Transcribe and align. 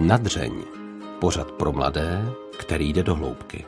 Nadřeň. 0.00 0.52
Pořad 1.18 1.52
pro 1.52 1.72
mladé, 1.72 2.32
který 2.58 2.92
jde 2.92 3.02
do 3.02 3.14
hloubky. 3.14 3.66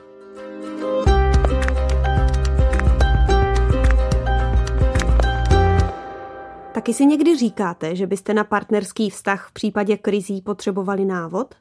Taky 6.75 6.95
si 6.95 7.07
někdy 7.07 7.37
říkáte, 7.37 7.97
že 7.97 8.07
byste 8.07 8.35
na 8.35 8.45
partnerský 8.45 9.11
vztah 9.11 9.49
v 9.49 9.53
případě 9.53 9.97
krizí 9.97 10.43
potřebovali 10.43 11.05
návod? 11.05 11.55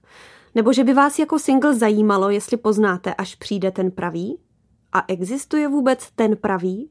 Nebo 0.56 0.74
že 0.74 0.84
by 0.84 0.94
vás 0.94 1.20
jako 1.20 1.40
single 1.40 1.76
zajímalo, 1.76 2.30
jestli 2.30 2.58
poznáte, 2.58 3.14
až 3.14 3.36
přijde 3.36 3.72
ten 3.72 3.92
pravý? 3.92 4.40
A 4.94 5.04
existuje 5.08 5.68
vůbec 5.68 6.12
ten 6.16 6.38
pravý? 6.38 6.90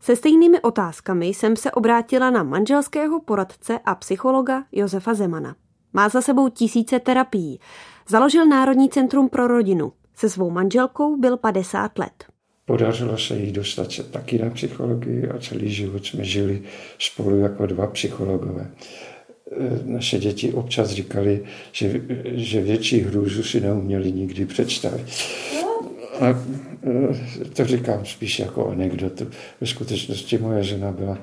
Se 0.00 0.16
stejnými 0.16 0.60
otázkami 0.60 1.26
jsem 1.26 1.56
se 1.56 1.70
obrátila 1.72 2.30
na 2.30 2.42
manželského 2.42 3.20
poradce 3.20 3.78
a 3.84 3.94
psychologa 3.94 4.64
Josefa 4.72 5.14
Zemana. 5.14 5.54
Má 5.96 6.08
za 6.08 6.20
sebou 6.20 6.48
tisíce 6.48 7.00
terapií. 7.00 7.60
Založil 8.08 8.46
Národní 8.46 8.88
centrum 8.88 9.28
pro 9.28 9.46
rodinu. 9.46 9.92
Se 10.16 10.28
svou 10.28 10.50
manželkou 10.50 11.16
byl 11.16 11.36
50 11.36 11.98
let. 11.98 12.24
Podařilo 12.64 13.18
se 13.18 13.36
jí 13.36 13.52
dostat 13.52 13.92
se 13.92 14.02
taky 14.02 14.38
na 14.38 14.50
psychologii 14.50 15.28
a 15.28 15.38
celý 15.38 15.70
život 15.70 16.06
jsme 16.06 16.24
žili 16.24 16.62
spolu 16.98 17.38
jako 17.38 17.66
dva 17.66 17.86
psychologové. 17.86 18.70
Naše 19.84 20.18
děti 20.18 20.52
občas 20.52 20.90
říkali, 20.90 21.44
že, 21.72 22.00
že 22.24 22.60
větší 22.60 23.00
hrůzu 23.00 23.42
si 23.42 23.60
neuměli 23.60 24.12
nikdy 24.12 24.46
představit. 24.46 25.06
A 26.20 26.26
e, 26.26 27.44
to 27.44 27.64
říkám 27.64 28.04
spíš 28.04 28.38
jako 28.38 28.68
anekdotu. 28.68 29.26
Ve 29.60 29.66
skutečnosti 29.66 30.38
moje 30.38 30.62
žena 30.62 30.92
byla 30.92 31.18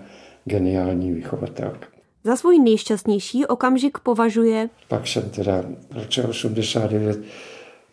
geniální 0.45 1.11
vychovatelka. 1.11 1.92
Za 2.23 2.35
svůj 2.35 2.59
nejšťastnější 2.59 3.45
okamžik 3.45 3.99
považuje... 3.99 4.69
Pak 4.87 5.07
jsem 5.07 5.29
teda 5.29 5.63
v 5.91 5.95
roce 5.95 6.23
89 6.23 7.19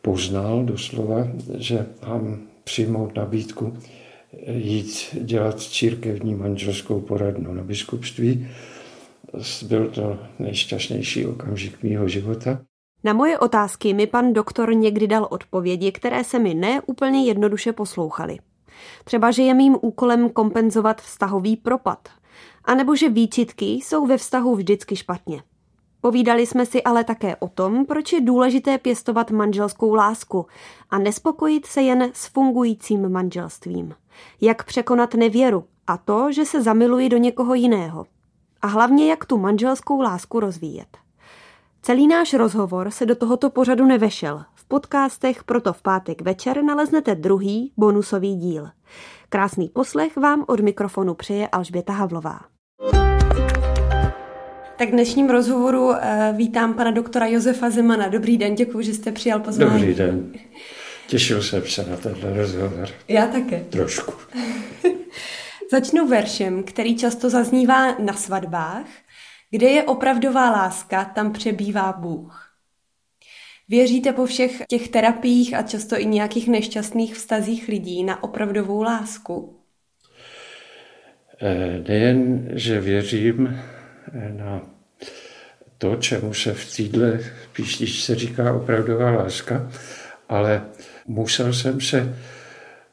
poznal 0.02 0.64
doslova, 0.64 1.28
že 1.58 1.86
mám 2.06 2.40
přijmout 2.64 3.16
nabídku 3.16 3.76
jít 4.46 5.08
dělat 5.12 5.60
církevní 5.60 6.34
manželskou 6.34 7.00
poradnu 7.00 7.54
na 7.54 7.62
biskupství. 7.62 8.48
Byl 9.62 9.90
to 9.90 10.18
nejšťastnější 10.38 11.26
okamžik 11.26 11.82
mýho 11.82 12.08
života. 12.08 12.60
Na 13.04 13.12
moje 13.12 13.38
otázky 13.38 13.94
mi 13.94 14.06
pan 14.06 14.32
doktor 14.32 14.74
někdy 14.74 15.06
dal 15.06 15.28
odpovědi, 15.30 15.92
které 15.92 16.24
se 16.24 16.38
mi 16.38 16.54
ne 16.54 16.80
úplně 16.86 17.24
jednoduše 17.26 17.72
poslouchaly. 17.72 18.38
Třeba, 19.04 19.30
že 19.30 19.42
je 19.42 19.54
mým 19.54 19.76
úkolem 19.80 20.30
kompenzovat 20.30 21.02
vztahový 21.02 21.56
propad, 21.56 22.08
anebo 22.70 22.96
že 22.96 23.08
výčitky 23.08 23.64
jsou 23.64 24.06
ve 24.06 24.16
vztahu 24.16 24.56
vždycky 24.56 24.96
špatně. 24.96 25.42
Povídali 26.00 26.46
jsme 26.46 26.66
si 26.66 26.82
ale 26.82 27.04
také 27.04 27.36
o 27.36 27.48
tom, 27.48 27.86
proč 27.86 28.12
je 28.12 28.20
důležité 28.20 28.78
pěstovat 28.78 29.30
manželskou 29.30 29.94
lásku 29.94 30.46
a 30.90 30.98
nespokojit 30.98 31.66
se 31.66 31.82
jen 31.82 32.10
s 32.12 32.26
fungujícím 32.26 33.08
manželstvím. 33.08 33.94
Jak 34.40 34.64
překonat 34.64 35.14
nevěru 35.14 35.64
a 35.86 35.96
to, 35.96 36.32
že 36.32 36.44
se 36.44 36.62
zamiluji 36.62 37.08
do 37.08 37.16
někoho 37.16 37.54
jiného. 37.54 38.06
A 38.62 38.66
hlavně, 38.66 39.10
jak 39.10 39.24
tu 39.24 39.38
manželskou 39.38 40.00
lásku 40.00 40.40
rozvíjet. 40.40 40.98
Celý 41.82 42.06
náš 42.06 42.34
rozhovor 42.34 42.90
se 42.90 43.06
do 43.06 43.14
tohoto 43.14 43.50
pořadu 43.50 43.86
nevešel. 43.86 44.44
V 44.54 44.64
podcastech 44.64 45.44
proto 45.44 45.72
v 45.72 45.82
pátek 45.82 46.22
večer 46.22 46.62
naleznete 46.64 47.14
druhý 47.14 47.72
bonusový 47.76 48.36
díl. 48.36 48.68
Krásný 49.28 49.68
poslech 49.68 50.16
vám 50.16 50.44
od 50.48 50.60
mikrofonu 50.60 51.14
přeje 51.14 51.48
Alžběta 51.48 51.92
Havlová. 51.92 52.49
Tak 54.78 54.88
v 54.88 54.90
dnešním 54.90 55.30
rozhovoru 55.30 55.88
uh, 55.88 55.96
vítám 56.36 56.74
pana 56.74 56.90
doktora 56.90 57.26
Josefa 57.26 57.70
Zemana. 57.70 58.08
Dobrý 58.08 58.38
den, 58.38 58.54
děkuji, 58.54 58.84
že 58.84 58.94
jste 58.94 59.12
přijal 59.12 59.40
pozvání. 59.40 59.80
Dobrý 59.80 59.94
den. 59.94 60.32
Těšil 61.06 61.42
jsem 61.42 61.66
se 61.66 61.90
na 61.90 61.96
tenhle 61.96 62.36
rozhovor. 62.36 62.88
Já 63.08 63.26
také. 63.26 63.64
Trošku. 63.70 64.12
Začnu 65.70 66.06
veršem, 66.06 66.62
který 66.62 66.96
často 66.96 67.30
zaznívá 67.30 67.98
na 67.98 68.12
svatbách. 68.12 68.86
Kde 69.50 69.66
je 69.66 69.82
opravdová 69.82 70.50
láska, 70.50 71.04
tam 71.04 71.32
přebývá 71.32 71.92
Bůh. 71.92 72.50
Věříte 73.68 74.12
po 74.12 74.26
všech 74.26 74.62
těch 74.68 74.88
terapiích 74.88 75.54
a 75.54 75.62
často 75.62 76.00
i 76.00 76.06
nějakých 76.06 76.48
nešťastných 76.48 77.14
vztazích 77.14 77.68
lidí 77.68 78.04
na 78.04 78.22
opravdovou 78.22 78.82
lásku? 78.82 79.59
Eh, 81.42 81.82
nejen, 81.88 82.48
že 82.52 82.80
věřím 82.80 83.60
eh, 84.12 84.32
na 84.32 84.62
to, 85.78 85.96
čemu 85.96 86.34
se 86.34 86.54
v 86.54 86.76
téhle 86.76 87.20
písničce 87.52 88.14
říká 88.14 88.52
opravdová 88.52 89.10
láska, 89.10 89.70
ale 90.28 90.62
musel 91.06 91.52
jsem 91.52 91.80
se 91.80 92.14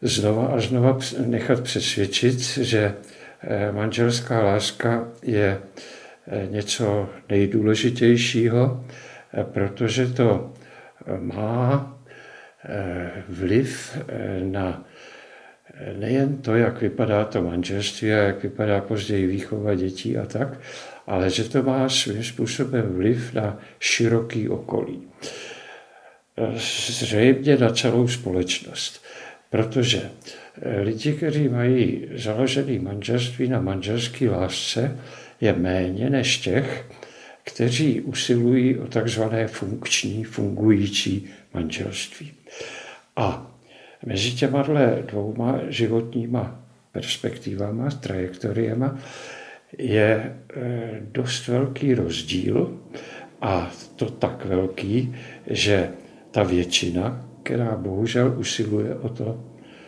znova 0.02 0.48
a 0.48 0.60
znova 0.60 0.98
nechat 1.26 1.62
přesvědčit, 1.62 2.40
že 2.58 2.94
eh, 3.42 3.72
manželská 3.72 4.44
láska 4.44 5.08
je 5.24 5.60
něco 6.50 7.10
nejdůležitějšího, 7.30 8.86
protože 9.44 10.08
to 10.08 10.54
má 11.20 11.98
vliv 13.30 13.98
na 14.44 14.87
nejen 16.00 16.38
to, 16.38 16.56
jak 16.56 16.82
vypadá 16.82 17.26
to 17.26 17.44
manželství 17.44 18.14
a 18.14 18.18
jak 18.18 18.44
vypadá 18.44 18.82
později 18.82 19.28
výchova 19.28 19.76
dětí 19.76 20.18
a 20.18 20.26
tak, 20.26 20.60
ale 21.08 21.30
že 21.30 21.50
to 21.50 21.64
má 21.64 21.90
svým 21.90 22.24
způsobem 22.24 22.96
vliv 22.96 23.34
na 23.34 23.60
široký 23.80 24.50
okolí. 24.50 25.02
Zřejmě 26.88 27.58
na 27.58 27.70
celou 27.70 28.08
společnost. 28.08 29.04
Protože 29.50 30.10
lidi, 30.82 31.14
kteří 31.14 31.50
mají 31.50 32.08
založený 32.16 32.80
manželství 32.80 33.48
na 33.48 33.62
manželské 33.62 34.30
lásce, 34.30 35.00
je 35.42 35.54
méně 35.54 36.10
než 36.10 36.38
těch, 36.38 36.86
kteří 37.44 38.02
usilují 38.02 38.78
o 38.78 38.88
takzvané 38.88 39.48
funkční, 39.48 40.24
fungující 40.24 41.30
manželství. 41.54 42.32
A 43.16 43.57
mezi 44.06 44.32
těma 44.32 44.66
dvouma 45.12 45.60
životníma 45.70 46.60
perspektivama, 46.92 47.90
trajektoriema 47.90 48.98
je 49.78 50.06
e, 50.14 51.02
dost 51.12 51.48
velký 51.48 51.94
rozdíl 51.94 52.80
a 53.42 53.72
to 53.96 54.10
tak 54.10 54.46
velký, 54.46 55.16
že 55.48 55.90
ta 56.32 56.44
většina, 56.44 57.26
která 57.44 57.76
bohužel 57.76 58.34
usiluje 58.38 58.96
o 58.96 59.10
to 59.10 59.44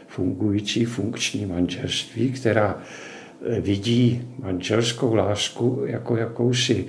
fungující 0.08 0.86
funkční 0.86 1.46
manželství, 1.46 2.32
která 2.32 2.78
e, 2.78 3.62
vidí 3.62 4.28
manželskou 4.40 5.16
lásku 5.16 5.84
jako 5.86 6.18
jakousi 6.18 6.86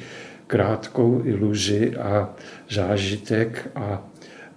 krátkou 0.47 1.23
iluzi 1.25 1.97
a 1.97 2.35
zážitek 2.71 3.71
a, 3.75 4.10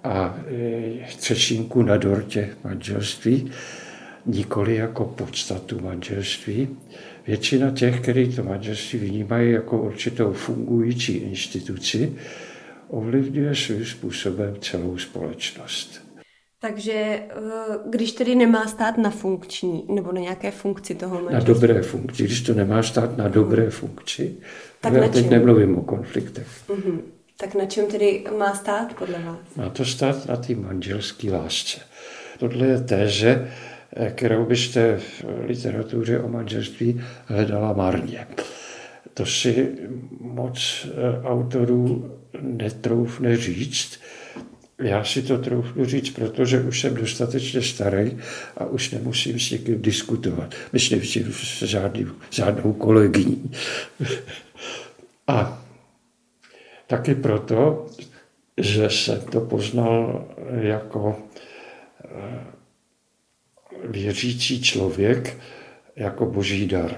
a 0.04 0.40
e, 0.48 1.18
třešinku 1.18 1.82
na 1.82 1.98
dortě 1.98 2.50
manželství, 2.64 3.52
nikoli 4.26 4.76
jako 4.76 5.06
podstatu 5.06 5.80
manželství. 5.82 6.78
Většina 7.28 7.72
těch, 7.72 8.02
kteří 8.02 8.36
to 8.36 8.44
manželství 8.44 9.00
vnímají 9.00 9.52
jako 9.52 9.82
určitou 9.82 10.34
fungující 10.34 11.14
instituci, 11.14 12.16
ovlivňuje 12.88 13.56
svým 13.56 13.86
způsobem 13.86 14.56
celou 14.62 14.98
společnost. 14.98 16.04
Takže 16.60 16.94
eh, 16.94 17.30
když 17.90 18.12
tedy 18.12 18.36
nemá 18.36 18.68
stát 18.68 18.98
na 18.98 19.10
funkční 19.10 19.86
nebo 19.90 20.12
na 20.12 20.22
nějaké 20.22 20.52
funkci 20.52 20.96
toho 20.96 21.22
manželství. 21.22 21.54
Na 21.54 21.54
dobré 21.54 21.82
funkci. 21.82 22.24
Když 22.24 22.42
to 22.42 22.54
nemá 22.54 22.84
stát 22.84 23.18
na 23.18 23.28
dobré 23.28 23.70
funkci, 23.70 24.36
tak 24.82 24.94
já 24.94 25.08
teď 25.08 25.30
nemluvím 25.30 25.78
o 25.78 25.82
konfliktech. 25.82 26.48
Uh-huh. 26.68 27.00
Tak 27.44 27.56
na 27.56 27.66
čem 27.66 27.88
tedy 27.88 28.24
má 28.38 28.56
stát 28.56 28.94
podle 28.94 29.20
vás? 29.20 29.38
Má 29.56 29.70
to 29.70 29.86
stát 29.86 30.26
na 30.26 30.36
té 30.36 30.56
manželské 30.56 31.32
lásce. 31.32 31.80
Tohle 32.40 32.68
je 32.68 32.82
téže, 32.82 33.52
eh, 33.96 34.12
kterou 34.16 34.46
byste 34.46 34.98
v 34.98 35.26
literatuře 35.46 36.20
o 36.20 36.28
manželství 36.28 37.02
hledala 37.26 37.74
marně. 37.74 38.28
To 39.14 39.26
si 39.26 39.70
moc 40.20 40.88
eh, 40.88 41.28
autorů 41.28 42.12
netroufne 42.42 43.38
říct, 43.38 44.00
já 44.80 45.04
si 45.04 45.22
to 45.22 45.38
trochu 45.38 45.86
říct, 45.86 46.10
protože 46.10 46.62
už 46.62 46.82
jsem 46.82 46.96
dostatečně 46.96 47.62
starý 47.62 48.18
a 48.58 48.66
už 48.66 48.92
nemusím 48.92 49.40
s 49.40 49.52
někým 49.52 49.82
diskutovat. 49.82 50.56
Myslím 50.74 51.02
si 51.02 51.26
s 51.32 51.64
žádnou 52.32 52.74
kolegyní. 52.74 53.52
A 55.28 55.63
taky 56.98 57.16
proto, 57.16 57.86
že 58.58 58.90
jsem 58.90 59.22
to 59.22 59.42
poznal 59.42 60.26
jako 60.62 61.16
eh, 62.06 62.46
věřící 63.84 64.62
člověk, 64.62 65.38
jako 65.96 66.26
boží 66.26 66.68
dar. 66.68 66.98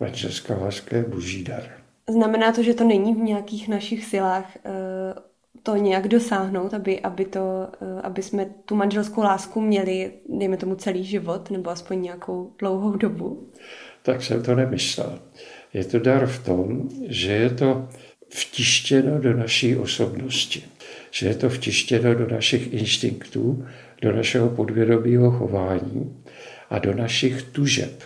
Manželská 0.00 0.56
láska 0.58 0.96
je 0.96 1.02
boží 1.02 1.44
dar. 1.44 1.62
Znamená 2.08 2.52
to, 2.52 2.62
že 2.62 2.74
to 2.74 2.84
není 2.84 3.14
v 3.14 3.18
nějakých 3.18 3.68
našich 3.68 4.04
silách 4.04 4.56
eh, 4.56 5.14
to 5.62 5.76
nějak 5.76 6.08
dosáhnout, 6.08 6.74
aby, 6.74 7.00
aby, 7.00 7.24
to, 7.24 7.68
eh, 7.80 8.02
aby 8.02 8.22
jsme 8.22 8.46
tu 8.64 8.74
manželskou 8.74 9.22
lásku 9.22 9.60
měli, 9.60 10.12
dejme 10.28 10.56
tomu, 10.56 10.74
celý 10.74 11.04
život, 11.04 11.50
nebo 11.50 11.70
aspoň 11.70 12.02
nějakou 12.02 12.52
dlouhou 12.58 12.96
dobu? 12.96 13.48
Tak 14.02 14.22
jsem 14.22 14.42
to 14.42 14.54
nemyslel. 14.54 15.18
Je 15.72 15.84
to 15.84 15.98
dar 15.98 16.26
v 16.26 16.44
tom, 16.44 16.88
že 17.08 17.32
je 17.32 17.50
to 17.50 17.88
vtištěno 18.36 19.18
do 19.18 19.36
naší 19.36 19.76
osobnosti, 19.76 20.62
že 21.10 21.28
je 21.28 21.34
to 21.34 21.48
vtištěno 21.48 22.14
do 22.14 22.28
našich 22.28 22.72
instinktů, 22.72 23.66
do 24.02 24.12
našeho 24.12 24.48
podvědomího 24.48 25.30
chování 25.30 26.22
a 26.70 26.78
do 26.78 26.94
našich 26.94 27.42
tužeb. 27.42 28.02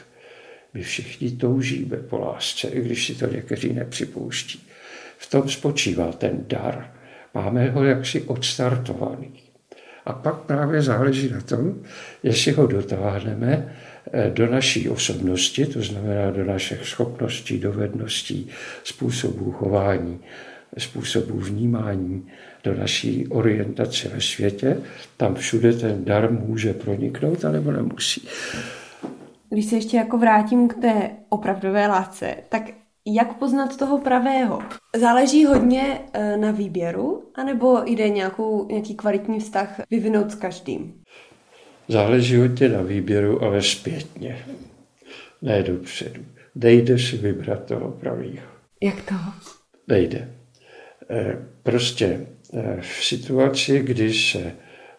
My 0.75 0.82
všichni 0.82 1.31
toužíme 1.31 1.97
po 1.97 2.19
lásce, 2.19 2.69
i 2.69 2.81
když 2.81 3.06
si 3.06 3.15
to 3.15 3.27
někteří 3.27 3.73
nepřipouští. 3.73 4.67
V 5.19 5.31
tom 5.31 5.49
spočívá 5.49 6.12
ten 6.12 6.44
dar. 6.49 6.93
Máme 7.35 7.71
ho 7.71 7.85
jaksi 7.85 8.23
odstartovaný. 8.23 9.33
A 10.06 10.12
pak 10.12 10.35
právě 10.35 10.83
záleží 10.83 11.31
na 11.31 11.41
tom, 11.41 11.83
jestli 12.23 12.53
ho 12.53 12.67
dotáhneme 12.67 13.75
do 14.35 14.47
naší 14.47 14.89
osobnosti, 14.89 15.67
to 15.67 15.83
znamená 15.83 16.31
do 16.31 16.45
našich 16.45 16.87
schopností, 16.87 17.59
dovedností, 17.59 18.49
způsobů 18.85 19.53
chování, 19.53 20.21
způsobů 20.79 21.39
vnímání, 21.39 22.27
do 22.65 22.75
naší 22.75 23.29
orientace 23.29 24.09
ve 24.09 24.21
světě. 24.21 24.81
Tam 25.17 25.35
všude 25.35 25.73
ten 25.73 26.05
dar 26.05 26.33
může 26.33 26.75
proniknout, 26.75 27.45
anebo 27.45 27.73
nemusí. 27.73 28.29
Když 29.51 29.67
se 29.67 29.77
ještě 29.77 29.97
jako 29.97 30.19
vrátím 30.19 30.69
k 30.69 30.75
té 30.75 31.11
opravdové 31.29 31.87
lásce, 31.87 32.35
tak 32.49 32.62
jak 33.07 33.39
poznat 33.39 33.77
toho 33.77 33.99
pravého? 33.99 34.62
Záleží 34.97 35.45
hodně 35.45 36.01
e, 36.12 36.37
na 36.37 36.51
výběru, 36.51 37.23
anebo 37.35 37.83
jde 37.85 38.09
nějakou, 38.09 38.67
nějaký 38.71 38.95
kvalitní 38.95 39.41
vztah 39.41 39.81
vyvinout 39.91 40.31
s 40.31 40.35
každým? 40.35 41.00
Záleží 41.91 42.37
hodně 42.37 42.69
na 42.69 42.83
výběru, 42.83 43.43
ale 43.43 43.63
zpětně. 43.63 44.47
Ne 45.43 45.63
dopředu. 45.63 46.25
Dejde 46.55 46.99
si 46.99 47.17
vybrat 47.17 47.65
toho 47.65 47.91
pravého. 47.91 48.47
Jak 48.83 49.03
to? 49.03 49.15
Nejde. 49.89 50.35
E, 51.11 51.39
prostě 51.63 52.27
e, 52.53 52.81
v 52.81 53.05
situaci, 53.05 53.79
kdy 53.79 54.13
se 54.15 54.53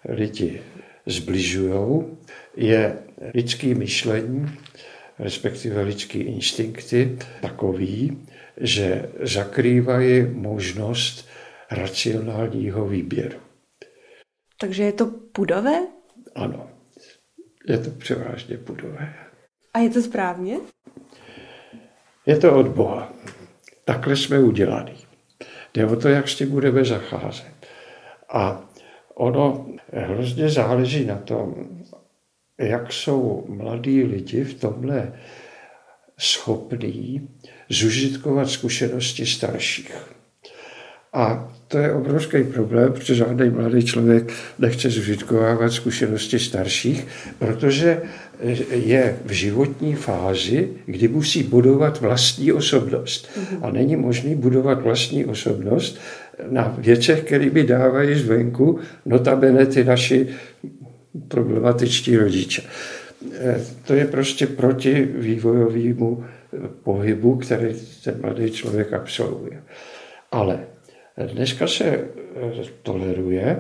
lidi 0.10 0.62
zbližují, 1.06 2.04
je 2.58 2.98
lidský 3.34 3.74
myšlení 3.74 4.58
respektive 5.20 5.82
lidský 5.82 6.20
instinkty, 6.20 7.18
takový, 7.42 8.18
že 8.58 9.10
zakrývají 9.22 10.28
možnost 10.34 11.28
racionálního 11.72 12.88
výběru. 12.88 13.40
Takže 14.60 14.84
je 14.84 14.92
to 14.92 15.06
pudové? 15.06 15.88
Ano, 16.36 16.70
je 17.68 17.78
to 17.78 17.92
převážně 17.92 18.58
pudové. 18.58 19.14
A 19.74 19.80
je 19.80 19.90
to 19.90 20.02
správně? 20.02 20.58
Je 22.26 22.38
to 22.38 22.56
od 22.56 22.68
Boha. 22.68 23.14
Takhle 23.86 24.16
jsme 24.16 24.40
udělaný. 24.40 24.98
Jde 25.74 25.86
o 25.86 25.96
to, 25.96 26.08
jak 26.08 26.30
s 26.30 26.36
tím 26.36 26.50
budeme 26.50 26.86
zacházet. 26.86 27.68
A 28.30 28.70
ono 29.16 29.66
hrozně 29.94 30.50
záleží 30.50 31.06
na 31.06 31.18
tom, 31.18 31.56
jak 32.58 32.94
jsou 32.94 33.46
mladí 33.50 34.04
lidi 34.04 34.44
v 34.44 34.60
tomhle 34.60 35.20
schopní 36.18 37.30
zužitkovat 37.70 38.50
zkušenosti 38.50 39.26
starších. 39.26 39.96
A 41.14 41.54
to 41.72 41.78
je 41.78 41.94
obrovský 41.94 42.44
problém, 42.44 42.94
protože 42.94 43.16
žádný 43.16 43.50
mladý 43.50 43.86
člověk 43.86 44.34
nechce 44.60 44.90
zužitkovávat 44.90 45.72
zkušenosti 45.72 46.40
starších, 46.40 47.08
protože 47.40 48.02
je 48.72 49.18
v 49.26 49.32
životní 49.32 49.96
fázi, 49.96 50.70
kdy 50.86 51.08
musí 51.08 51.44
budovat 51.44 52.02
vlastní 52.02 52.52
osobnost. 52.52 53.30
A 53.62 53.72
není 53.72 53.96
možný 53.96 54.36
budovat 54.36 54.82
vlastní 54.82 55.26
osobnost 55.26 56.00
na 56.50 56.76
věcech, 56.78 57.24
které 57.24 57.50
by 57.50 57.64
dávají 57.64 58.16
zvenku, 58.16 58.80
notabene 59.06 59.66
ty 59.66 59.84
naši 59.84 60.28
problematičtí 61.28 62.18
rodiče. 62.18 62.62
To 63.88 63.94
je 63.94 64.06
prostě 64.06 64.48
proti 64.48 65.08
vývojovému 65.16 66.24
pohybu, 66.84 67.36
který 67.36 67.76
ten 68.04 68.16
mladý 68.22 68.52
člověk 68.52 68.94
absolvuje. 68.94 69.64
Ale 70.32 70.60
dneska 71.26 71.68
se 71.68 71.86
eh, 71.86 72.08
toleruje, 72.84 73.60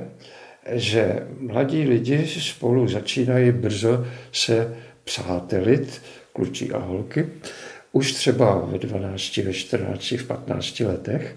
že 0.71 1.27
mladí 1.39 1.83
lidi 1.83 2.27
spolu 2.27 2.87
začínají 2.87 3.51
brzo 3.51 4.05
se 4.31 4.77
přátelit, 5.03 6.01
klučí 6.33 6.71
a 6.71 6.77
holky, 6.77 7.27
už 7.91 8.13
třeba 8.13 8.65
ve 8.65 8.77
12, 8.77 9.37
ve 9.37 9.53
14, 9.53 10.11
v 10.11 10.27
15 10.27 10.79
letech. 10.79 11.35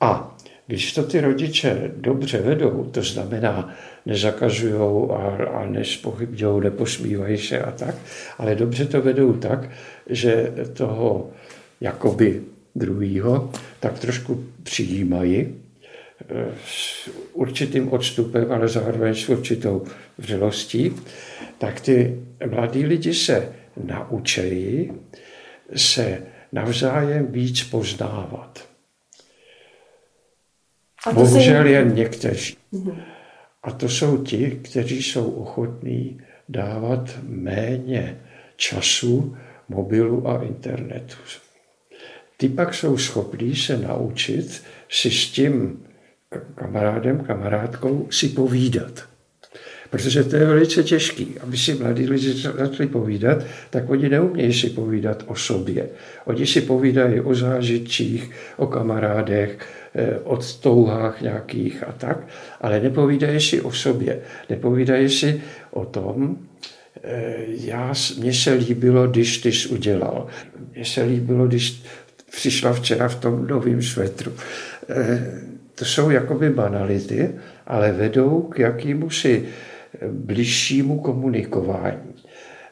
A 0.00 0.36
když 0.66 0.92
to 0.92 1.02
ty 1.02 1.20
rodiče 1.20 1.90
dobře 1.96 2.38
vedou, 2.38 2.84
to 2.84 3.02
znamená, 3.02 3.74
nezakazují 4.06 5.10
a, 5.10 5.48
a 5.52 5.66
nespochybňují, 5.66 6.62
neposmívají 6.62 7.38
se 7.38 7.60
a 7.60 7.70
tak, 7.70 7.94
ale 8.38 8.54
dobře 8.54 8.86
to 8.86 9.02
vedou 9.02 9.32
tak, 9.32 9.70
že 10.06 10.52
toho 10.72 11.30
jakoby 11.80 12.42
druhýho 12.74 13.52
tak 13.80 13.98
trošku 13.98 14.44
přijímají 14.62 15.54
eh, 16.28 16.46
s 16.66 17.10
určitým 17.32 17.92
odstupem, 17.92 18.52
ale 18.52 18.68
zároveň 18.68 19.14
s 19.14 19.28
určitou 19.28 19.84
vřelostí, 20.18 20.92
tak 21.58 21.80
ty 21.80 22.20
mladí 22.50 22.86
lidi 22.86 23.14
se 23.14 23.52
naučejí 23.84 24.92
se 25.76 26.22
navzájem 26.52 27.26
víc 27.26 27.62
poznávat. 27.62 28.68
Bohužel 31.12 31.66
jen 31.66 31.94
někteří. 31.94 32.56
Mm-hmm. 32.72 33.02
A 33.62 33.70
to 33.70 33.88
jsou 33.88 34.24
ti, 34.24 34.50
kteří 34.50 35.02
jsou 35.02 35.30
ochotní 35.30 36.20
dávat 36.48 37.18
méně 37.22 38.20
času 38.56 39.36
mobilu 39.68 40.28
a 40.28 40.42
internetu. 40.42 41.16
Ty 42.44 42.50
pak 42.50 42.74
jsou 42.74 42.98
schopní 42.98 43.56
se 43.56 43.78
naučit 43.78 44.62
si 44.88 45.10
s 45.10 45.30
tím 45.30 45.82
kamarádem, 46.54 47.20
kamarádkou 47.20 48.06
si 48.10 48.28
povídat. 48.28 49.04
Protože 49.90 50.24
to 50.24 50.36
je 50.36 50.46
velice 50.46 50.82
těžký. 50.82 51.34
Aby 51.40 51.56
si 51.56 51.74
mladí 51.74 52.06
lidi 52.06 52.32
začali 52.32 52.88
povídat, 52.88 53.44
tak 53.70 53.90
oni 53.90 54.08
neumějí 54.08 54.52
si 54.52 54.70
povídat 54.70 55.24
o 55.26 55.34
sobě. 55.34 55.88
Oni 56.24 56.46
si 56.46 56.60
povídají 56.60 57.20
o 57.20 57.34
zážitcích, 57.34 58.30
o 58.56 58.66
kamarádech, 58.66 59.58
eh, 59.94 60.18
o 60.18 60.38
touhách 60.60 61.20
nějakých 61.20 61.82
a 61.88 61.92
tak, 61.92 62.28
ale 62.60 62.80
nepovídají 62.80 63.40
si 63.40 63.60
o 63.60 63.72
sobě. 63.72 64.20
Nepovídají 64.50 65.08
si 65.08 65.42
o 65.70 65.84
tom, 65.84 66.36
eh, 67.02 67.34
já, 67.46 67.94
mně 68.18 68.32
se 68.32 68.52
líbilo, 68.52 69.06
když 69.06 69.38
ty 69.38 69.52
jsi 69.52 69.68
udělal. 69.68 70.26
Mně 70.74 70.84
se 70.84 71.02
líbilo, 71.02 71.46
když 71.46 71.82
přišla 72.36 72.72
včera 72.72 73.08
v 73.08 73.20
tom 73.20 73.46
novém 73.46 73.82
svetru. 73.82 74.32
Eh, 74.88 75.40
to 75.74 75.84
jsou 75.84 76.10
jakoby 76.10 76.50
banality, 76.50 77.30
ale 77.66 77.92
vedou 77.92 78.42
k 78.42 78.58
jakýmu 78.58 79.10
si 79.10 79.48
bližšímu 80.12 80.98
komunikování. 81.00 82.14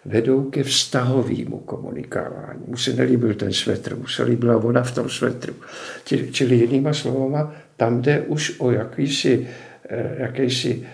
Vedou 0.04 0.50
ke 0.50 0.62
vztahovému 0.62 1.58
komunikování. 1.58 2.60
Mu 2.66 2.76
se 2.76 2.92
nelíbil 2.92 3.34
ten 3.34 3.52
svetr, 3.52 3.96
mu 3.96 4.06
se 4.06 4.22
líbila 4.22 4.56
ona 4.56 4.82
v 4.82 4.94
tom 4.94 5.08
svetru. 5.08 5.54
Čili 6.32 6.56
jinýma 6.56 6.92
slovama, 6.92 7.54
tam 7.76 8.02
jde 8.02 8.20
už 8.20 8.60
o 8.60 8.70
jakýsi, 8.70 9.48
eh, 9.88 10.14
jakýsi 10.18 10.86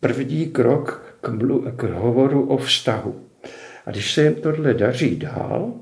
první 0.00 0.46
krok 0.46 1.16
k, 1.20 1.28
mlu, 1.28 1.64
k 1.76 1.82
hovoru 1.82 2.46
o 2.46 2.56
vztahu. 2.56 3.14
A 3.86 3.90
když 3.90 4.14
se 4.14 4.22
jim 4.24 4.34
tohle 4.34 4.74
daří 4.74 5.16
dál, 5.16 5.74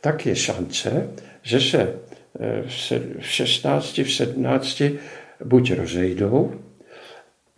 tak 0.00 0.26
je 0.26 0.36
šance, 0.36 1.10
že 1.42 1.60
se 1.60 1.94
eh, 2.40 2.62
v 3.20 3.26
16, 3.26 3.98
v 3.98 4.12
17 4.12 4.82
buď 5.44 5.72
rozejdou, 5.72 6.54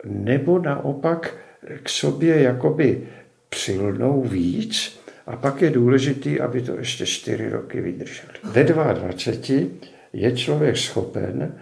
nebo 0.05 0.59
naopak 0.59 1.37
k 1.83 1.89
sobě 1.89 2.41
jakoby 2.41 3.07
přilnou 3.49 4.21
víc 4.21 4.99
a 5.27 5.35
pak 5.35 5.61
je 5.61 5.69
důležité, 5.69 6.39
aby 6.39 6.61
to 6.61 6.77
ještě 6.77 7.05
čtyři 7.05 7.49
roky 7.49 7.81
vydrželi. 7.81 8.33
Ve 8.43 8.63
22 8.63 9.69
je 10.13 10.37
člověk 10.37 10.77
schopen 10.77 11.55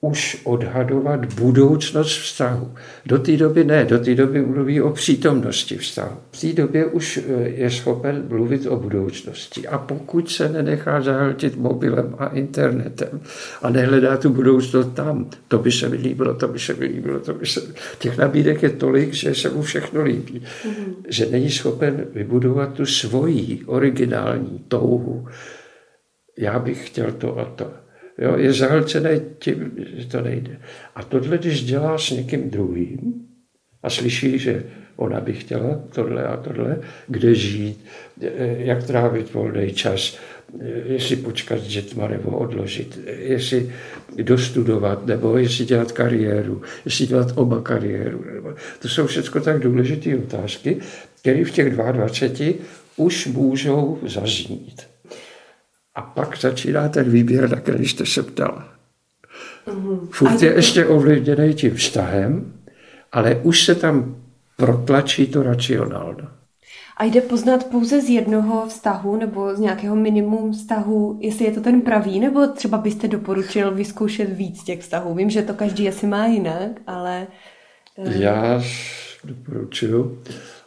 už 0.00 0.40
odhadovat 0.44 1.34
budoucnost 1.34 2.18
vztahu. 2.18 2.74
Do 3.06 3.18
té 3.18 3.36
doby 3.36 3.64
ne, 3.64 3.84
do 3.84 3.98
té 3.98 4.14
doby 4.14 4.42
mluví 4.42 4.80
o 4.80 4.90
přítomnosti 4.90 5.76
vztahu. 5.76 6.16
V 6.30 6.40
té 6.40 6.52
době 6.52 6.86
už 6.86 7.16
eh, 7.16 7.48
je 7.48 7.70
schopen 7.70 8.24
mluvit 8.28 8.66
o 8.66 8.76
budoucnosti. 8.76 9.68
A 9.68 9.78
pokud 9.78 10.30
se 10.30 10.48
nenechá 10.48 11.00
zahltit 11.00 11.56
mobilem 11.56 12.14
a 12.18 12.26
internetem 12.26 13.20
a 13.62 13.70
nehledá 13.70 14.16
tu 14.16 14.30
budoucnost 14.30 14.94
tam, 14.94 15.30
to 15.48 15.58
by 15.58 15.72
se 15.72 15.88
mi 15.88 15.96
líbilo, 15.96 16.34
to 16.34 16.48
by 16.48 16.58
se 16.58 16.74
mi 16.74 16.86
líbilo, 16.86 17.20
to 17.20 17.34
by 17.34 17.46
se... 17.46 17.60
Těch 17.98 18.18
nabídek 18.18 18.62
je 18.62 18.70
tolik, 18.70 19.12
že 19.12 19.34
se 19.34 19.50
mu 19.50 19.62
všechno 19.62 20.02
líbí. 20.02 20.40
Mm-hmm. 20.40 20.94
Že 21.08 21.26
není 21.26 21.50
schopen 21.50 22.06
vybudovat 22.12 22.72
tu 22.72 22.86
svoji 22.86 23.62
originální 23.66 24.64
touhu. 24.68 25.28
Já 26.38 26.58
bych 26.58 26.86
chtěl 26.86 27.12
to 27.12 27.38
a 27.38 27.44
to. 27.44 27.89
Jo, 28.20 28.36
je 28.36 28.52
zahlcený 28.52 29.20
tím, 29.38 29.72
že 29.96 30.06
to 30.06 30.20
nejde. 30.20 30.60
A 30.94 31.02
tohle, 31.02 31.38
když 31.38 31.64
dělá 31.64 31.98
s 31.98 32.10
někým 32.10 32.50
druhým 32.50 33.26
a 33.82 33.90
slyší, 33.90 34.38
že 34.38 34.64
ona 34.96 35.20
by 35.20 35.32
chtěla 35.32 35.80
tohle 35.94 36.24
a 36.24 36.36
tohle, 36.36 36.80
kde 37.08 37.34
žít, 37.34 37.84
jak 38.58 38.84
trávit 38.84 39.34
volný 39.34 39.72
čas, 39.72 40.18
jestli 40.84 41.16
počkat 41.16 41.58
s 41.58 41.68
dětma 41.68 42.08
nebo 42.08 42.30
odložit, 42.30 42.98
jestli 43.18 43.72
dostudovat, 44.22 45.06
nebo 45.06 45.38
jestli 45.38 45.64
dělat 45.64 45.92
kariéru, 45.92 46.62
jestli 46.84 47.06
dělat 47.06 47.32
oba 47.34 47.62
kariéru. 47.62 48.24
To 48.78 48.88
jsou 48.88 49.06
všechno 49.06 49.40
tak 49.40 49.60
důležité 49.60 50.16
otázky, 50.16 50.76
které 51.20 51.44
v 51.44 51.50
těch 51.50 51.74
22 51.74 52.52
už 52.96 53.26
můžou 53.26 53.98
zaznít. 54.06 54.89
A 55.94 56.02
pak 56.02 56.38
začíná 56.38 56.88
ten 56.88 57.10
výběr, 57.10 57.50
na 57.50 57.60
který 57.60 57.88
jste 57.88 58.06
se 58.06 58.22
ptala. 58.22 58.68
Mm-hmm. 59.66 60.08
Furt 60.10 60.42
je 60.42 60.54
ještě 60.54 60.86
ovlivněný 60.86 61.54
tím 61.54 61.74
vztahem, 61.74 62.52
ale 63.12 63.40
už 63.42 63.64
se 63.64 63.74
tam 63.74 64.16
protlačí 64.56 65.26
to 65.26 65.42
racionálno. 65.42 66.28
A 66.96 67.04
jde 67.04 67.20
poznat 67.20 67.66
pouze 67.66 68.00
z 68.00 68.08
jednoho 68.08 68.66
vztahu 68.68 69.16
nebo 69.16 69.54
z 69.54 69.58
nějakého 69.58 69.96
minimum 69.96 70.52
vztahu, 70.52 71.18
jestli 71.20 71.44
je 71.44 71.52
to 71.52 71.60
ten 71.60 71.80
pravý, 71.80 72.20
nebo 72.20 72.46
třeba 72.46 72.78
byste 72.78 73.08
doporučil 73.08 73.74
vyzkoušet 73.74 74.32
víc 74.32 74.64
těch 74.64 74.80
vztahů? 74.80 75.14
Vím, 75.14 75.30
že 75.30 75.42
to 75.42 75.54
každý 75.54 75.88
asi 75.88 76.06
má 76.06 76.26
jinak, 76.26 76.70
ale... 76.86 77.26
Eh, 77.98 78.18
Já 78.18 78.62
doporučuji, 79.24 80.22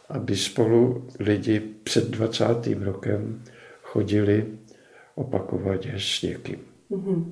aby 0.08 0.36
spolu 0.36 1.08
lidi 1.18 1.60
před 1.60 2.10
20. 2.10 2.44
rokem 2.84 3.42
chodili 3.82 4.46
opakovaně 5.14 5.94
s 5.98 6.22
někým. 6.22 6.56
Mm-hmm. 6.90 7.24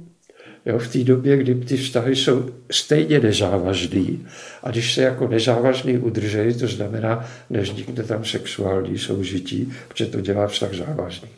Jo, 0.67 0.79
v 0.79 0.93
té 0.93 0.99
době, 0.99 1.37
kdy 1.37 1.55
ty 1.55 1.77
vztahy 1.77 2.17
jsou 2.17 2.51
stejně 2.71 3.21
nezávažný 3.21 4.27
a 4.63 4.71
když 4.71 4.95
se 4.95 5.03
jako 5.03 5.29
nezávažný 5.29 5.99
udržejí, 5.99 6.55
to 6.55 6.67
znamená, 6.67 7.25
nevznikne 7.51 8.03
tam 8.05 8.25
sexuální 8.25 8.99
soužití, 8.99 9.73
protože 9.89 10.07
to 10.07 10.21
dělá 10.21 10.47
vztah 10.47 10.75
závažný. 10.75 11.29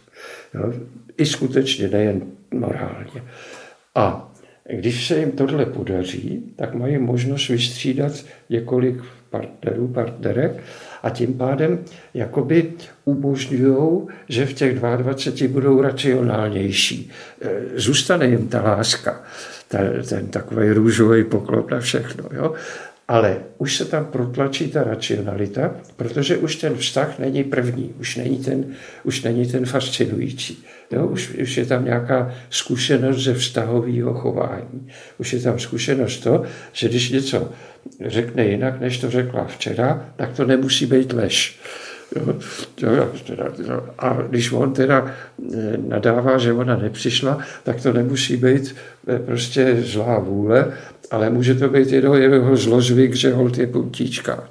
Jo, 0.55 0.73
I 1.17 1.27
skutečně, 1.27 1.89
nejen 1.89 2.23
morálně. 2.51 3.23
A 3.95 4.35
když 4.71 5.07
se 5.07 5.19
jim 5.19 5.31
tohle 5.31 5.67
podaří, 5.67 6.53
tak 6.57 6.75
mají 6.75 6.99
možnost 6.99 7.49
vystřídat 7.49 8.25
několik 8.51 8.97
partnerů, 9.31 9.89
partnerek 9.89 10.63
a 11.05 11.11
tím 11.11 11.35
pádem 11.35 11.79
jakoby 12.15 12.73
umožňují, 13.05 14.01
že 14.29 14.47
v 14.47 14.53
těch 14.53 14.79
22 14.79 15.49
budou 15.49 15.83
racionálnější. 15.83 17.11
E, 17.41 17.51
zůstane 17.75 18.27
jim 18.27 18.49
ta 18.49 18.63
láska, 18.63 19.23
ten, 19.69 20.03
ten 20.09 20.27
takový 20.27 20.71
růžový 20.71 21.25
poklop 21.25 21.71
na 21.71 21.81
všechno. 21.81 22.25
Jo? 22.33 22.55
Ale 23.09 23.37
už 23.59 23.77
se 23.77 23.85
tam 23.85 24.05
protlačí 24.05 24.69
ta 24.69 24.85
racionalita, 24.85 25.77
protože 25.97 26.37
už 26.37 26.57
ten 26.57 26.75
vztah 26.77 27.19
není 27.19 27.45
první, 27.45 27.95
už 28.01 28.17
není 28.17 28.39
ten, 28.39 28.65
už 29.05 29.23
není 29.23 29.47
ten 29.47 29.67
fascinující. 29.67 30.65
Jo? 30.91 31.07
Už, 31.07 31.31
už 31.31 31.57
je 31.57 31.67
tam 31.67 31.85
nějaká 31.85 32.35
zkušenost 32.51 33.25
ze 33.25 33.35
vztahového 33.35 34.15
chování. 34.15 34.89
Už 35.19 35.33
je 35.33 35.41
tam 35.41 35.59
zkušenost 35.59 36.19
to, 36.19 36.43
že 36.73 36.89
když 36.89 37.11
něco 37.11 37.53
řekne 38.07 38.47
jinak, 38.47 38.81
než 38.81 38.99
to 38.99 39.11
řekla 39.11 39.45
včera, 39.45 40.13
tak 40.17 40.33
to 40.37 40.45
nemusí 40.45 40.87
být 40.87 41.13
lež. 41.13 41.61
A 43.99 44.23
když 44.29 44.53
on 44.53 44.73
teda 44.73 45.15
eh, 45.55 45.77
nadává, 45.89 46.39
že 46.39 46.53
ona 46.53 46.77
nepřišla, 46.77 47.39
tak 47.63 47.83
to 47.83 47.93
nemusí 47.93 48.37
být 48.37 48.77
eh, 49.09 49.19
prostě 49.19 49.77
zlá 49.83 50.19
vůle, 50.19 50.73
ale 51.11 51.31
může 51.31 51.55
to 51.55 51.69
být 51.69 51.93
jeho, 51.93 52.17
jeho 52.17 52.57
zlozvyk, 52.57 53.15
že 53.15 53.33
hold 53.33 53.59
je 53.59 53.67
puntíčka. 53.67 54.49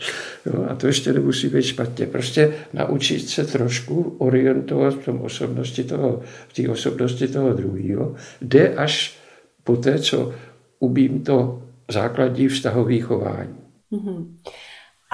A 0.68 0.76
to 0.76 0.88
ještě 0.88 1.14
nemusí 1.14 1.50
být 1.50 1.64
špatně. 1.64 2.06
Prostě 2.06 2.54
naučit 2.74 3.30
se 3.30 3.46
trošku 3.46 4.16
orientovat 4.18 4.94
v 4.94 5.06
tom 5.06 5.22
osobnosti 5.22 5.84
toho, 5.84 6.22
v 6.48 6.54
té 6.54 6.70
osobnosti 6.70 7.28
toho 7.28 7.54
druhého, 7.54 8.16
jde 8.42 8.74
až 8.76 9.18
po 9.64 9.76
té, 9.76 10.00
co 10.00 10.34
umím 10.80 11.24
to 11.24 11.62
základní 11.92 12.48
vztahový 12.48 13.00
chování. 13.00 13.56
Mm-hmm. 13.92 14.36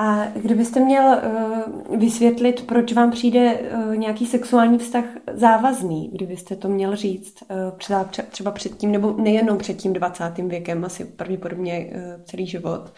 A 0.02 0.26
kdybyste 0.26 0.80
měl 0.80 1.04
uh, 1.04 2.00
vysvětlit, 2.00 2.68
proč 2.68 2.94
vám 2.94 3.12
přijde 3.12 3.54
uh, 3.54 3.96
nějaký 3.96 4.26
sexuální 4.26 4.78
vztah 4.78 5.04
závazný, 5.34 6.10
kdybyste 6.14 6.56
to 6.56 6.68
měl 6.68 6.96
říct 6.96 7.36
uh, 7.42 7.78
třeba, 7.78 8.04
třeba 8.04 8.52
před 8.52 8.78
tím, 8.78 8.92
nebo 8.92 9.16
nejenom 9.18 9.58
před 9.58 9.78
tím 9.78 9.94
20. 9.94 10.38
věkem, 10.38 10.86
asi 10.86 11.06
pravděpodobně 11.06 11.92
celý 12.24 12.48
život, 12.48 12.94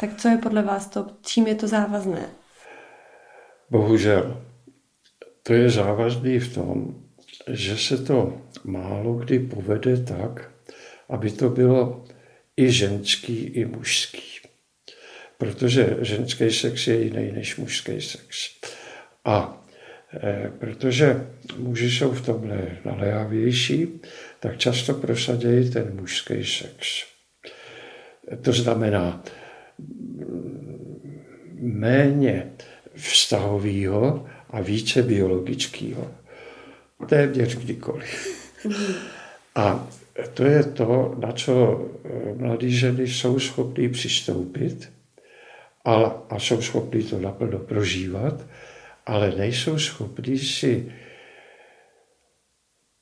tak 0.00 0.16
co 0.16 0.28
je 0.28 0.36
podle 0.36 0.62
vás 0.62 0.86
to, 0.86 1.06
čím 1.22 1.46
je 1.46 1.54
to 1.54 1.68
závazné? 1.68 2.28
Bohužel. 3.70 4.42
To 5.42 5.52
je 5.52 5.70
závazný 5.70 6.38
v 6.38 6.54
tom, 6.54 6.94
že 7.48 7.76
se 7.76 7.98
to 8.04 8.32
málo 8.64 9.14
kdy 9.14 9.38
povede 9.38 9.96
tak, 9.96 10.50
aby 11.08 11.30
to 11.30 11.48
bylo 11.48 12.04
i 12.56 12.72
ženský, 12.72 13.36
i 13.36 13.64
mužský 13.64 14.40
protože 15.40 15.96
ženský 16.00 16.50
sex 16.50 16.86
je 16.86 17.02
jiný 17.02 17.32
než 17.32 17.56
mužský 17.56 18.00
sex. 18.00 18.50
A 19.24 19.64
e, 20.22 20.50
protože 20.58 21.26
muži 21.56 21.90
jsou 21.90 22.12
v 22.12 22.26
tomhle 22.26 22.76
naléhavější, 22.84 24.00
tak 24.40 24.58
často 24.58 24.94
prosadějí 24.94 25.70
ten 25.70 25.96
mužský 25.96 26.44
sex. 26.44 27.04
To 28.42 28.52
znamená 28.52 29.22
méně 31.60 32.52
vztahového 32.94 34.26
a 34.50 34.60
více 34.60 35.02
biologického. 35.02 36.14
Téměř 37.08 37.56
kdykoliv. 37.56 38.36
A 39.54 39.88
to 40.28 40.44
je 40.44 40.64
to, 40.64 41.14
na 41.18 41.32
co 41.32 41.84
mladí 42.34 42.72
ženy 42.72 43.08
jsou 43.08 43.38
schopní 43.38 43.88
přistoupit 43.88 44.92
a, 45.84 45.94
a 46.30 46.38
jsou 46.38 46.62
schopni 46.62 47.02
to 47.02 47.18
naplno 47.18 47.58
prožívat, 47.58 48.46
ale 49.06 49.30
nejsou 49.36 49.78
schopni 49.78 50.38
si 50.38 50.92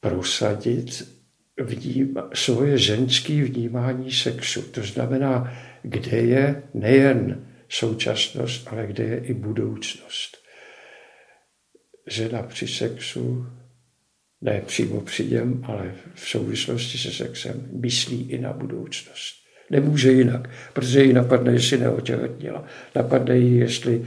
prosadit 0.00 1.18
vníma, 1.60 2.30
svoje 2.34 2.78
ženské 2.78 3.44
vnímání 3.44 4.12
sexu. 4.12 4.62
To 4.62 4.82
znamená, 4.82 5.58
kde 5.82 6.16
je 6.16 6.62
nejen 6.74 7.46
současnost, 7.68 8.68
ale 8.68 8.86
kde 8.86 9.04
je 9.04 9.18
i 9.18 9.34
budoucnost. 9.34 10.38
Žena 12.06 12.42
při 12.42 12.68
sexu, 12.68 13.46
ne 14.42 14.62
přímo 14.66 15.00
při 15.00 15.26
něm, 15.26 15.64
ale 15.64 15.94
v 16.14 16.28
souvislosti 16.28 16.98
se 16.98 17.10
sexem, 17.10 17.68
myslí 17.72 18.30
i 18.30 18.38
na 18.38 18.52
budoucnost. 18.52 19.34
Nemůže 19.70 20.12
jinak, 20.12 20.50
protože 20.72 21.04
ji 21.04 21.12
napadne, 21.12 21.52
jestli 21.52 21.78
neotěhotnila. 21.78 22.64
Napadne 22.96 23.38
ji, 23.38 23.58
jestli 23.58 24.04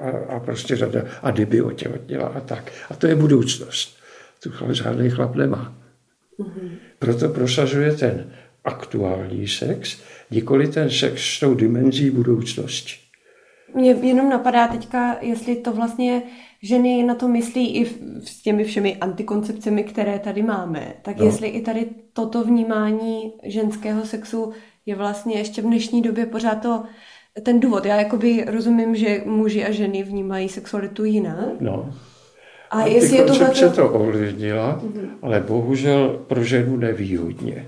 a, 0.00 0.10
a 0.10 0.40
prostě 0.40 0.76
řada, 0.76 1.02
a 1.22 1.30
kdyby 1.30 1.62
otěhotnila 1.62 2.28
a 2.28 2.40
tak. 2.40 2.72
A 2.90 2.94
to 2.94 3.06
je 3.06 3.14
budoucnost. 3.14 3.98
Tu 4.42 4.74
žádný 4.74 5.10
chlap 5.10 5.34
nemá. 5.34 5.74
Mm-hmm. 6.38 6.70
Proto 6.98 7.28
prosazuje 7.28 7.92
ten 7.92 8.32
aktuální 8.64 9.48
sex, 9.48 9.98
nikoli 10.30 10.68
ten 10.68 10.90
sex 10.90 11.22
s 11.22 11.40
tou 11.40 11.54
dimenzí 11.54 12.10
budoucnosti. 12.10 12.92
Mě 13.74 13.90
jenom 13.90 14.30
napadá 14.30 14.68
teďka, 14.68 15.16
jestli 15.20 15.56
to 15.56 15.72
vlastně 15.72 16.22
ženy 16.62 17.02
na 17.02 17.14
to 17.14 17.28
myslí 17.28 17.76
i 17.76 17.86
s 18.24 18.42
těmi 18.42 18.64
všemi 18.64 18.96
antikoncepcemi, 18.96 19.84
které 19.84 20.18
tady 20.18 20.42
máme. 20.42 20.94
Tak 21.02 21.18
no. 21.18 21.24
jestli 21.24 21.48
i 21.48 21.62
tady 21.62 21.86
toto 22.12 22.44
vnímání 22.44 23.32
ženského 23.44 24.04
sexu 24.04 24.52
je 24.86 24.94
vlastně 24.94 25.38
ještě 25.38 25.62
v 25.62 25.64
dnešní 25.64 26.02
době 26.02 26.26
pořád 26.26 26.62
to 26.62 26.84
ten 27.42 27.60
důvod. 27.60 27.84
Já 27.84 27.96
jakoby 27.96 28.44
rozumím, 28.48 28.96
že 28.96 29.22
muži 29.24 29.64
a 29.64 29.70
ženy 29.70 30.02
vnímají 30.02 30.48
sexualitu 30.48 31.04
jinak. 31.04 31.60
No. 31.60 31.94
A 32.70 32.86
jestli 32.86 33.16
je 33.16 33.24
tohle... 33.24 33.70
to 33.70 33.92
ovlivnila, 33.92 34.80
mm-hmm. 34.80 35.08
ale 35.22 35.40
bohužel 35.40 36.08
pro 36.08 36.44
ženu 36.44 36.76
nevýhodně. 36.76 37.66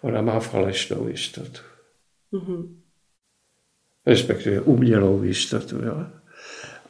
ona 0.00 0.22
má 0.22 0.40
falešnou 0.40 1.08
jistotu. 1.08 1.60
Mm-hmm. 2.32 2.68
Respektive 4.06 4.60
umělou 4.60 5.22
jistotu. 5.22 5.76
Jo? 5.84 6.06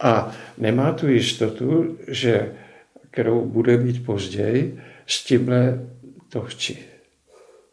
A 0.02 0.32
nemá 0.58 0.92
tu 0.92 1.08
jistotu, 1.08 1.98
že 2.08 2.52
kterou 3.10 3.44
bude 3.44 3.76
mít 3.76 4.06
později, 4.06 4.80
s 5.06 5.24
tímhle 5.24 5.88
to 6.28 6.40
chci. 6.40 6.78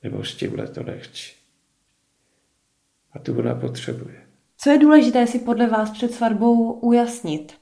Nebo 0.03 0.23
s 0.23 0.35
tímhle 0.35 0.67
to 0.67 0.83
nechci. 0.83 1.31
A 3.13 3.19
tu 3.19 3.39
ona 3.39 3.55
potřebuje. 3.55 4.15
Co 4.57 4.69
je 4.69 4.77
důležité 4.77 5.27
si 5.27 5.39
podle 5.39 5.67
vás 5.67 5.91
před 5.91 6.13
svatbou 6.13 6.71
ujasnit? 6.71 7.53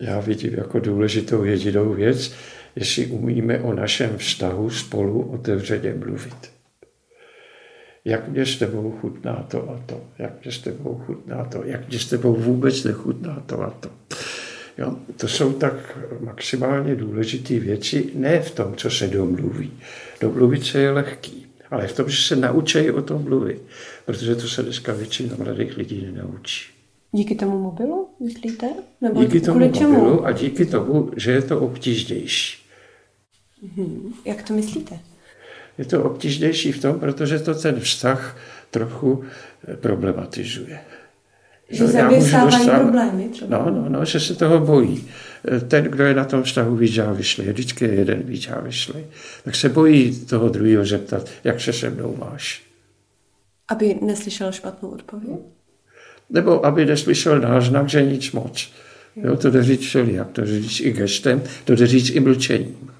Já 0.00 0.20
vidím 0.20 0.54
jako 0.54 0.78
důležitou 0.78 1.44
jedinou 1.44 1.94
věc, 1.94 2.34
jestli 2.76 3.06
umíme 3.06 3.60
o 3.60 3.72
našem 3.72 4.18
vztahu 4.18 4.70
spolu 4.70 5.32
otevřeně 5.32 5.94
mluvit. 5.94 6.57
Jak 8.08 8.28
mě 8.28 8.46
s 8.46 8.58
tebou 8.58 8.90
chutná 9.00 9.46
to 9.48 9.70
a 9.70 9.82
to, 9.86 10.00
jak 10.18 10.44
mě 10.44 10.52
s 10.52 10.58
tebou 10.58 11.02
chutná 11.06 11.44
to, 11.44 11.64
jak 11.64 11.88
mě 11.88 11.98
s 11.98 12.06
tebou 12.06 12.34
vůbec 12.34 12.84
nechutná 12.84 13.42
to 13.46 13.62
a 13.62 13.70
to. 13.70 13.90
Jo, 14.78 14.96
to 15.16 15.28
jsou 15.28 15.52
tak 15.52 15.98
maximálně 16.20 16.94
důležité 16.94 17.58
věci, 17.58 18.10
ne 18.14 18.40
v 18.40 18.50
tom, 18.50 18.76
co 18.76 18.90
se 18.90 19.08
domluví. 19.08 19.72
Domluvit 20.20 20.64
se 20.64 20.78
je 20.78 20.90
lehký, 20.90 21.46
ale 21.70 21.86
v 21.86 21.96
tom, 21.96 22.08
že 22.08 22.22
se 22.22 22.36
naučí 22.36 22.90
o 22.90 23.02
tom 23.02 23.22
mluvit, 23.22 23.62
protože 24.04 24.34
to 24.34 24.48
se 24.48 24.62
dneska 24.62 24.92
většina 24.92 25.36
mladých 25.38 25.76
lidí 25.76 26.08
nenaučí. 26.12 26.72
Díky 27.12 27.34
tomu 27.34 27.58
mobilu, 27.58 28.08
myslíte? 28.20 28.66
Nebo 29.00 29.24
díky 29.24 29.40
tomu 29.40 29.58
mobilu 29.58 29.78
čemu? 29.78 30.26
a 30.26 30.32
díky 30.32 30.66
tomu, 30.66 31.10
že 31.16 31.32
je 31.32 31.42
to 31.42 31.60
obtížnější. 31.60 32.58
Hmm, 33.76 34.12
jak 34.24 34.42
to 34.42 34.54
myslíte? 34.54 34.98
Je 35.78 35.84
to 35.84 36.02
obtížnější 36.02 36.72
v 36.72 36.82
tom, 36.82 37.00
protože 37.00 37.38
to 37.38 37.54
ten 37.54 37.80
vztah 37.80 38.36
trochu 38.70 39.24
problematizuje. 39.80 40.80
Že 41.70 41.84
no, 41.84 41.90
zavěsávají 41.90 42.56
dostat... 42.56 42.78
problémy 42.78 43.28
třeba. 43.28 43.58
No, 43.58 43.70
no, 43.70 43.88
no, 43.88 44.04
že 44.04 44.20
se 44.20 44.34
toho 44.34 44.60
bojí. 44.60 45.08
Ten, 45.68 45.84
kdo 45.84 46.04
je 46.04 46.14
na 46.14 46.24
tom 46.24 46.42
vztahu 46.42 46.76
víc 46.76 46.94
závislý, 46.94 47.44
vždycky 47.44 47.84
je 47.84 47.94
jeden 47.94 48.22
víc 48.22 48.48
závislý, 48.48 49.06
tak 49.44 49.54
se 49.54 49.68
bojí 49.68 50.20
toho 50.26 50.48
druhého 50.48 50.84
zeptat, 50.84 51.28
jak 51.44 51.60
se 51.60 51.72
se 51.72 51.90
mnou 51.90 52.16
máš. 52.16 52.62
Aby 53.68 53.98
neslyšel 54.02 54.52
špatnou 54.52 54.88
odpověď? 54.88 55.38
Nebo 56.30 56.66
aby 56.66 56.86
neslyšel 56.86 57.40
náznak, 57.40 57.88
že 57.88 58.02
nic 58.02 58.32
moc. 58.32 58.72
Jo, 59.16 59.36
to 59.36 59.50
jde 59.50 59.62
říct 59.62 59.80
všelijak, 59.80 60.30
to 60.32 60.40
jde 60.40 60.60
říct 60.60 60.80
i 60.80 60.92
gestem, 60.92 61.42
to 61.64 61.74
jde 61.74 61.86
říct 61.86 62.10
i 62.10 62.20
mlčením. 62.20 62.90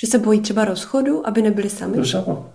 Že 0.00 0.06
se 0.06 0.18
bojí 0.18 0.40
třeba 0.40 0.64
rozchodu, 0.64 1.28
aby 1.28 1.42
nebyli 1.42 1.70
sami? 1.70 1.96
To 1.96 2.04
samo. 2.04 2.52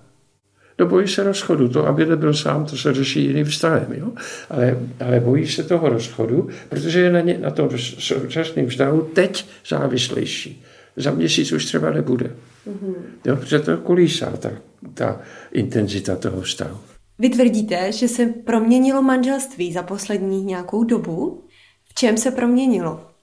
No 0.79 0.85
bojí 0.85 1.07
se 1.07 1.23
rozchodu, 1.23 1.69
to, 1.69 1.87
aby 1.87 2.05
nebyl 2.05 2.33
sám, 2.33 2.65
to 2.65 2.77
se 2.77 2.93
řeší 2.93 3.25
jiným 3.25 3.45
vztahem, 3.45 3.93
jo? 3.93 4.11
Ale, 4.49 4.79
ale 5.05 5.19
bojí 5.19 5.47
se 5.47 5.63
toho 5.63 5.89
rozchodu, 5.89 6.49
protože 6.69 6.99
je 6.99 7.11
na, 7.11 7.21
ně, 7.21 7.37
na 7.37 7.51
tom 7.51 7.69
současném 7.77 8.67
vztahu 8.67 9.01
teď 9.01 9.45
závislejší. 9.69 10.63
Za 10.95 11.11
měsíc 11.11 11.51
už 11.51 11.65
třeba 11.65 11.91
nebude. 11.91 12.25
Mm-hmm. 12.67 12.95
Jo, 13.25 13.35
protože 13.35 13.59
to 13.59 13.77
kolísá, 13.77 14.31
ta, 14.31 14.51
ta 14.93 15.19
intenzita 15.51 16.15
toho 16.15 16.41
vztahu. 16.41 16.77
Vy 17.19 17.29
tvrdíte, 17.29 17.91
že 17.91 18.07
se 18.07 18.25
proměnilo 18.25 19.01
manželství 19.01 19.73
za 19.73 19.83
poslední 19.83 20.43
nějakou 20.43 20.83
dobu. 20.83 21.43
V 21.89 21.93
čem 21.93 22.17
se 22.17 22.31
proměnilo? 22.31 23.14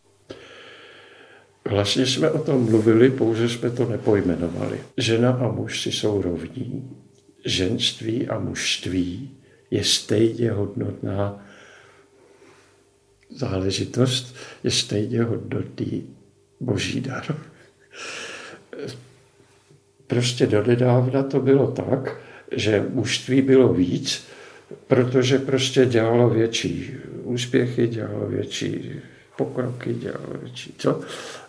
Vlastně 1.70 2.06
jsme 2.06 2.30
o 2.30 2.38
tom 2.38 2.64
mluvili, 2.64 3.10
pouze 3.10 3.48
jsme 3.48 3.70
to 3.70 3.88
nepojmenovali. 3.88 4.80
Žena 4.96 5.30
a 5.30 5.48
muž 5.48 5.82
si 5.82 5.92
jsou 5.92 6.22
rovní 6.22 6.90
ženství 7.44 8.28
a 8.28 8.38
mužství 8.38 9.30
je 9.70 9.84
stejně 9.84 10.50
hodnotná 10.50 11.46
záležitost, 13.30 14.36
je 14.64 14.70
stejně 14.70 15.22
hodnotný 15.22 16.16
boží 16.60 17.00
dar. 17.00 17.36
Prostě 20.06 20.46
donedávna 20.46 21.22
to 21.22 21.40
bylo 21.40 21.70
tak, 21.70 22.20
že 22.56 22.86
mužství 22.90 23.42
bylo 23.42 23.72
víc, 23.72 24.24
protože 24.86 25.38
prostě 25.38 25.86
dělalo 25.86 26.30
větší 26.30 26.94
úspěchy, 27.22 27.86
dělalo 27.86 28.26
větší 28.26 28.90
pokroky, 29.36 29.94
dělalo 29.94 30.38
větší 30.42 30.74
co. 30.78 31.00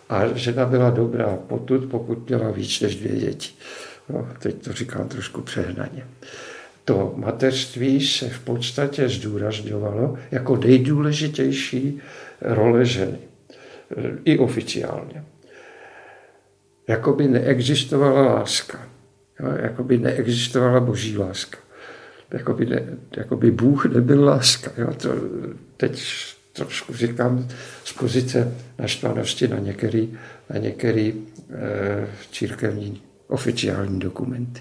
A 0.08 0.26
žena 0.34 0.66
byla 0.66 0.90
dobrá 0.90 1.36
potud, 1.36 1.90
pokud 1.90 2.28
měla 2.28 2.50
víc 2.50 2.80
než 2.80 2.96
dvě 2.96 3.16
děti. 3.16 3.50
No, 4.08 4.28
teď 4.38 4.64
to 4.64 4.72
říkám 4.72 5.08
trošku 5.08 5.40
přehnaně. 5.40 6.06
To 6.84 7.14
mateřství 7.16 8.06
se 8.06 8.28
v 8.28 8.40
podstatě 8.40 9.08
zdůrazňovalo 9.08 10.18
jako 10.30 10.56
nejdůležitější 10.56 12.00
role 12.40 12.84
ženy. 12.84 13.18
I 14.24 14.38
oficiálně. 14.38 15.24
Jakoby 16.88 17.28
neexistovala 17.28 18.34
láska. 18.34 18.88
Jakoby 19.62 19.98
neexistovala 19.98 20.80
boží 20.80 21.18
láska. 21.18 21.58
Jakoby, 22.30 22.66
ne, 22.66 22.82
jakoby 23.16 23.50
Bůh 23.50 23.86
nebyl 23.86 24.24
láska. 24.24 24.70
Jo, 24.78 24.94
to 24.94 25.08
teď 25.76 26.02
trošku 26.54 26.94
říkám 26.94 27.48
z 27.84 27.92
pozice 27.92 28.54
naštvanosti 28.78 29.48
na 29.48 29.58
některý, 29.58 30.18
na 30.50 30.58
některý 30.58 31.12
e, 31.12 32.08
církevní 32.32 33.02
oficiální 33.28 33.98
dokumenty. 33.98 34.60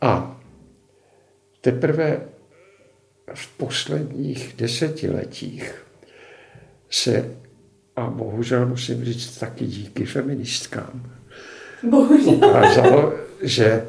A 0.00 0.40
teprve 1.60 2.20
v 3.34 3.56
posledních 3.56 4.54
desetiletích 4.58 5.74
se, 6.90 7.30
a 7.96 8.06
bohužel 8.06 8.66
musím 8.66 9.04
říct 9.04 9.38
taky 9.38 9.66
díky 9.66 10.06
feministkám, 10.06 11.12
bohužel. 11.90 12.34
ukázalo, 12.34 13.14
že 13.42 13.86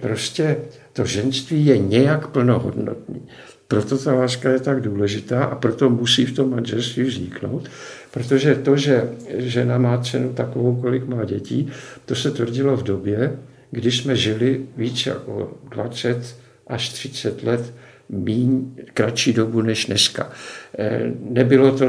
prostě 0.00 0.56
to 0.92 1.04
ženství 1.04 1.66
je 1.66 1.78
nějak 1.78 2.28
plnohodnotný. 2.28 3.28
Proto 3.74 3.98
ta 3.98 4.14
láska 4.14 4.50
je 4.50 4.60
tak 4.60 4.80
důležitá 4.80 5.44
a 5.44 5.54
proto 5.54 5.90
musí 5.90 6.24
v 6.26 6.34
tom 6.34 6.50
manželství 6.50 7.02
vzniknout, 7.02 7.70
protože 8.10 8.54
to, 8.54 8.76
že 8.76 9.08
žena 9.36 9.78
má 9.78 9.98
cenu 9.98 10.32
takovou, 10.32 10.76
kolik 10.76 11.06
má 11.06 11.24
dětí, 11.24 11.72
to 12.04 12.14
se 12.14 12.30
tvrdilo 12.30 12.76
v 12.76 12.82
době, 12.82 13.38
kdy 13.70 13.92
jsme 13.92 14.16
žili 14.16 14.60
více 14.76 15.10
jako 15.10 15.58
20 15.70 16.36
až 16.66 16.88
30 16.88 17.42
let 17.42 17.74
míň, 18.08 18.70
kratší 18.94 19.32
dobu 19.32 19.62
než 19.62 19.86
dneska. 19.86 20.30
Eh, 20.78 21.12
nebylo 21.30 21.78
to 21.78 21.86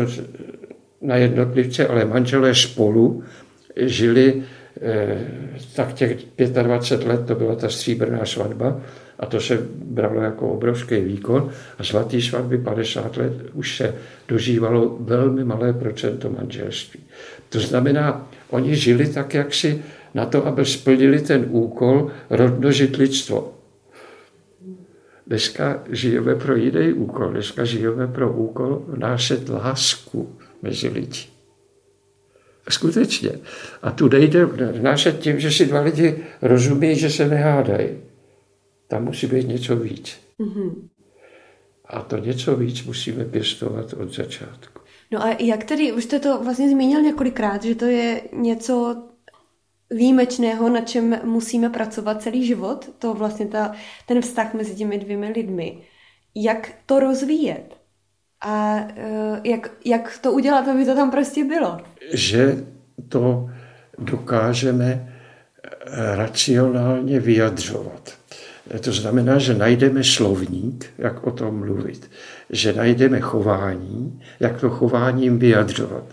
na 1.02 1.16
jednotlivce, 1.16 1.88
ale 1.88 2.06
manželé 2.06 2.56
spolu 2.56 3.24
žili 3.78 4.44
eh, 4.82 5.18
tak 5.76 5.94
těch 5.94 6.18
25 6.38 7.08
let, 7.08 7.26
to 7.26 7.36
byla 7.36 7.56
ta 7.56 7.70
stříbrná 7.70 8.26
svatba, 8.26 8.82
a 9.20 9.26
to 9.26 9.40
se 9.40 9.60
bralo 9.74 10.22
jako 10.22 10.50
obrovský 10.50 11.02
výkon. 11.02 11.50
A 11.80 11.84
svatý 11.84 12.22
svatby 12.22 12.58
50 12.58 13.18
let 13.18 13.34
už 13.54 13.78
se 13.78 13.96
dožívalo 14.28 14.98
velmi 15.00 15.44
malé 15.44 15.74
procento 15.74 16.30
manželství. 16.30 17.00
To 17.50 17.60
znamená, 17.60 18.28
oni 18.50 18.76
žili 18.76 19.08
tak, 19.08 19.34
jak 19.34 19.54
si 19.54 19.84
na 20.14 20.26
to, 20.26 20.48
aby 20.48 20.66
splnili 20.66 21.22
ten 21.22 21.46
úkol 21.50 22.12
rozmnožit 22.30 22.96
lidstvo. 22.96 23.52
Dneska 25.28 25.84
žijeme 25.90 26.36
pro 26.36 26.56
jiný 26.56 26.94
úkol. 26.94 27.30
Dneska 27.30 27.66
žijeme 27.66 28.08
pro 28.08 28.34
úkol 28.34 28.86
vnášet 28.88 29.50
lásku 29.50 30.36
mezi 30.62 30.88
lidi. 30.88 31.20
Skutečně. 32.70 33.32
A 33.82 33.92
tu 33.92 34.08
nejde 34.08 34.46
vnášet 34.46 35.20
tím, 35.20 35.40
že 35.40 35.52
si 35.52 35.66
dva 35.66 35.82
lidi 35.82 36.18
rozumí, 36.42 36.96
že 36.96 37.10
se 37.10 37.28
nehádají. 37.28 37.90
Tam 38.88 39.04
musí 39.04 39.28
být 39.28 39.48
něco 39.48 39.76
víc. 39.76 40.18
Mm-hmm. 40.40 40.74
A 41.86 42.02
to 42.02 42.18
něco 42.18 42.56
víc 42.56 42.84
musíme 42.84 43.26
pěstovat 43.26 43.94
od 43.94 44.14
začátku. 44.14 44.80
No 45.12 45.24
a 45.24 45.36
jak 45.40 45.64
tedy, 45.64 45.92
už 45.92 46.04
jste 46.04 46.20
to 46.20 46.44
vlastně 46.44 46.70
zmínil 46.70 47.02
několikrát, 47.02 47.64
že 47.64 47.76
to 47.76 47.86
je 47.86 48.22
něco 48.34 49.04
výjimečného, 49.90 50.70
na 50.70 50.82
čem 50.82 51.20
musíme 51.24 51.70
pracovat 51.70 52.22
celý 52.22 52.46
život, 52.46 52.90
to 53.00 53.14
vlastně 53.14 53.46
ta, 53.46 53.76
ten 54.08 54.22
vztah 54.22 54.54
mezi 54.54 54.76
těmi 54.76 54.98
dvěmi 54.98 55.30
lidmi. 55.30 55.82
Jak 56.36 56.72
to 56.86 57.00
rozvíjet? 57.00 57.78
A 58.42 58.76
uh, 58.76 59.38
jak, 59.44 59.72
jak 59.86 60.20
to 60.22 60.32
udělat, 60.32 60.68
aby 60.68 60.86
to 60.86 60.96
tam 60.96 61.12
prostě 61.12 61.44
bylo? 61.44 61.78
Že 62.14 62.66
to 63.10 63.50
dokážeme 64.00 65.14
racionálně 66.16 67.20
vyjadřovat. 67.20 68.18
To 68.82 68.92
znamená, 68.92 69.38
že 69.40 69.54
najdeme 69.54 70.04
slovník, 70.04 70.86
jak 70.98 71.28
o 71.28 71.32
tom 71.32 71.60
mluvit, 71.60 72.12
že 72.50 72.74
najdeme 72.74 73.20
chování, 73.20 74.22
jak 74.40 74.62
to 74.62 74.70
chováním 74.70 75.40
vyjadřovat. 75.40 76.04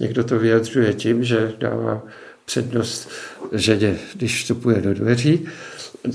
Někdo 0.00 0.24
to 0.24 0.38
vyjadřuje 0.38 0.94
tím, 0.94 1.24
že 1.24 1.52
dává 1.58 2.02
přednost 2.44 3.10
ženě, 3.52 3.96
když 4.14 4.42
vstupuje 4.42 4.80
do 4.80 4.94
dveří. 4.94 5.46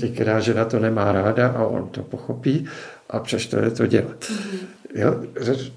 Některá 0.02 0.40
žena 0.40 0.64
to 0.64 0.78
nemá 0.78 1.12
ráda 1.12 1.48
a 1.48 1.64
on 1.64 1.88
to 1.88 2.02
pochopí 2.02 2.66
a 3.10 3.20
přesto 3.20 3.56
je 3.56 3.70
to 3.70 3.86
dělat. 3.86 4.24
Mm-hmm. 4.24 4.66
Jo? 4.94 5.20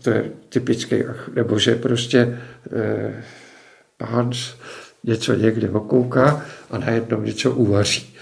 To 0.02 0.10
je 0.10 0.32
typické, 0.50 1.16
nebo 1.36 1.60
že 1.60 1.76
prostě 1.76 2.40
eh, 2.76 3.24
pán 3.98 4.32
něco 5.04 5.34
někde 5.34 5.70
okouká 5.70 6.46
a 6.72 6.78
najednou 6.78 7.22
něco 7.22 7.52
uvaří. 7.52 8.16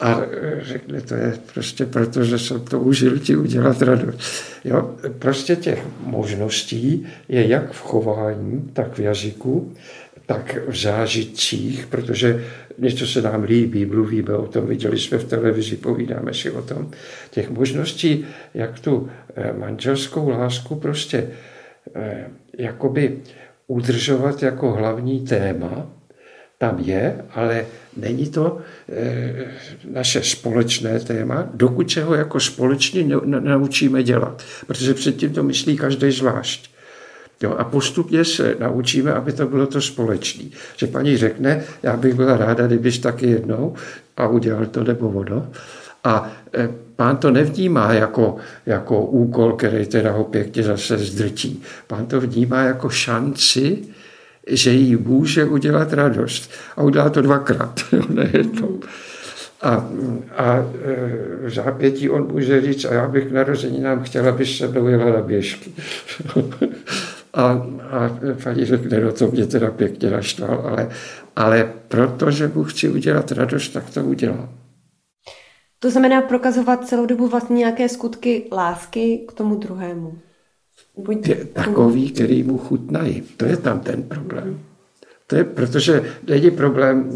A 0.00 0.20
řekne, 0.60 1.00
to 1.00 1.14
je 1.14 1.38
prostě 1.54 1.86
proto, 1.86 2.24
že 2.24 2.38
jsem 2.38 2.60
to 2.60 2.80
užil 2.80 3.18
ti 3.18 3.36
udělat 3.36 3.82
radost. 3.82 4.44
Jo? 4.64 4.94
Prostě 5.18 5.56
těch 5.56 5.84
možností 6.04 7.06
je 7.28 7.48
jak 7.48 7.72
v 7.72 7.80
chování, 7.80 8.70
tak 8.72 8.98
v 8.98 9.00
jazyku, 9.00 9.74
tak 10.26 10.58
v 10.68 10.76
zážitcích, 10.76 11.86
protože 11.86 12.44
něco 12.78 13.06
se 13.06 13.22
nám 13.22 13.42
líbí, 13.42 13.86
mluvíme 13.86 14.34
o 14.34 14.46
tom, 14.46 14.66
viděli 14.66 14.98
jsme 14.98 15.18
v 15.18 15.24
televizi, 15.24 15.76
povídáme 15.76 16.34
si 16.34 16.50
o 16.50 16.62
tom. 16.62 16.90
Těch 17.30 17.50
možností, 17.50 18.26
jak 18.54 18.80
tu 18.80 19.08
eh, 19.36 19.52
manželskou 19.58 20.28
lásku 20.28 20.74
prostě 20.74 21.26
eh, 21.94 22.26
jakoby 22.58 23.18
udržovat 23.66 24.42
jako 24.42 24.72
hlavní 24.72 25.20
téma, 25.20 25.99
tam 26.60 26.78
je, 26.78 27.24
ale 27.34 27.66
není 27.96 28.28
to 28.28 28.58
e, 28.88 29.32
naše 29.90 30.22
společné 30.22 31.00
téma, 31.00 31.48
dokud 31.54 31.90
se 31.90 32.04
ho 32.04 32.14
jako 32.14 32.40
společně 32.40 33.04
naučíme 33.24 34.02
dělat. 34.02 34.42
Protože 34.66 34.94
předtím 34.94 35.32
to 35.32 35.42
myslí 35.42 35.76
každý 35.76 36.10
zvlášť. 36.10 36.70
Jo, 37.42 37.54
a 37.58 37.64
postupně 37.64 38.24
se 38.24 38.56
naučíme, 38.60 39.12
aby 39.12 39.32
to 39.32 39.46
bylo 39.46 39.66
to 39.66 39.80
společné. 39.80 40.44
Že 40.76 40.86
paní 40.86 41.16
řekne, 41.16 41.64
já 41.82 41.96
bych 41.96 42.14
byla 42.14 42.36
ráda, 42.36 42.66
kdybyš 42.66 42.98
taky 42.98 43.26
jednou 43.26 43.74
a 44.16 44.28
udělal 44.28 44.66
to 44.66 44.84
nebo 44.84 45.08
ono. 45.08 45.48
A 46.04 46.32
e, 46.54 46.68
pán 46.96 47.16
to 47.16 47.30
nevnímá 47.30 47.92
jako, 47.92 48.36
jako 48.66 49.04
úkol, 49.04 49.52
který 49.52 49.86
teda 49.86 50.12
ho 50.12 50.24
pěkně 50.24 50.62
zase 50.62 50.98
zdrtí. 50.98 51.62
Pán 51.86 52.06
to 52.06 52.20
vnímá 52.20 52.62
jako 52.62 52.90
šanci, 52.90 53.78
že 54.50 54.70
jí 54.70 54.96
může 54.96 55.44
udělat 55.44 55.92
radost. 55.92 56.50
A 56.76 56.82
udělá 56.82 57.10
to 57.10 57.22
dvakrát, 57.22 57.80
nejednou. 58.08 58.80
A, 59.62 59.88
a 60.36 60.56
e, 60.56 61.46
v 61.48 61.54
zápětí 61.54 62.10
on 62.10 62.32
může 62.32 62.60
říct, 62.60 62.84
a 62.84 62.94
já 62.94 63.08
bych 63.08 63.26
k 63.28 63.32
narozeninám 63.32 64.02
chtěla, 64.02 64.28
abys 64.28 64.56
se 64.56 64.68
mnou 64.68 64.88
jela 64.88 65.12
na 65.12 65.22
běžky. 65.22 65.70
A, 67.34 67.42
a 67.90 68.18
paní 68.44 68.64
řekne, 68.64 69.00
no 69.00 69.12
to 69.12 69.26
mě 69.30 69.46
teda 69.46 69.70
pěkně 69.70 70.10
naštval, 70.10 70.64
ale, 70.66 70.88
ale 71.36 71.72
protože 71.88 72.50
mu 72.54 72.64
chci 72.64 72.88
udělat 72.88 73.32
radost, 73.32 73.68
tak 73.68 73.90
to 73.90 74.04
udělám. 74.04 74.48
To 75.78 75.90
znamená 75.90 76.22
prokazovat 76.22 76.88
celou 76.88 77.06
dobu 77.06 77.28
vlastně 77.28 77.56
nějaké 77.56 77.88
skutky 77.88 78.48
lásky 78.52 79.24
k 79.28 79.32
tomu 79.32 79.54
druhému. 79.54 80.18
Buď 81.00 81.28
je 81.28 81.44
takový, 81.44 82.10
který 82.10 82.42
mu 82.42 82.58
chutnají. 82.58 83.22
To 83.36 83.44
je 83.44 83.56
tam 83.56 83.80
ten 83.80 84.02
problém. 84.02 84.60
To 85.26 85.36
je, 85.36 85.44
protože 85.44 86.04
není 86.28 86.50
problém 86.50 87.10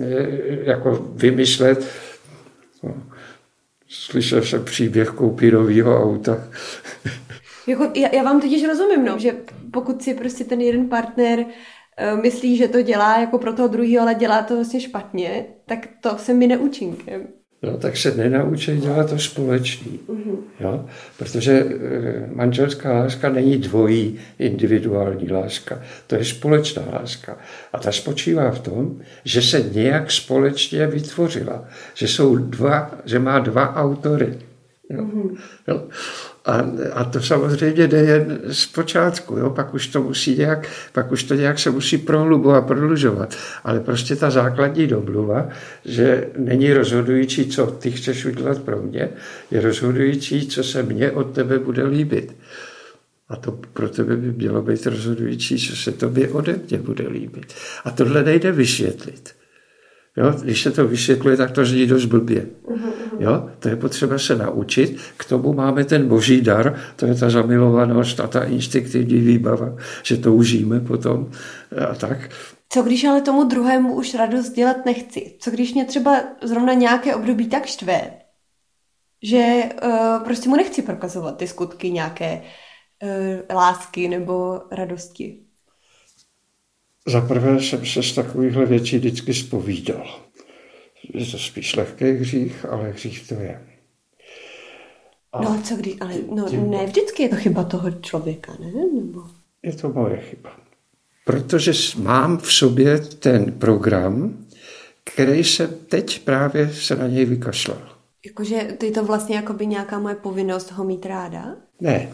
jako 0.64 1.08
vymyslet, 1.14 1.86
no, 2.82 2.94
slyšel 3.88 4.42
jsem 4.42 4.64
příběh 4.64 5.08
koupírového 5.08 6.02
auta, 6.02 6.38
Jako, 7.66 7.90
já, 7.94 8.08
já 8.14 8.22
vám 8.22 8.40
totiž 8.40 8.64
rozumím, 8.64 9.04
no, 9.04 9.18
že 9.18 9.36
pokud 9.72 10.02
si 10.02 10.14
prostě 10.14 10.44
ten 10.44 10.60
jeden 10.60 10.88
partner 10.88 11.38
uh, 11.38 12.22
myslí, 12.22 12.56
že 12.56 12.68
to 12.68 12.82
dělá 12.82 13.20
jako 13.20 13.38
pro 13.38 13.52
toho 13.52 13.68
druhého, 13.68 14.02
ale 14.02 14.14
dělá 14.14 14.42
to 14.42 14.54
vlastně 14.54 14.80
špatně, 14.80 15.46
tak 15.66 15.88
to 16.00 16.18
se 16.18 16.34
mi 16.34 16.46
neúčinkem. 16.46 17.26
No, 17.64 17.78
tak 17.78 17.96
se 17.96 18.16
nenaučí 18.16 18.76
dělat 18.76 19.10
to 19.10 19.18
společný. 19.18 20.00
Mm-hmm. 20.08 20.36
Jo? 20.60 20.84
Protože 21.18 21.52
e, 21.52 21.66
manželská 22.34 22.92
láska 22.92 23.28
není 23.28 23.58
dvojí 23.58 24.18
individuální 24.38 25.30
láska. 25.30 25.82
To 26.06 26.14
je 26.14 26.24
společná 26.24 26.82
láska. 26.92 27.36
A 27.72 27.78
ta 27.78 27.92
spočívá 27.92 28.50
v 28.50 28.58
tom, 28.58 29.00
že 29.24 29.42
se 29.42 29.64
nějak 29.72 30.10
společně 30.10 30.86
vytvořila. 30.86 31.64
Že 31.94 32.08
jsou 32.08 32.36
dva, 32.36 32.90
že 33.04 33.18
má 33.18 33.38
dva 33.38 33.76
autory. 33.76 34.38
Jo? 34.90 35.02
Mm-hmm. 35.02 35.36
Jo? 35.68 35.88
A, 36.44 36.66
a 36.92 37.04
to 37.04 37.20
samozřejmě 37.20 37.88
jde 37.88 37.98
jen 37.98 38.40
z 38.46 38.66
počátku, 38.66 39.36
jo? 39.36 39.50
pak 39.50 39.74
už 39.74 39.86
to 39.86 40.02
musí 40.02 40.36
nějak, 40.36 40.68
pak 40.92 41.12
už 41.12 41.22
to 41.22 41.34
nějak 41.34 41.58
se 41.58 41.70
musí 41.70 41.98
prohlubovat, 41.98 42.66
prodlužovat. 42.66 43.36
Ale 43.64 43.80
prostě 43.80 44.16
ta 44.16 44.30
základní 44.30 44.86
domluva, 44.86 45.48
že 45.84 46.28
není 46.36 46.72
rozhodující, 46.72 47.46
co 47.46 47.66
ty 47.66 47.90
chceš 47.90 48.24
udělat 48.24 48.58
pro 48.58 48.82
mě, 48.82 49.08
je 49.50 49.60
rozhodující, 49.60 50.46
co 50.46 50.64
se 50.64 50.82
mně 50.82 51.10
od 51.10 51.24
tebe 51.24 51.58
bude 51.58 51.84
líbit. 51.84 52.36
A 53.28 53.36
to 53.36 53.52
pro 53.72 53.88
tebe 53.88 54.16
by 54.16 54.32
mělo 54.32 54.62
být 54.62 54.86
rozhodující, 54.86 55.58
co 55.68 55.76
se 55.76 55.92
tobě 55.92 56.28
ode 56.28 56.60
mě 56.70 56.78
bude 56.78 57.08
líbit. 57.08 57.54
A 57.84 57.90
tohle 57.90 58.22
nejde 58.22 58.52
vysvětlit. 58.52 59.34
Jo? 60.16 60.34
Když 60.42 60.62
se 60.62 60.70
to 60.70 60.88
vysvětluje, 60.88 61.36
tak 61.36 61.50
to 61.50 61.64
zní 61.64 61.86
dost 61.86 62.04
blbě. 62.04 62.46
Jo? 63.18 63.50
To 63.58 63.68
je 63.68 63.76
potřeba 63.76 64.18
se 64.18 64.36
naučit. 64.36 64.98
K 65.16 65.24
tomu 65.24 65.52
máme 65.52 65.84
ten 65.84 66.08
boží 66.08 66.40
dar, 66.40 66.78
to 66.96 67.06
je 67.06 67.14
ta 67.14 67.30
zamilovanost 67.30 68.20
a 68.20 68.26
ta 68.26 68.44
instinktivní 68.44 69.18
výbava, 69.18 69.76
že 70.02 70.16
to 70.16 70.34
užíme 70.34 70.80
potom 70.80 71.30
a 71.90 71.94
tak. 71.94 72.30
Co 72.68 72.82
když 72.82 73.04
ale 73.04 73.20
tomu 73.20 73.44
druhému 73.44 73.94
už 73.94 74.14
radost 74.14 74.50
dělat 74.50 74.76
nechci? 74.86 75.36
Co 75.38 75.50
když 75.50 75.74
mě 75.74 75.84
třeba 75.84 76.22
zrovna 76.42 76.72
nějaké 76.72 77.14
období 77.14 77.48
tak 77.48 77.66
štve, 77.66 78.10
že 79.22 79.62
uh, 79.84 80.24
prostě 80.24 80.48
mu 80.48 80.56
nechci 80.56 80.82
prokazovat 80.82 81.36
ty 81.36 81.46
skutky 81.46 81.90
nějaké 81.90 82.42
uh, 83.02 83.56
lásky 83.56 84.08
nebo 84.08 84.60
radosti? 84.70 85.40
Za 87.06 87.20
prvé 87.20 87.60
jsem 87.60 87.86
se 87.86 88.02
z 88.02 88.14
takovýchhle 88.14 88.66
věcí 88.66 88.98
vždycky 88.98 89.34
spovídal. 89.34 90.23
Je 91.14 91.26
to 91.26 91.38
spíš 91.38 91.76
lehký 91.76 92.04
hřích, 92.04 92.64
ale 92.64 92.90
hřích 92.90 93.28
to 93.28 93.34
je. 93.34 93.60
A 95.32 95.40
no 95.42 95.50
a 95.50 95.62
co 95.62 95.76
když, 95.76 95.94
ale 96.00 96.14
no, 96.34 96.48
tím... 96.48 96.70
ne 96.70 96.86
vždycky 96.86 97.22
je 97.22 97.28
to 97.28 97.36
chyba 97.36 97.64
toho 97.64 97.90
člověka, 97.90 98.52
ne? 98.60 98.72
Nebo... 98.94 99.22
Je 99.62 99.72
to 99.72 99.88
moje 99.88 100.16
chyba. 100.16 100.50
Protože 101.24 101.72
mám 101.98 102.38
v 102.38 102.52
sobě 102.52 102.98
ten 102.98 103.52
program, 103.52 104.44
který 105.04 105.44
se 105.44 105.66
teď 105.66 106.24
právě 106.24 106.72
se 106.72 106.96
na 106.96 107.06
něj 107.06 107.24
vykašlal. 107.24 107.78
Jakože 108.26 108.62
ty 108.78 108.90
to 108.90 109.04
vlastně 109.04 109.36
jako 109.36 109.52
by 109.52 109.66
nějaká 109.66 109.98
moje 109.98 110.14
povinnost 110.14 110.72
ho 110.72 110.84
mít 110.84 111.06
ráda? 111.06 111.56
Ne, 111.80 112.08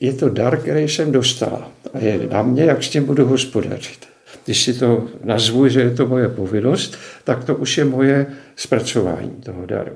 je 0.00 0.12
to 0.12 0.28
dar, 0.28 0.60
který 0.60 0.88
jsem 0.88 1.12
dostala. 1.12 1.72
A 1.94 1.98
je 1.98 2.26
na 2.26 2.42
mě, 2.42 2.64
jak 2.64 2.84
s 2.84 2.88
tím 2.88 3.04
budu 3.04 3.26
hospodařit. 3.26 4.06
Když 4.50 4.64
si 4.64 4.74
to 4.74 5.08
nazvu, 5.24 5.68
že 5.68 5.80
je 5.80 5.90
to 5.90 6.06
moje 6.06 6.28
povinnost, 6.28 6.98
tak 7.24 7.44
to 7.44 7.56
už 7.56 7.78
je 7.78 7.84
moje 7.84 8.26
zpracování 8.56 9.30
toho 9.30 9.66
daru. 9.66 9.92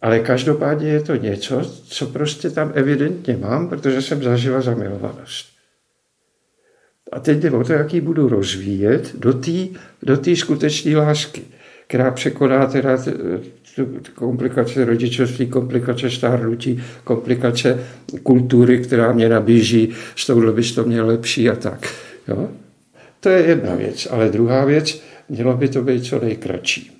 Ale 0.00 0.18
každopádně 0.20 0.88
je 0.88 1.00
to 1.00 1.16
něco, 1.16 1.62
co 1.88 2.06
prostě 2.06 2.50
tam 2.50 2.72
evidentně 2.74 3.36
mám, 3.36 3.68
protože 3.68 4.02
jsem 4.02 4.22
zažila 4.22 4.60
zamilovanost. 4.60 5.46
A 7.12 7.20
teď 7.20 7.38
jde 7.38 7.50
o 7.50 7.64
to, 7.64 7.72
jak 7.72 7.94
ji 7.94 8.00
budu 8.00 8.28
rozvíjet 8.28 9.16
do 9.18 9.32
té 9.32 9.66
do 10.02 10.16
tý 10.16 10.36
skutečné 10.36 10.96
lásky, 10.96 11.42
která 11.86 12.10
překoná 12.10 12.66
teda 12.66 12.98
komplikace 14.14 14.84
rodičovství, 14.84 15.46
komplikace 15.46 16.10
stárnutí, 16.10 16.82
komplikace 17.04 17.84
kultury, 18.22 18.78
která 18.78 19.12
mě 19.12 19.28
nabíží, 19.28 19.92
s 20.16 20.26
touhle 20.26 20.52
bys 20.52 20.72
to 20.72 20.84
měl 20.84 21.06
lepší 21.06 21.50
a 21.50 21.56
tak. 21.56 21.94
Jo? 22.28 22.48
To 23.20 23.28
je 23.28 23.46
jedna 23.46 23.74
věc. 23.74 24.08
Ale 24.10 24.28
druhá 24.28 24.64
věc, 24.64 25.02
mělo 25.28 25.56
by 25.56 25.68
to 25.68 25.82
být 25.82 26.04
co 26.04 26.20
nejkratší. 26.20 26.90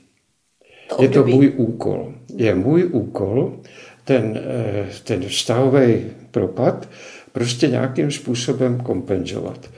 Je 0.98 1.08
to 1.08 1.26
můj 1.26 1.52
úkol. 1.56 2.14
Je 2.36 2.54
můj 2.54 2.84
úkol 2.84 3.60
ten, 4.04 4.40
eh, 4.44 4.88
ten 5.04 5.22
vztahový 5.22 6.04
propad 6.30 6.88
prostě 7.32 7.68
nějakým 7.68 8.10
způsobem 8.10 8.80
kompenzovat. 8.80 9.70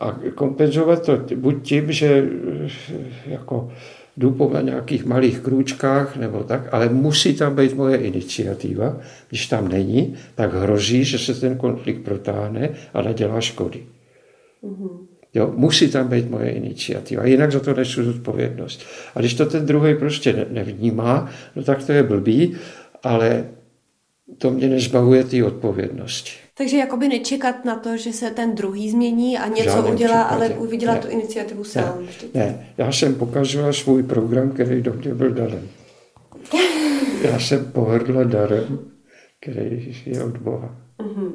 A 0.00 0.18
kompenzovat 0.34 1.06
to 1.06 1.20
buď 1.36 1.62
tím, 1.62 1.92
že 1.92 2.24
eh, 2.64 2.70
jako 3.26 3.72
jdu 4.16 4.30
po 4.30 4.52
nějakých 4.60 5.04
malých 5.04 5.40
krůčkách 5.40 6.16
nebo 6.16 6.44
tak, 6.44 6.74
ale 6.74 6.88
musí 6.88 7.34
tam 7.34 7.56
být 7.56 7.74
moje 7.74 7.96
iniciativa. 7.96 8.96
Když 9.28 9.46
tam 9.46 9.68
není, 9.68 10.16
tak 10.34 10.54
hrozí, 10.54 11.04
že 11.04 11.18
se 11.18 11.40
ten 11.40 11.56
konflikt 11.56 12.04
protáhne 12.04 12.68
a 12.94 13.02
nadělá 13.02 13.40
škody. 13.40 13.86
Mm-hmm. 14.64 15.13
Jo, 15.34 15.52
musí 15.56 15.88
tam 15.88 16.08
být 16.08 16.30
moje 16.30 16.50
iniciativa, 16.50 17.26
jinak 17.26 17.52
za 17.52 17.60
to 17.60 17.74
nesu 17.74 18.04
zodpovědnost. 18.04 18.82
A 19.14 19.20
když 19.20 19.34
to 19.34 19.46
ten 19.46 19.66
druhý 19.66 19.94
prostě 19.94 20.46
nevnímá, 20.50 21.30
no 21.56 21.62
tak 21.62 21.84
to 21.84 21.92
je 21.92 22.02
blbý, 22.02 22.56
ale 23.02 23.44
to 24.38 24.50
mě 24.50 24.68
nezbavuje 24.68 25.24
té 25.24 25.44
odpovědnosti. 25.44 26.30
Takže 26.56 26.76
jakoby 26.76 27.08
nečekat 27.08 27.64
na 27.64 27.76
to, 27.76 27.96
že 27.96 28.12
se 28.12 28.30
ten 28.30 28.54
druhý 28.54 28.90
změní 28.90 29.38
a 29.38 29.48
něco 29.48 29.70
Žádném 29.70 29.94
udělá, 29.94 30.24
případě. 30.24 30.54
ale 30.54 30.68
udělat 30.68 31.00
tu 31.04 31.08
iniciativu 31.08 31.64
sám. 31.64 31.98
Ne, 32.34 32.40
ne, 32.40 32.66
já 32.78 32.92
jsem 32.92 33.14
pokazoval 33.14 33.72
svůj 33.72 34.02
program, 34.02 34.50
který 34.50 34.82
do 34.82 34.92
mě 34.92 35.14
byl 35.14 35.30
darem. 35.30 35.68
Já 37.22 37.38
jsem 37.38 37.64
pohrdla 37.64 38.24
darem, 38.24 38.78
který 39.40 39.96
je 40.06 40.24
od 40.24 40.36
Boha. 40.38 40.76
Mm-hmm. 40.98 41.32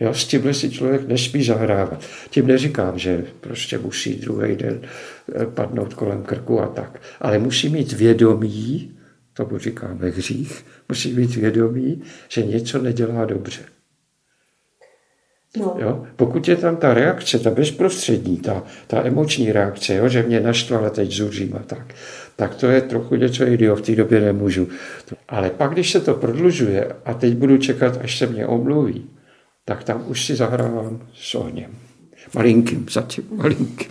Jo, 0.00 0.14
s 0.14 0.26
tímhle 0.26 0.54
si 0.54 0.70
člověk 0.70 1.08
nesmí 1.08 1.44
zahrávat. 1.44 2.04
Tím 2.30 2.46
neříkám, 2.46 2.98
že 2.98 3.24
prostě 3.40 3.78
musí 3.78 4.14
druhý 4.14 4.56
den 4.56 4.80
eh, 4.82 5.46
padnout 5.46 5.94
kolem 5.94 6.22
krku 6.22 6.60
a 6.60 6.66
tak. 6.66 7.00
Ale 7.20 7.38
musí 7.38 7.68
mít 7.68 7.92
vědomí, 7.92 8.92
tomu 9.32 9.58
říkáme 9.58 10.08
hřích, 10.08 10.64
musí 10.88 11.12
mít 11.12 11.36
vědomí, 11.36 12.02
že 12.28 12.42
něco 12.42 12.82
nedělá 12.82 13.24
dobře. 13.24 13.60
No. 15.56 15.76
Jo? 15.78 16.06
Pokud 16.16 16.48
je 16.48 16.56
tam 16.56 16.76
ta 16.76 16.94
reakce, 16.94 17.38
ta 17.38 17.50
bezprostřední, 17.50 18.36
ta, 18.36 18.62
ta 18.86 19.06
emoční 19.06 19.52
reakce, 19.52 19.94
jo? 19.94 20.08
že 20.08 20.22
mě 20.22 20.40
naštvala, 20.40 20.90
teď 20.90 21.12
zuřím 21.12 21.56
a 21.56 21.58
tak, 21.58 21.94
tak 22.36 22.54
to 22.54 22.66
je 22.66 22.80
trochu 22.80 23.14
něco 23.14 23.44
jiného, 23.44 23.76
v 23.76 23.80
té 23.80 23.94
době 23.94 24.20
nemůžu. 24.20 24.68
Ale 25.28 25.50
pak, 25.50 25.72
když 25.72 25.92
se 25.92 26.00
to 26.00 26.14
prodlužuje 26.14 26.92
a 27.04 27.14
teď 27.14 27.34
budu 27.34 27.58
čekat, 27.58 27.98
až 28.02 28.18
se 28.18 28.26
mě 28.26 28.46
omluví, 28.46 29.10
tak 29.68 29.84
tam 29.84 30.04
už 30.08 30.26
si 30.26 30.36
zahrávám 30.36 31.08
s 31.14 31.34
ohněm. 31.34 31.78
Malinkým, 32.34 32.86
zatím 32.90 33.28
malinkým. 33.30 33.90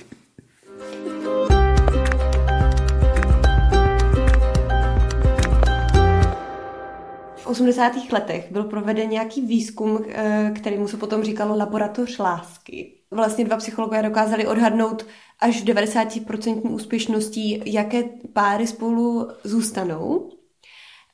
V 7.36 7.48
80. 7.48 7.92
letech 8.12 8.52
byl 8.52 8.64
proveden 8.64 9.10
nějaký 9.10 9.42
výzkum, 9.42 10.06
eh, 10.10 10.52
který 10.56 10.78
mu 10.78 10.88
se 10.88 10.98
potom 10.98 11.24
říkalo 11.24 11.58
laboratoř 11.58 12.20
lásky. 12.20 12.94
Vlastně 13.12 13.46
dva 13.46 13.58
psychologové 13.58 14.04
dokázali 14.04 14.48
odhadnout 14.48 15.06
až 15.40 15.64
90% 15.64 16.72
úspěšností, 16.72 17.62
jaké 17.66 18.04
páry 18.34 18.68
spolu 18.68 19.28
zůstanou 19.44 20.30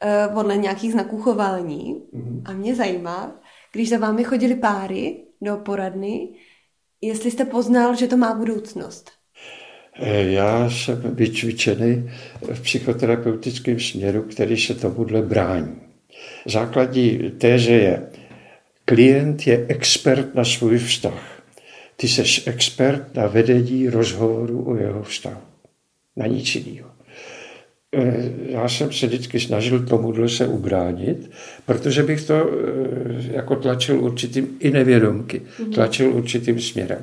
eh, 0.04 0.30
podle 0.34 0.58
nějakých 0.58 0.92
znaků 0.92 1.22
chování. 1.22 2.02
Mm-hmm. 2.14 2.42
A 2.46 2.54
mě 2.54 2.76
zajímá, 2.76 3.42
když 3.72 3.90
za 3.90 3.98
vámi 3.98 4.24
chodili 4.24 4.56
páry 4.56 5.24
do 5.42 5.58
poradny, 5.58 6.30
jestli 7.02 7.32
jste 7.32 7.46
poznal, 7.46 7.96
že 7.96 8.08
to 8.08 8.18
má 8.18 8.34
budoucnost. 8.34 9.12
Eh, 10.00 10.24
já 10.24 10.70
jsem 10.70 11.02
vycvičený 11.16 12.12
v 12.42 12.62
psychoterapeutickém 12.62 13.80
směru, 13.80 14.22
který 14.22 14.58
se 14.58 14.76
tomuhle 14.76 15.22
brání. 15.22 15.76
Základní 16.46 17.32
téže 17.38 17.72
je, 17.72 18.10
klient 18.86 19.48
je 19.48 19.66
expert 19.70 20.36
na 20.36 20.46
svůj 20.46 20.78
vztah. 20.78 21.44
Ty 21.96 22.08
jsi 22.08 22.42
expert 22.46 23.16
na 23.16 23.28
vedení 23.28 23.90
rozhovoru 23.90 24.70
o 24.70 24.76
jeho 24.76 25.04
vztahu. 25.04 25.42
Na 26.16 26.28
nic 26.28 26.56
jiného. 26.56 26.91
Eh, 27.96 28.32
já 28.46 28.70
jsem 28.70 28.92
se 28.92 29.08
vždycky 29.08 29.40
snažil 29.40 29.86
tomuhle 29.86 30.30
se 30.30 30.48
ubránit, 30.48 31.32
protože 31.66 32.04
bych 32.04 32.28
to 32.28 32.36
eh, 32.36 33.34
jako 33.34 33.56
tlačil 33.56 34.04
určitým 34.04 34.48
i 34.60 34.72
nevědomky, 34.72 35.42
mhm. 35.60 35.72
tlačil 35.72 36.14
určitým 36.14 36.60
směrem. 36.60 37.02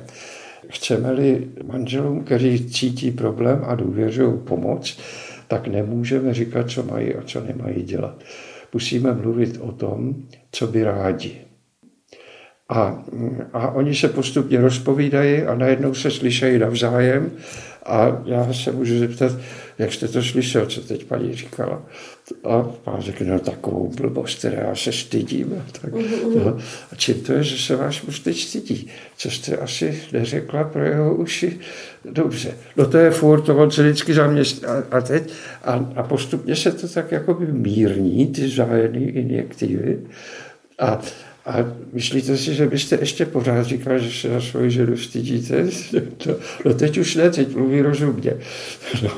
Chceme-li 0.69 1.47
manželům, 1.63 2.23
kteří 2.23 2.69
cítí 2.69 3.11
problém 3.11 3.61
a 3.67 3.75
důvěřují 3.75 4.33
pomoc, 4.43 4.99
tak 5.47 5.67
nemůžeme 5.67 6.33
říkat, 6.33 6.69
co 6.69 6.83
mají 6.83 7.15
a 7.15 7.21
co 7.21 7.41
nemají 7.41 7.83
dělat. 7.83 8.23
Musíme 8.73 9.13
mluvit 9.13 9.57
o 9.61 9.71
tom, 9.71 10.15
co 10.51 10.67
by 10.67 10.83
rádi. 10.83 11.31
A, 12.69 13.03
a 13.53 13.71
oni 13.71 13.95
se 13.95 14.09
postupně 14.09 14.61
rozpovídají 14.61 15.41
a 15.41 15.55
najednou 15.55 15.93
se 15.93 16.11
slyšejí 16.11 16.59
navzájem 16.59 17.31
a 17.85 18.21
já 18.25 18.53
se 18.53 18.71
můžu 18.71 18.99
zeptat, 18.99 19.31
jak 19.77 19.93
jste 19.93 20.07
to 20.07 20.23
slyšel, 20.23 20.65
co 20.65 20.81
teď 20.81 21.03
paní 21.05 21.35
říkala. 21.35 21.81
A 22.43 22.63
pán 22.63 23.01
řekne, 23.01 23.31
no 23.31 23.39
takovou 23.39 23.91
blbost, 23.97 24.39
které 24.39 24.65
já 24.67 24.75
se 24.75 24.91
stydím. 24.91 25.63
Tak, 25.81 25.93
no. 26.35 26.57
a 26.91 26.95
čím 26.95 27.21
to 27.21 27.33
je, 27.33 27.43
že 27.43 27.57
se 27.57 27.75
váš 27.75 28.01
muž 28.01 28.19
teď 28.19 28.37
stydí? 28.37 28.87
Co 29.17 29.31
jste 29.31 29.57
asi 29.57 30.01
neřekla 30.11 30.63
pro 30.63 30.83
jeho 30.83 31.15
uši? 31.15 31.59
Dobře, 32.05 32.51
no 32.77 32.85
to 32.85 32.97
je 32.97 33.11
furt, 33.11 33.41
to 33.41 33.57
on 33.57 33.71
se 33.71 33.83
vždycky 33.83 34.13
zaměstná. 34.13 34.69
A, 34.69 34.97
a 34.97 35.01
teď, 35.01 35.31
a, 35.63 35.85
a 35.95 36.03
postupně 36.03 36.55
se 36.55 36.71
to 36.71 36.87
tak 36.87 37.11
jako 37.11 37.37
mírní, 37.51 38.27
ty 38.27 38.45
vzájemné 38.45 38.99
injektivy. 38.99 39.99
A, 40.79 40.99
a 41.49 41.75
myslíte 41.93 42.37
si, 42.37 42.53
že 42.53 42.67
byste 42.67 42.97
ještě 43.01 43.25
pořád 43.25 43.63
říkal, 43.63 43.99
že 43.99 44.11
se 44.11 44.29
za 44.33 44.41
svoji 44.41 44.71
ženu 44.71 44.97
stydíte? 44.97 45.65
No, 46.25 46.33
no 46.65 46.73
teď 46.73 46.97
už 46.97 47.15
ne, 47.15 47.29
teď 47.29 47.55
mluví 47.55 47.81
rozumně. 47.81 48.33
No. 49.03 49.09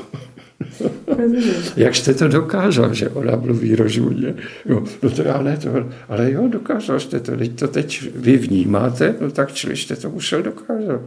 Jak 1.76 1.94
jste 1.94 2.14
to 2.14 2.28
dokázal, 2.28 2.94
že 2.94 3.08
ona 3.08 3.36
mluví 3.36 3.76
rozumně? 3.76 4.34
No, 4.66 4.84
no 5.02 5.10
to 5.10 5.22
já 5.22 5.42
ne, 5.42 5.56
to, 5.56 5.70
ale 6.08 6.32
jo, 6.32 6.48
dokázal 6.48 7.00
jste 7.00 7.20
to, 7.20 7.36
teď 7.36 7.58
to 7.58 7.68
teď 7.68 8.02
vy 8.14 8.36
vnímáte, 8.36 9.14
no 9.20 9.30
tak 9.30 9.52
čili 9.52 9.76
jste 9.76 9.96
to 9.96 10.10
musel 10.10 10.42
dokázat. 10.42 11.00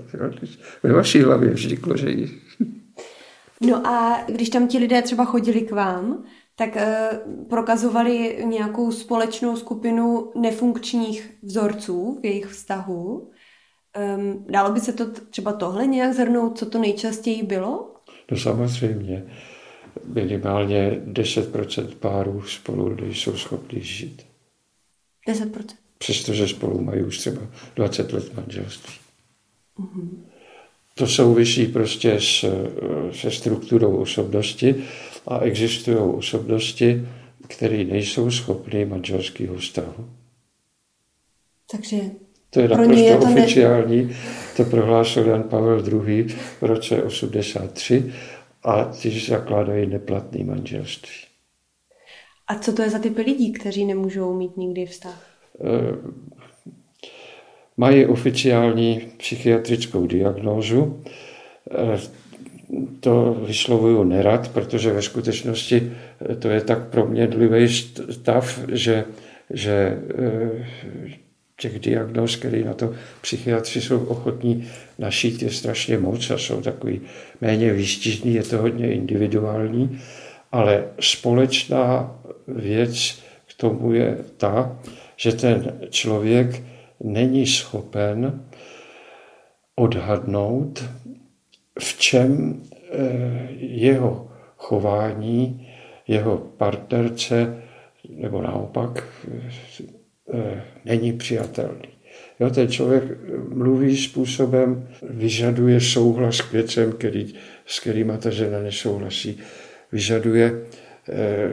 Ve 0.84 0.94
vaší 0.94 1.22
hlavě 1.22 1.50
vzniklo, 1.50 1.98
že 1.98 2.10
jí. 2.10 2.32
No 3.62 3.88
a 3.88 4.26
když 4.28 4.50
tam 4.50 4.68
ti 4.68 4.78
lidé 4.78 5.02
třeba 5.02 5.26
chodili 5.26 5.62
k 5.62 5.72
vám, 5.72 6.24
tak 6.56 6.76
uh, 6.76 7.46
prokazovali 7.50 8.44
nějakou 8.46 8.92
společnou 8.92 9.58
skupinu 9.58 10.32
nefunkčních 10.36 11.34
vzorců 11.44 12.20
v 12.22 12.26
jejich 12.26 12.46
vztahu. 12.46 13.32
Um, 14.18 14.46
dalo 14.50 14.74
by 14.74 14.80
se 14.80 14.94
to 14.94 15.12
třeba 15.12 15.54
tohle 15.54 15.88
nějak 15.88 16.14
zhrnout, 16.14 16.58
co 16.58 16.66
to 16.66 16.80
nejčastěji 16.80 17.44
bylo? 17.44 17.96
No 18.32 18.38
samozřejmě. 18.38 19.26
Minimálně 20.06 21.02
10% 21.06 21.96
párů 21.96 22.42
spolu 22.42 22.96
nejsou 22.96 23.38
schopni 23.38 23.82
žít. 23.82 24.26
10%? 25.28 25.66
Přestože 25.98 26.48
spolu 26.48 26.82
mají 26.82 27.04
už 27.04 27.18
třeba 27.18 27.42
20 27.76 28.14
let 28.14 28.38
manželství. 28.38 28.94
Mm-hmm. 29.80 30.10
To 30.98 31.08
souvisí 31.08 31.68
prostě 31.68 32.20
s, 32.20 32.46
se 33.12 33.32
strukturou 33.32 33.98
osobnosti 33.98 34.76
a 35.28 35.40
existují 35.40 35.98
osobnosti, 35.98 37.08
které 37.48 37.84
nejsou 37.84 38.32
schopny 38.32 38.86
manželského 38.86 39.56
vztahu. 39.56 40.10
Takže 41.72 41.98
to 42.50 42.60
je 42.60 42.68
naprosto 42.68 42.94
je 42.94 43.18
to 43.18 43.26
oficiální, 43.26 44.06
ne... 44.06 44.16
to 44.58 44.64
prohlásil 44.64 45.26
Jan 45.28 45.44
Pavel 45.44 45.84
II. 45.88 46.28
v 46.62 46.64
roce 46.64 47.04
83 47.04 48.14
a 48.64 48.84
ty 48.84 49.20
zakládají 49.20 49.88
neplatný 49.88 50.44
manželství. 50.44 51.14
A 52.48 52.56
co 52.56 52.74
to 52.74 52.82
je 52.82 52.90
za 52.90 53.00
typy 53.00 53.22
lidí, 53.22 53.52
kteří 53.52 53.86
nemůžou 53.86 54.34
mít 54.34 54.58
nikdy 54.58 54.86
vztah? 54.86 55.28
E, 55.60 55.96
mají 57.78 58.06
oficiální 58.06 59.12
psychiatrickou 59.18 60.08
diagnózu. 60.08 61.04
E, 61.72 62.00
to 63.00 63.38
vyslovuju 63.48 64.04
nerad, 64.04 64.48
protože 64.48 64.94
ve 64.94 65.02
skutečnosti 65.02 65.92
to 66.40 66.50
je 66.50 66.62
tak 66.62 66.88
proměnlivý 66.88 67.68
stav, 68.12 68.60
že, 68.72 69.06
že 69.54 69.98
těch 71.60 71.80
diagnóz, 71.80 72.36
které 72.36 72.64
na 72.64 72.74
to 72.74 72.94
psychiatři 73.22 73.82
jsou 73.82 74.00
ochotní 74.00 74.68
našít, 75.00 75.42
je 75.42 75.52
strašně 75.52 75.98
moc 75.98 76.32
a 76.32 76.38
jsou 76.38 76.62
takový 76.62 77.02
méně 77.42 77.74
výstižný, 77.74 78.34
je 78.34 78.44
to 78.44 78.58
hodně 78.58 78.94
individuální, 78.94 80.00
ale 80.52 80.84
společná 81.00 82.16
věc 82.48 83.20
k 83.48 83.54
tomu 83.58 83.94
je 83.94 84.18
ta, 84.38 84.80
že 85.16 85.32
ten 85.32 85.74
člověk 85.90 86.64
není 87.04 87.48
schopen 87.48 88.44
odhadnout, 89.76 90.84
v 91.80 92.00
čem 92.00 92.62
eh, 92.92 93.48
jeho 93.58 94.32
chování, 94.58 95.68
jeho 96.08 96.38
partnerce 96.38 97.64
nebo 98.10 98.42
naopak 98.42 99.04
Eh, 100.34 100.62
není 100.86 101.14
přijatelný. 101.14 101.90
Jo, 102.40 102.50
ten 102.50 102.68
člověk 102.68 103.04
mluví 103.50 103.98
způsobem, 103.98 104.88
vyžaduje 105.10 105.82
souhlas 105.82 106.42
k 106.42 106.52
věcem, 106.52 106.92
který, 106.92 107.34
s 107.66 107.80
kterými 107.80 108.14
ta 108.20 108.30
žena 108.30 108.60
nesouhlasí. 108.60 109.40
Vyžaduje 109.92 110.54
eh, 111.10 111.52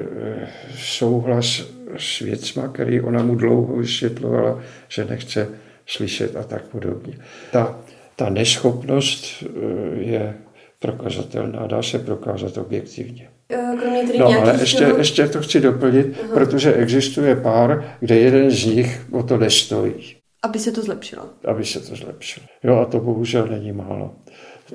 souhlas 0.76 1.64
s 1.96 2.18
věcma, 2.20 2.68
který 2.68 3.00
ona 3.00 3.22
mu 3.22 3.34
dlouho 3.34 3.76
vysvětlovala, 3.76 4.62
že 4.88 5.04
nechce 5.04 5.48
slyšet 5.86 6.36
a 6.36 6.42
tak 6.42 6.64
podobně. 6.64 7.18
Ta, 7.50 7.80
ta 8.22 8.30
neschopnost 8.30 9.24
eh, 9.42 9.46
je 10.00 10.34
prokazatelná, 10.80 11.66
dá 11.66 11.82
se 11.82 11.98
prokázat 11.98 12.58
objektivně. 12.58 13.28
eh, 13.50 13.76
kromě 13.80 14.02
No, 14.18 14.26
ale 14.26 14.56
ještě, 14.60 14.84
toho- 14.86 14.98
ještě 14.98 15.28
to 15.28 15.40
chci 15.40 15.60
doplnit, 15.60 16.06
uh-huh. 16.06 16.34
protože 16.34 16.74
existuje 16.74 17.36
pár, 17.36 17.96
kde 18.00 18.16
jeden 18.18 18.50
z 18.50 18.64
nich 18.64 19.06
o 19.12 19.22
to 19.22 19.36
nestojí, 19.36 20.16
Aby 20.42 20.58
se 20.58 20.72
to 20.72 20.82
zlepšilo. 20.82 21.22
aby 21.44 21.64
se 21.64 21.80
to 21.80 21.96
zlepšilo. 21.96 22.46
Jo, 22.64 22.76
a 22.78 22.84
to 22.84 23.00
bohužel 23.00 23.46
není 23.46 23.72
málo. 23.72 24.14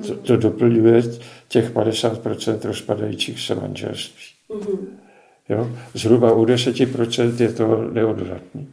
To, 0.07 0.15
to 0.15 0.37
doplňuje 0.37 1.01
těch 1.47 1.71
50% 1.73 2.59
rozpadajících 2.67 3.39
se 3.39 3.55
manželství. 3.55 4.23
Jo? 5.49 5.69
Zhruba 5.93 6.31
u 6.33 6.45
10% 6.45 7.41
je 7.41 7.53
to 7.53 7.81
neodvratný, 7.93 8.67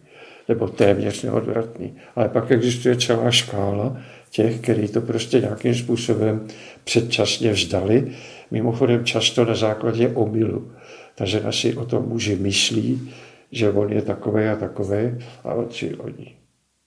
nebo 0.48 0.68
téměř 0.68 1.22
neodvratný. 1.22 1.96
Ale 2.16 2.28
pak 2.28 2.50
existuje 2.50 2.96
celá 2.96 3.30
škála 3.30 3.96
těch, 4.34 4.60
kteří 4.60 4.88
to 4.88 5.00
prostě 5.00 5.40
nějakým 5.40 5.74
způsobem 5.74 6.46
předčasně 6.84 7.52
vzdali, 7.52 8.16
mimochodem 8.50 9.04
často 9.04 9.44
na 9.44 9.54
základě 9.54 10.08
omylu. 10.08 10.72
Ta 11.14 11.24
žena 11.24 11.52
si 11.52 11.76
o 11.76 11.84
tom 11.84 12.08
muži 12.08 12.36
myslí, 12.36 13.14
že 13.50 13.70
on 13.70 13.92
je 13.92 14.02
takový 14.02 14.44
a 14.44 14.56
takový, 14.56 14.98
a 15.44 15.54
on 15.54 15.70
si 15.70 15.94
oni 15.94 16.36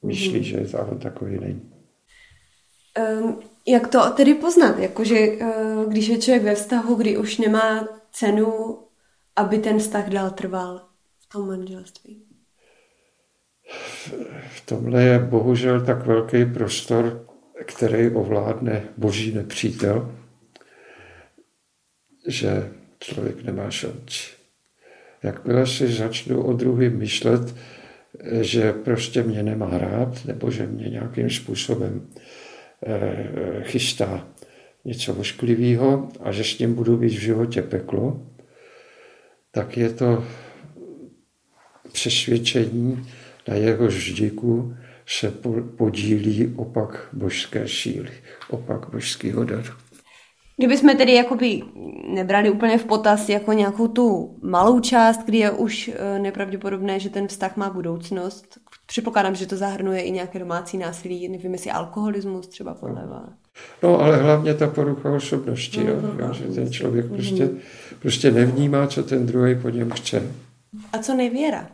myslí, 0.04 0.44
že 0.44 0.58
je 0.58 0.68
on 0.80 1.00
takový 1.00 1.40
není. 1.40 1.62
Um, 3.22 3.40
jak 3.68 3.88
to 3.88 4.00
tedy 4.18 4.34
poznat? 4.34 4.80
Jakože 4.80 5.28
uh, 5.28 5.92
když 5.92 6.08
je 6.08 6.18
člověk 6.18 6.44
ve 6.44 6.56
vztahu, 6.56 6.96
kdy 6.96 7.18
už 7.18 7.38
nemá 7.38 7.88
cenu, 8.12 8.78
aby 9.36 9.58
ten 9.58 9.80
vztah 9.80 10.10
dál 10.10 10.30
trval 10.30 10.82
v 11.20 11.30
tom 11.34 11.48
manželství. 11.48 12.24
V 14.56 14.66
tomhle 14.66 15.04
je 15.04 15.20
bohužel 15.20 15.86
tak 15.86 16.06
velký 16.06 16.46
prostor, 16.46 17.27
který 17.66 18.10
ovládne 18.10 18.84
boží 18.98 19.32
nepřítel, 19.32 20.16
že 22.28 22.70
člověk 23.00 23.44
nemá 23.44 23.72
šanci. 23.72 24.32
Jakmile 25.24 25.68
si 25.68 25.88
začnu 25.88 26.44
o 26.44 26.54
druhým 26.54 26.98
myšlet, 26.98 27.56
že 28.42 28.74
prostě 28.74 29.24
mě 29.24 29.44
nemá 29.44 29.78
rád, 29.78 30.26
nebo 30.26 30.52
že 30.52 30.68
mě 30.68 30.90
nějakým 30.90 31.30
způsobem 31.30 32.08
eh, 32.86 33.64
chystá 33.64 34.28
něco 34.86 35.14
ošklivého 35.14 36.10
a 36.20 36.32
že 36.32 36.44
s 36.44 36.60
ním 36.60 36.74
budu 36.74 36.98
být 36.98 37.14
v 37.14 37.22
životě 37.22 37.62
peklo, 37.62 38.28
tak 39.52 39.78
je 39.78 39.90
to 39.90 40.26
přesvědčení, 41.92 43.08
na 43.48 43.56
jehož 43.56 44.14
díku 44.14 44.76
se 45.08 45.32
po- 45.32 45.62
podílí 45.78 46.54
opak 46.56 47.10
božské 47.14 47.68
síly, 47.68 48.12
opak 48.50 48.90
božského 48.90 49.44
daru. 49.44 49.74
Kdybychom 50.58 50.98
tedy 50.98 51.14
jakoby 51.14 51.62
nebrali 52.08 52.50
úplně 52.50 52.78
v 52.78 52.86
potaz 52.86 53.30
jako 53.30 53.54
nějakou 53.54 53.88
tu 53.88 54.38
malou 54.42 54.80
část, 54.80 55.26
kdy 55.26 55.38
je 55.38 55.52
už 55.52 55.92
eh, 55.94 56.20
nepravděpodobné, 56.20 57.00
že 57.00 57.10
ten 57.10 57.28
vztah 57.28 57.58
má 57.58 57.70
budoucnost, 57.70 58.58
předpokládám, 58.86 59.36
že 59.36 59.46
to 59.46 59.58
zahrnuje 59.58 60.02
i 60.02 60.12
nějaké 60.12 60.40
domácí 60.40 60.78
násilí, 60.78 61.30
nevím, 61.30 61.54
jestli 61.54 61.72
alkoholismus 61.72 62.48
třeba 62.48 62.74
podle 62.74 63.08
vás. 63.08 63.30
No, 63.84 64.02
ale 64.02 64.18
hlavně 64.18 64.54
ta 64.54 64.68
porucha 64.68 65.12
osobnosti, 65.12 65.86
jo, 65.86 65.96
jo, 66.20 66.34
že 66.34 66.44
ten 66.44 66.72
člověk 66.72 67.06
prostě, 67.06 67.50
prostě 68.00 68.32
nevnímá, 68.32 68.88
co 68.88 69.04
ten 69.04 69.26
druhý 69.26 69.56
po 69.56 69.70
něm 69.70 69.92
chce. 69.92 70.24
A 70.94 70.98
co 70.98 71.14
nevěra? 71.16 71.68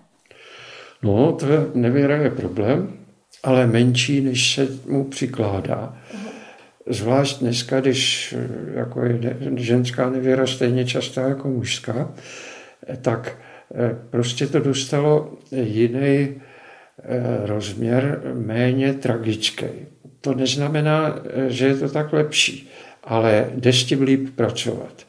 No, 1.04 1.32
to 1.32 1.46
je, 1.46 1.66
nevěra 1.74 2.16
je 2.16 2.30
problém, 2.30 3.03
ale 3.44 3.68
menší, 3.68 4.22
než 4.22 4.54
se 4.54 4.68
mu 4.88 5.04
přikládá. 5.04 5.98
Zvlášť 6.88 7.40
dneska, 7.40 7.80
když 7.80 8.34
eh, 8.38 8.80
jako 8.80 9.06
je 9.06 9.38
ženská 9.56 10.10
nevěra 10.10 10.48
stejně 10.48 10.86
častá 10.86 11.22
jako 11.22 11.48
mužská, 11.48 12.14
eh, 12.88 12.98
tak 12.98 13.38
eh, 13.76 13.98
prostě 14.10 14.48
to 14.48 14.60
dostalo 14.60 15.34
jiný 15.52 16.42
rozměr, 17.46 18.22
méně 18.34 18.94
tragický. 18.94 19.66
To 20.22 20.34
neznamená, 20.34 21.16
že 21.48 21.68
je 21.68 21.76
to 21.76 21.90
tak 21.90 22.14
lepší, 22.14 22.70
ale 23.04 23.50
jde 23.56 23.74
s 23.74 23.84
tím 23.84 24.02
líp 24.02 24.30
pracovat. 24.36 25.08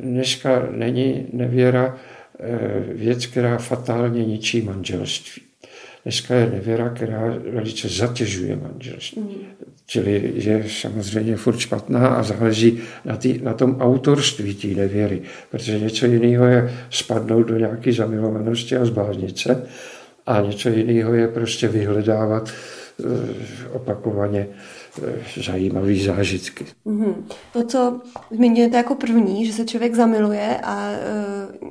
Dneska 0.00 0.68
není 0.70 1.26
nevěra 1.32 1.96
věc, 2.94 3.26
která 3.26 3.58
fatálně 3.58 4.24
ničí 4.24 4.62
manželství. 4.62 5.49
Dneska 6.02 6.34
je 6.34 6.50
nevěra, 6.50 6.88
která 6.88 7.34
velice 7.52 7.88
zatěžuje 7.88 8.56
manželství. 8.56 9.46
Čili 9.86 10.32
je 10.34 10.64
samozřejmě 10.68 11.36
furt 11.36 11.58
špatná 11.58 12.08
a 12.08 12.22
záleží 12.22 12.80
na, 13.04 13.16
tý, 13.16 13.40
na 13.42 13.54
tom 13.54 13.80
autorství 13.80 14.54
té 14.54 14.68
nevěry. 14.68 15.22
Protože 15.50 15.78
něco 15.78 16.06
jiného 16.06 16.46
je 16.46 16.74
spadnout 16.90 17.46
do 17.46 17.58
nějaké 17.58 17.92
zamilovanosti 17.92 18.76
a 18.76 18.84
zbláznit 18.84 19.38
se 19.38 19.66
a 20.26 20.40
něco 20.40 20.68
jiného 20.68 21.14
je 21.14 21.28
prostě 21.28 21.68
vyhledávat 21.68 22.50
eh, 22.50 23.68
opakovaně 23.72 24.46
eh, 25.02 25.42
zajímavé 25.42 25.94
zážitky. 25.94 26.66
Mhm. 26.84 27.26
To, 27.52 27.64
co 27.64 28.00
zmiňujete 28.30 28.76
jako 28.76 28.94
první, 28.94 29.46
že 29.46 29.52
se 29.52 29.64
člověk 29.64 29.94
zamiluje 29.94 30.60
a 30.62 30.90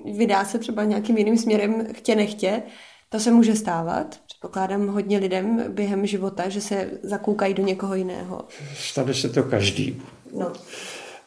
uh, 0.05 0.17
vydá 0.17 0.45
se 0.45 0.59
třeba 0.59 0.83
nějakým 0.83 1.17
jiným 1.17 1.37
směrem 1.37 1.85
chtě 1.93 2.15
nechtě, 2.15 2.61
to 3.09 3.19
se 3.19 3.31
může 3.31 3.55
stávat. 3.55 4.19
Předpokládám 4.25 4.87
hodně 4.87 5.17
lidem 5.17 5.73
během 5.73 6.05
života, 6.05 6.49
že 6.49 6.61
se 6.61 6.89
zakoukají 7.03 7.53
do 7.53 7.63
někoho 7.63 7.95
jiného. 7.95 8.45
Stane 8.75 9.13
se 9.13 9.29
to 9.29 9.43
každý. 9.43 10.01
No. 10.37 10.53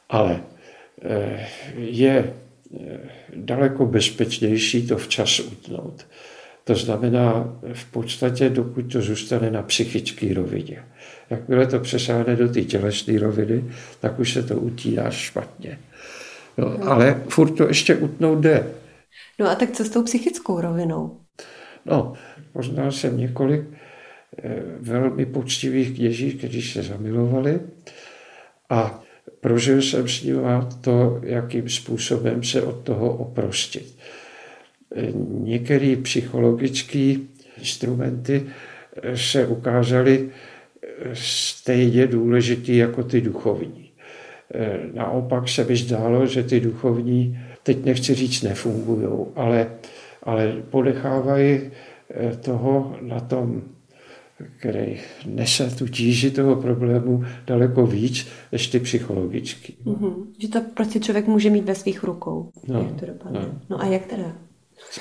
Ale 0.09 0.43
eh, 1.03 1.49
je 1.77 2.35
eh, 2.81 2.99
daleko 3.35 3.87
bezpečnější 3.87 4.87
to 4.87 4.97
včas 4.97 5.41
utnout. 5.41 6.07
To 6.65 6.75
znamená 6.75 7.59
v 7.73 7.91
podstatě, 7.91 8.51
dokud 8.51 8.93
to 8.93 9.01
zůstane 9.01 9.51
na 9.51 9.63
psychické 9.63 10.35
rovině. 10.35 10.85
Jakmile 11.31 11.67
to 11.67 11.81
přesáhne 11.81 12.37
do 12.37 12.49
té 12.49 12.63
tělesné 12.63 13.19
roviny, 13.19 13.65
tak 14.01 14.19
už 14.19 14.33
se 14.33 14.43
to 14.43 14.57
utíná 14.57 15.11
špatně. 15.11 15.79
No, 16.59 16.91
ale 16.91 17.23
furt 17.29 17.51
to 17.51 17.69
ještě 17.69 17.97
utnout 17.97 18.39
jde. 18.39 18.73
No 19.39 19.51
a 19.51 19.55
tak 19.55 19.71
co 19.71 19.85
s 19.85 19.91
tou 19.91 20.03
psychickou 20.03 20.61
rovinou? 20.61 21.22
No, 21.87 22.13
poznal 22.53 22.93
jsem 22.93 23.19
několik 23.19 23.63
eh, 24.39 24.63
velmi 24.81 25.27
poctivých 25.27 25.95
kněží, 25.95 26.33
kteří 26.33 26.63
se 26.63 26.83
zamilovali 26.83 27.61
a 28.71 29.03
prožil 29.41 29.83
jsem 29.83 30.09
s 30.09 30.23
nimi 30.23 30.41
to, 30.81 31.21
jakým 31.23 31.69
způsobem 31.69 32.43
se 32.43 32.63
od 32.63 32.77
toho 32.83 33.17
oprostit. 33.17 33.99
Eh, 34.97 35.13
Některé 35.41 35.97
psychologické 36.03 37.15
instrumenty 37.59 38.43
eh, 39.03 39.17
se 39.17 39.47
ukázaly 39.47 40.31
stejně 41.13 42.07
důležitý 42.07 42.77
jako 42.77 43.03
ty 43.03 43.21
duchovní. 43.21 43.91
Naopak 44.93 45.49
se 45.49 45.65
mi 45.65 45.77
zdálo, 45.77 46.27
že 46.27 46.43
ty 46.43 46.61
duchovní, 46.61 47.39
teď 47.63 47.85
nechci 47.85 48.15
říct 48.15 48.43
nefungují, 48.43 49.27
ale, 49.37 49.71
ale 50.23 50.63
ponechávají 50.71 51.61
eh, 52.11 52.37
toho 52.37 52.97
na 53.01 53.21
tom, 53.21 53.63
který 54.59 55.01
nese 55.27 55.71
tu 55.71 55.89
tíži 55.89 56.31
toho 56.31 56.57
problému 56.57 57.25
daleko 57.47 57.87
víc, 57.87 58.29
než 58.53 58.67
ty 58.67 58.81
psychologický. 58.81 59.77
Mhm. 59.85 60.33
Že 60.39 60.49
to 60.49 60.61
prostě 60.75 61.01
člověk 61.01 61.27
může 61.27 61.51
mít 61.51 61.65
ve 61.65 61.75
svých 61.75 62.05
rukou. 62.05 62.51
No, 62.69 62.79
jak 62.79 63.01
to 63.01 63.07
dopadne. 63.07 63.41
no. 63.41 63.61
No 63.71 63.81
a 63.83 63.87
jak 63.87 64.07
teda? 64.07 64.37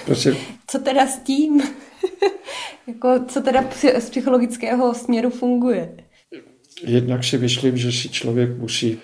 Prostě, 0.05 0.36
Co 0.67 0.79
teda 0.79 1.07
s 1.07 1.19
tím? 1.19 1.62
jako, 2.88 3.25
co 3.27 3.41
teda 3.41 3.65
z 3.99 4.10
psychologického 4.10 4.93
směru 4.93 5.29
funguje? 5.29 5.95
jednak 6.84 7.23
si 7.23 7.38
myslím, 7.38 7.77
že 7.77 7.91
si 7.91 8.10
člověk 8.10 8.57
musí 8.57 8.99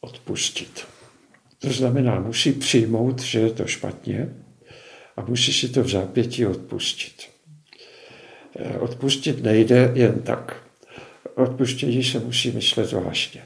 odpustit. 0.00 0.84
To 1.58 1.70
znamená, 1.70 2.20
musí 2.20 2.52
přijmout, 2.52 3.22
že 3.22 3.38
je 3.38 3.50
to 3.50 3.66
špatně 3.66 4.28
a 5.16 5.24
musí 5.28 5.52
si 5.52 5.68
to 5.68 5.82
v 5.82 5.88
zápětí 5.88 6.46
odpustit. 6.46 7.14
Eh, 8.56 8.78
Odpustit 8.78 9.42
nejde 9.42 9.92
jen 9.94 10.20
tak. 10.22 10.56
Odpuštění 11.34 12.04
se 12.04 12.18
musí 12.18 12.50
myslet 12.50 12.92
vážně. 12.92 13.42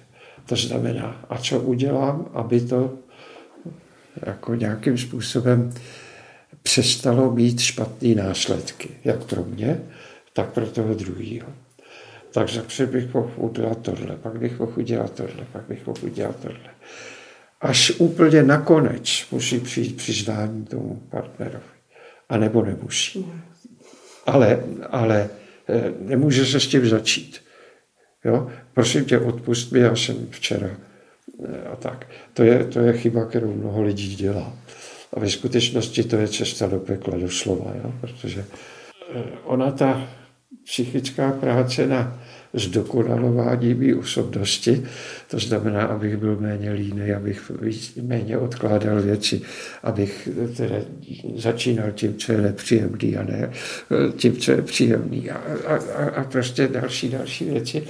To 0.47 0.57
znamená, 0.57 1.27
a 1.29 1.39
co 1.39 1.61
udělám, 1.61 2.31
aby 2.35 2.61
to 2.61 2.99
jako 4.27 4.55
nějakým 4.55 4.99
způsobem 4.99 5.75
přestalo 6.63 7.33
mít 7.33 7.61
špatné 7.61 8.15
následky, 8.15 8.89
jak 9.05 9.25
pro 9.25 9.45
mě, 9.45 9.81
tak 10.33 10.53
pro 10.53 10.67
toho 10.67 10.95
druhého. 10.95 11.49
Tak 12.31 12.49
zapřed 12.49 12.91
bych 12.91 13.15
mohl 13.15 13.31
udělat 13.37 13.79
tohle, 13.83 14.17
pak 14.17 14.39
bych 14.39 14.59
mohl 14.59 14.73
udělat 14.77 15.13
tohle, 15.13 15.47
pak 15.53 15.63
bych 15.69 15.87
mohl 15.87 15.99
udělat 16.03 16.37
tohle. 16.43 16.71
Až 17.61 17.91
úplně 17.99 18.43
nakonec 18.43 19.27
musí 19.31 19.61
přijít 19.61 19.97
přiznání 19.97 20.65
tomu 20.65 21.03
partnerovi. 21.11 21.65
A 22.29 22.37
nebo 22.37 22.63
nemusí. 22.63 23.27
Ale, 24.27 24.65
ale 24.91 25.31
eh, 25.69 25.93
nemůže 26.01 26.47
se 26.47 26.61
s 26.61 26.67
tím 26.67 26.89
začít. 26.89 27.41
Jo? 28.25 28.51
Prosím 28.75 29.05
tě, 29.05 29.19
odpust 29.19 29.73
mi, 29.73 29.81
já 29.81 29.97
jsem 29.97 30.27
včera 30.31 30.71
a 31.73 31.77
tak. 31.77 32.07
To 32.33 32.43
je, 32.43 32.65
to 32.65 32.81
je 32.81 32.93
chyba, 32.93 33.25
kterou 33.25 33.55
mnoho 33.55 33.83
lidí 33.83 34.17
dělá. 34.17 34.57
A 35.13 35.21
ve 35.21 35.31
skutečnosti 35.31 36.05
to 36.05 36.17
je 36.17 36.29
cesta 36.29 36.67
do 36.67 36.79
pekla 36.79 37.19
doslova, 37.19 37.73
jo? 37.85 37.93
protože 38.01 38.45
eh, 39.15 39.23
ona 39.45 39.71
ta 39.71 40.09
psychická 40.65 41.33
práce 41.33 41.87
na 41.87 42.23
zdokonalování 42.57 43.75
mý 43.75 43.95
osobnosti, 43.95 44.83
to 45.31 45.39
znamená, 45.39 45.83
abych 45.83 46.17
byl 46.17 46.37
méně 46.41 46.73
líný, 46.73 47.13
abych 47.13 47.53
méně 48.03 48.39
odkládal 48.39 49.03
věci, 49.03 49.41
abych 49.83 50.29
teda 50.57 50.77
začínal 51.37 51.93
tím, 51.93 52.15
co 52.15 52.33
je 52.33 52.41
nepříjemný 52.41 53.17
a 53.17 53.23
ne 53.23 53.51
tím, 54.17 54.37
co 54.37 54.53
je 54.53 54.63
příjemný 54.63 55.31
a, 55.31 55.37
a, 55.67 56.05
a 56.05 56.25
prostě 56.25 56.69
další, 56.69 57.09
další 57.09 57.45
věci. 57.45 57.83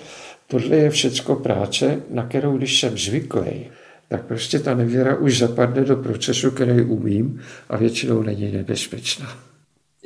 Tohle 0.46 0.76
je 0.76 0.90
všecko 0.90 1.36
práce, 1.36 2.00
na 2.10 2.26
kterou, 2.26 2.56
když 2.56 2.80
jsem 2.80 2.98
zvyklý, 2.98 3.66
tak 4.08 4.24
prostě 4.26 4.58
ta 4.58 4.74
nevěra 4.74 5.16
už 5.16 5.38
zapadne 5.38 5.84
do 5.84 5.96
procesu, 5.96 6.50
který 6.50 6.82
umím 6.82 7.40
a 7.68 7.76
většinou 7.76 8.22
není 8.22 8.52
nebezpečná. 8.52 9.38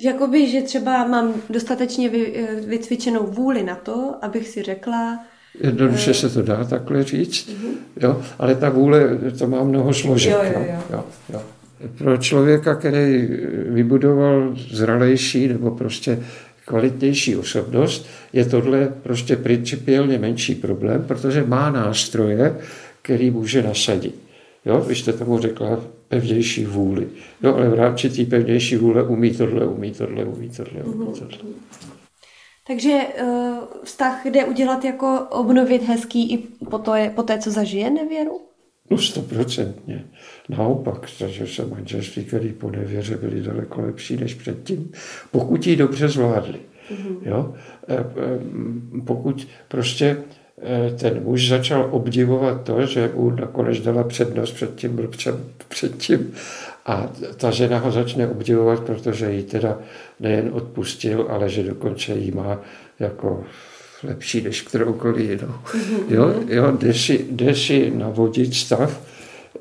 Jakoby, 0.03 0.51
že 0.51 0.63
třeba 0.63 1.07
mám 1.07 1.35
dostatečně 1.51 2.09
vy, 2.09 2.33
eh, 2.37 2.61
vycvičenou 2.67 3.27
vůli 3.27 3.63
na 3.63 3.75
to, 3.75 4.15
abych 4.23 4.49
si 4.49 4.63
řekla... 4.63 5.25
Jednoduše 5.61 6.15
se 6.15 6.31
to 6.31 6.43
dá 6.43 6.65
takhle 6.65 7.05
říct, 7.05 7.49
uh-huh. 7.49 7.73
jo? 8.01 8.23
ale 8.39 8.55
ta 8.55 8.69
vůle, 8.69 9.19
to 9.39 9.47
má 9.47 9.65
mnoho 9.65 9.95
složek. 9.95 10.33
Jo, 10.33 10.41
jo, 10.45 10.67
jo. 10.69 10.83
Jo, 10.93 11.05
jo. 11.33 11.43
Pro 11.99 12.17
člověka, 12.17 12.75
který 12.75 13.29
vybudoval 13.69 14.55
zralejší 14.71 15.49
nebo 15.49 15.71
prostě 15.71 16.19
kvalitnější 16.65 17.37
osobnost, 17.37 18.07
je 18.33 18.45
tohle 18.45 18.89
prostě 19.03 19.37
principiálně 19.37 20.19
menší 20.19 20.55
problém, 20.55 21.05
protože 21.09 21.45
má 21.45 21.71
nástroje, 21.71 22.57
který 23.03 23.31
může 23.31 23.63
nasadit. 23.63 24.15
Jo, 24.65 24.81
vy 24.81 24.95
jste 24.95 25.13
tomu 25.13 25.39
řekla 25.39 25.81
pevnější 26.11 26.65
vůli. 26.65 27.09
No 27.43 27.57
ale 27.57 27.69
v 27.69 27.75
rámci 27.75 28.11
té 28.11 28.25
pevnější 28.25 28.77
vůle 28.77 29.03
umí 29.03 29.31
tohle, 29.31 29.67
umí 29.67 29.91
tohle, 29.91 30.25
umí 30.25 30.51
tohle, 30.51 30.83
umí 30.83 31.05
mhm. 31.05 31.15
tohle. 31.15 31.39
Takže 32.67 33.01
uh, 33.23 33.59
vztah 33.85 34.27
jde 34.27 34.45
udělat 34.45 34.85
jako 34.85 35.27
obnovit 35.31 35.83
hezký 35.83 36.33
i 36.33 36.39
po, 36.71 36.79
to 36.79 36.95
je, 36.95 37.11
po 37.11 37.23
té, 37.23 37.39
co 37.39 37.51
zažije 37.51 37.91
nevěru? 37.91 38.41
No 38.91 38.99
stoprocentně. 38.99 40.05
Naopak, 40.49 41.07
takže 41.19 41.47
se 41.47 41.67
manželství, 41.67 42.25
které 42.25 42.53
po 42.53 42.71
nevěře 42.71 43.17
byly 43.17 43.41
daleko 43.41 43.81
lepší 43.81 44.17
než 44.17 44.35
předtím, 44.35 44.93
pokud 45.31 45.67
ji 45.67 45.77
dobře 45.77 46.09
zvládli. 46.09 46.61
Mm-hmm. 46.91 47.19
Jo? 47.23 47.55
E, 47.89 47.95
e, 47.95 48.05
pokud 49.05 49.49
prostě 49.69 50.17
Eh, 50.17 50.40
ten 50.99 51.23
muž 51.25 51.49
začal 51.49 51.89
obdivovat 51.91 52.63
to, 52.65 52.87
že 52.87 53.11
mu 53.15 53.31
nakonec 53.31 53.81
dala 53.81 54.05
přednost 54.05 54.53
před 54.53 54.75
tím 54.75 54.97
blbcem 54.97 55.45
předtím 55.69 56.33
a 56.87 57.09
ta 57.37 57.51
žena 57.51 57.79
ho 57.79 57.91
začne 57.91 58.29
obdivovat, 58.29 58.81
protože 58.81 59.33
ji 59.33 59.43
teda 59.43 59.79
nejen 60.21 60.51
odpustil, 60.53 61.27
ale 61.29 61.49
že 61.49 61.63
dokonce 61.63 62.13
jí 62.13 62.31
má 62.31 62.61
jako 62.99 63.45
lepší 64.05 64.43
než 64.43 64.63
kteroukoliv 64.63 65.31
jinou. 65.31 65.55
Mhm. 65.75 65.97
Jo, 66.09 66.35
jo 66.49 66.77
jde, 66.79 66.95
si, 66.95 67.27
jde 67.31 67.55
si 67.55 67.91
navodit 67.91 68.55
stav, 68.55 69.01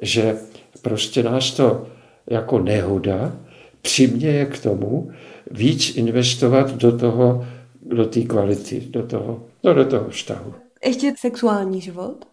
že 0.02 0.36
prostě 0.82 1.24
nás 1.24 1.52
to 1.52 1.88
jako 2.30 2.60
nehoda 2.60 3.34
přiměje 3.82 4.46
k 4.46 4.60
tomu 4.60 5.12
víc 5.52 5.96
investovat 5.96 6.76
do 6.76 6.98
toho, 6.98 7.48
do 7.82 8.06
té 8.06 8.22
kvality, 8.22 8.84
do 8.90 9.04
toho, 9.04 9.44
no, 9.64 9.74
do 9.74 9.86
toho 9.86 10.10
vztahu. 10.10 10.54
Ještě 10.86 11.14
sexuální 11.18 11.82
život, 11.82 12.26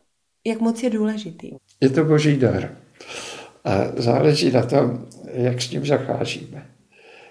jak 0.46 0.60
moc 0.60 0.82
je 0.82 0.90
důležitý? 0.90 1.50
Je 1.80 1.90
to 1.90 2.04
boží 2.04 2.36
dar. 2.36 2.76
A 3.64 3.70
záleží 3.96 4.50
na 4.50 4.62
tom, 4.62 5.06
jak 5.32 5.62
s 5.62 5.70
ním 5.70 5.86
zacházíme. 5.86 6.66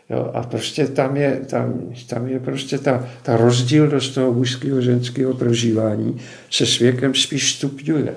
Jo, 0.09 0.31
a 0.33 0.43
prostě 0.43 0.87
tam 0.87 1.17
je, 1.17 1.45
tam, 1.49 1.93
tam 2.09 2.27
je 2.27 2.39
prostě 2.39 2.77
ta, 2.77 3.09
ta 3.23 3.37
rozdílnost 3.37 4.15
toho 4.15 4.33
mužského 4.33 4.81
ženského 4.81 5.33
prožívání 5.33 6.21
se 6.49 6.65
s 6.65 6.79
věkem 6.79 7.13
spíš 7.15 7.55
stupňuje. 7.55 8.15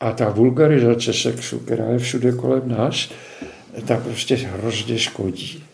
A 0.00 0.12
ta 0.12 0.30
vulgarizace 0.30 1.12
sexu, 1.12 1.58
která 1.58 1.84
je 1.84 1.98
všude 1.98 2.32
kolem 2.32 2.68
nás, 2.68 3.10
ta 3.86 3.96
prostě 3.96 4.36
hrozně 4.36 4.98
škodí. 4.98 5.64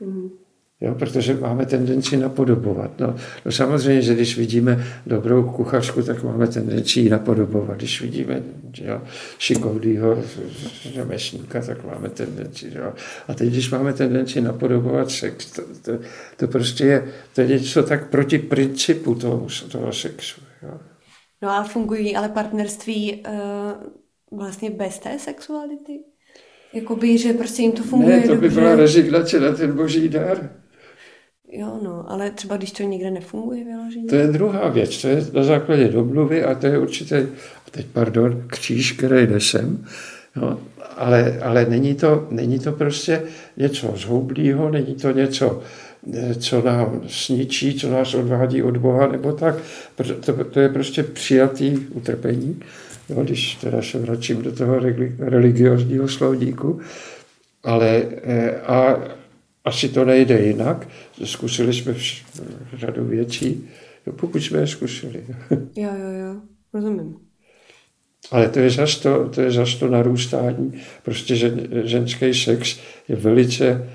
Mm 0.00 0.43
jo, 0.84 0.94
protože 0.94 1.34
máme 1.34 1.66
tendenci 1.66 2.16
napodobovat. 2.16 2.90
No, 3.00 3.14
no 3.44 3.52
samozřejmě, 3.52 4.02
že 4.02 4.14
když 4.14 4.38
vidíme 4.38 4.86
dobrou 5.06 5.42
kuchařku, 5.42 6.02
tak 6.02 6.22
máme 6.22 6.46
tendenci 6.46 7.00
ji 7.00 7.10
napodobovat. 7.10 7.76
Když 7.76 8.00
vidíme 8.02 8.42
jo, 8.80 9.02
šikovnýho 9.38 10.18
řemesníka, 10.94 11.60
tak 11.60 11.84
máme 11.84 12.08
tendenci. 12.08 12.72
Jo. 12.74 12.92
A 13.28 13.34
teď, 13.34 13.48
když 13.48 13.70
máme 13.70 13.92
tendenci 13.92 14.40
napodobovat 14.40 15.10
sex, 15.10 15.50
to, 15.50 15.62
to, 15.82 15.92
to 16.36 16.48
prostě 16.48 16.84
je, 16.84 17.12
to 17.34 17.40
je 17.40 17.46
něco 17.48 17.82
tak 17.82 18.10
proti 18.10 18.38
principu 18.38 19.14
toho, 19.14 19.46
toho 19.68 19.92
sexu. 19.92 20.40
Jo. 20.62 20.78
No 21.42 21.50
a 21.50 21.64
fungují 21.64 22.16
ale 22.16 22.28
partnerství 22.28 23.22
uh, 24.32 24.38
vlastně 24.38 24.70
bez 24.70 24.98
té 24.98 25.18
sexuality? 25.18 26.00
Jakoby, 26.72 27.18
že 27.18 27.32
prostě 27.32 27.62
jim 27.62 27.72
to 27.72 27.82
funguje 27.82 28.16
Ne, 28.16 28.22
to 28.22 28.34
by 28.34 28.40
dobře. 28.40 28.60
byla 28.60 28.74
rezignace 28.76 29.40
na 29.40 29.52
ten 29.52 29.76
boží 29.76 30.08
dar. 30.08 30.50
Jo, 31.56 31.80
no, 31.82 32.04
ale 32.08 32.30
třeba 32.30 32.56
když 32.56 32.72
to 32.72 32.82
někde 32.82 33.10
nefunguje 33.10 33.64
vyloženě? 33.64 34.08
To 34.08 34.14
je 34.14 34.26
druhá 34.26 34.68
věc, 34.68 35.02
to 35.02 35.08
je 35.08 35.26
na 35.32 35.42
základě 35.42 35.88
domluvy 35.88 36.44
a 36.44 36.54
to 36.54 36.66
je 36.66 36.78
určitě, 36.78 37.26
teď 37.70 37.86
pardon, 37.86 38.42
kříž, 38.46 38.92
který 38.92 39.26
nesem, 39.26 39.86
no, 40.36 40.60
ale, 40.96 41.38
ale 41.42 41.66
není, 41.68 41.94
to, 41.94 42.26
není 42.30 42.58
to 42.58 42.72
prostě 42.72 43.22
něco 43.56 43.94
zhoublého, 43.96 44.70
není 44.70 44.94
to 44.94 45.10
něco, 45.10 45.62
co 46.38 46.62
nám 46.62 47.00
sničí, 47.06 47.74
co 47.74 47.90
nás 47.90 48.14
odvádí 48.14 48.62
od 48.62 48.76
Boha, 48.76 49.06
nebo 49.06 49.32
tak. 49.32 49.54
To, 50.24 50.44
to 50.44 50.60
je 50.60 50.68
prostě 50.68 51.02
přijatý 51.02 51.76
utrpení, 51.76 52.60
jo, 53.08 53.22
když 53.22 53.54
teda 53.54 53.82
se 53.82 53.98
vracím 53.98 54.42
do 54.42 54.52
toho 54.52 54.80
religiozního 55.18 56.08
slovníku. 56.08 56.80
Ale 57.64 58.02
eh, 58.22 58.60
a 58.60 58.96
asi 59.64 59.88
to 59.88 60.04
nejde 60.04 60.40
jinak. 60.40 60.88
Zkusili 61.24 61.74
jsme 61.74 61.94
řadu 62.76 63.04
věcí, 63.04 63.68
no, 64.06 64.12
pokud 64.12 64.38
jsme 64.38 64.58
je 64.58 64.66
zkusili. 64.66 65.24
Jo, 65.76 65.90
jo, 65.98 66.10
jo, 66.10 66.40
rozumím. 66.74 67.16
Ale 68.30 68.48
to 68.48 68.58
je 68.58 68.70
zase 68.70 69.02
to, 69.02 69.28
to, 69.28 69.40
je 69.40 69.50
zas 69.50 69.74
to 69.74 69.88
narůstání. 69.88 70.82
Prostě 71.02 71.36
žen, 71.36 71.68
ženský 71.84 72.34
sex 72.34 72.78
je 73.08 73.16
velice 73.16 73.90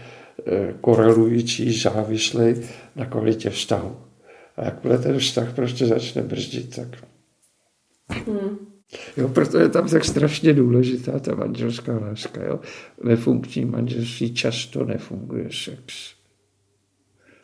eh, 0.47 0.73
korelující, 0.81 1.79
závislý 1.79 2.55
na 2.95 3.05
kvalitě 3.05 3.49
vztahu. 3.49 3.97
A 4.57 4.65
jakmile 4.65 4.97
ten 4.97 5.19
vztah 5.19 5.53
prostě 5.53 5.85
začne 5.85 6.21
brzdit, 6.21 6.75
tak... 6.75 6.87
Hmm. 8.09 8.68
Jo, 9.17 9.27
proto 9.27 9.59
je 9.59 9.69
tam 9.69 9.89
tak 9.89 10.05
strašně 10.05 10.53
důležitá 10.53 11.19
ta 11.19 11.35
manželská 11.35 11.97
láska. 11.97 12.43
Jo. 12.43 12.59
Ve 13.03 13.15
funkčním 13.15 13.71
manželství 13.71 14.33
často 14.33 14.85
nefunguje 14.85 15.49
sex. 15.51 16.13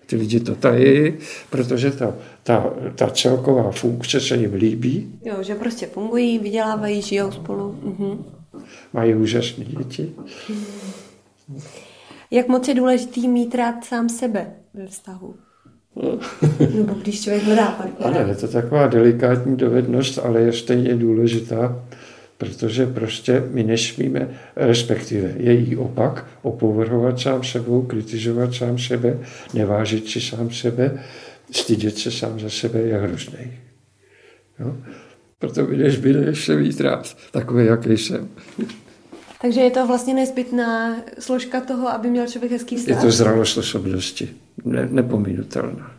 Ty 0.06 0.16
lidi 0.16 0.40
to 0.40 0.56
tají, 0.56 1.14
protože 1.50 1.92
ta, 1.92 2.16
ta, 2.44 2.74
ta 2.96 3.10
celková 3.10 3.72
funkce 3.72 4.20
se 4.20 4.36
jim 4.36 4.54
líbí. 4.54 5.20
Jo, 5.26 5.44
že 5.44 5.56
prostě 5.56 5.88
fungují, 5.88 6.40
vydělávají, 6.40 7.02
žijou 7.02 7.32
spolu. 7.32 7.80
Mhm. 7.84 8.26
Mají 8.94 9.16
úžasné 9.16 9.66
děti. 9.66 10.16
Jak 12.32 12.48
moc 12.48 12.68
je 12.68 12.74
důležitý 12.74 13.28
mít 13.28 13.56
rád 13.56 13.86
sám 13.86 14.10
sebe 14.10 14.56
ve 14.74 14.88
vztahu? 14.88 15.36
Nebo 16.76 16.94
když 16.94 17.24
člověk 17.24 17.44
hledá 17.44 17.72
partnera. 17.72 18.20
Ano, 18.20 18.30
je 18.30 18.36
to 18.36 18.48
taková 18.48 18.88
delikátní 18.88 19.58
dovednost, 19.58 20.20
ale 20.24 20.42
je 20.42 20.54
stejně 20.54 20.96
důležitá, 20.96 21.84
protože 22.38 22.86
prostě 22.86 23.44
my 23.52 23.64
nesmíme, 23.64 24.30
respektive 24.56 25.34
její 25.38 25.76
opak, 25.76 26.26
opovrhovat 26.42 27.20
sám 27.20 27.44
sebou, 27.44 27.82
kritizovat 27.82 28.54
sám 28.54 28.80
sebe, 28.80 29.20
nevážit 29.54 30.10
si 30.10 30.22
sám 30.22 30.52
sebe, 30.52 31.04
stydět 31.52 31.98
se 31.98 32.12
sám 32.12 32.40
za 32.40 32.50
sebe 32.50 32.80
je 32.80 32.98
hrozný. 32.98 33.54
Jo? 34.60 34.76
Proto 35.40 35.66
by 35.66 36.14
než 36.14 36.46
se 36.46 36.56
mít 36.56 36.82
rád, 36.82 37.18
takový, 37.32 37.66
jaký 37.66 37.98
jsem. 37.98 38.30
Takže 39.42 39.62
je 39.62 39.72
to 39.72 39.88
vlastně 39.88 40.14
nezbytná 40.14 40.96
složka 41.20 41.62
toho, 41.62 41.90
aby 41.90 42.10
měl 42.10 42.28
člověk 42.28 42.52
hezký 42.52 42.76
vztah? 42.76 42.96
Je 42.96 43.02
to 43.02 43.12
zralost 43.12 43.58
osobnosti, 43.58 44.30
ne, 44.64 44.88
nepominutelná. 44.92 45.92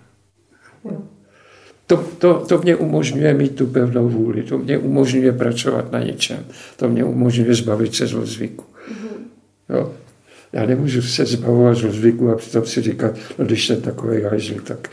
To, 1.86 1.96
to, 2.18 2.44
to 2.48 2.58
mě 2.58 2.76
umožňuje 2.76 3.34
mít 3.34 3.56
tu 3.56 3.66
pevnou 3.66 4.08
vůli, 4.08 4.42
to 4.42 4.58
mě 4.58 4.78
umožňuje 4.78 5.32
pracovat 5.32 5.92
na 5.92 6.02
něčem, 6.02 6.44
to 6.76 6.88
mě 6.88 7.04
umožňuje 7.04 7.54
zbavit 7.54 7.94
se 7.94 8.06
zlozvyku. 8.06 8.64
Mm-hmm. 8.64 9.76
Jo? 9.76 9.92
Já 10.52 10.66
nemůžu 10.66 11.02
se 11.02 11.24
zbavovat 11.24 11.76
zlozvyku 11.76 12.30
a 12.30 12.36
přitom 12.36 12.66
si 12.66 12.82
říkat, 12.82 13.14
no 13.38 13.44
když 13.44 13.66
jsem 13.66 13.80
takový 13.80 14.22
hajzl, 14.22 14.54
tak... 14.60 14.90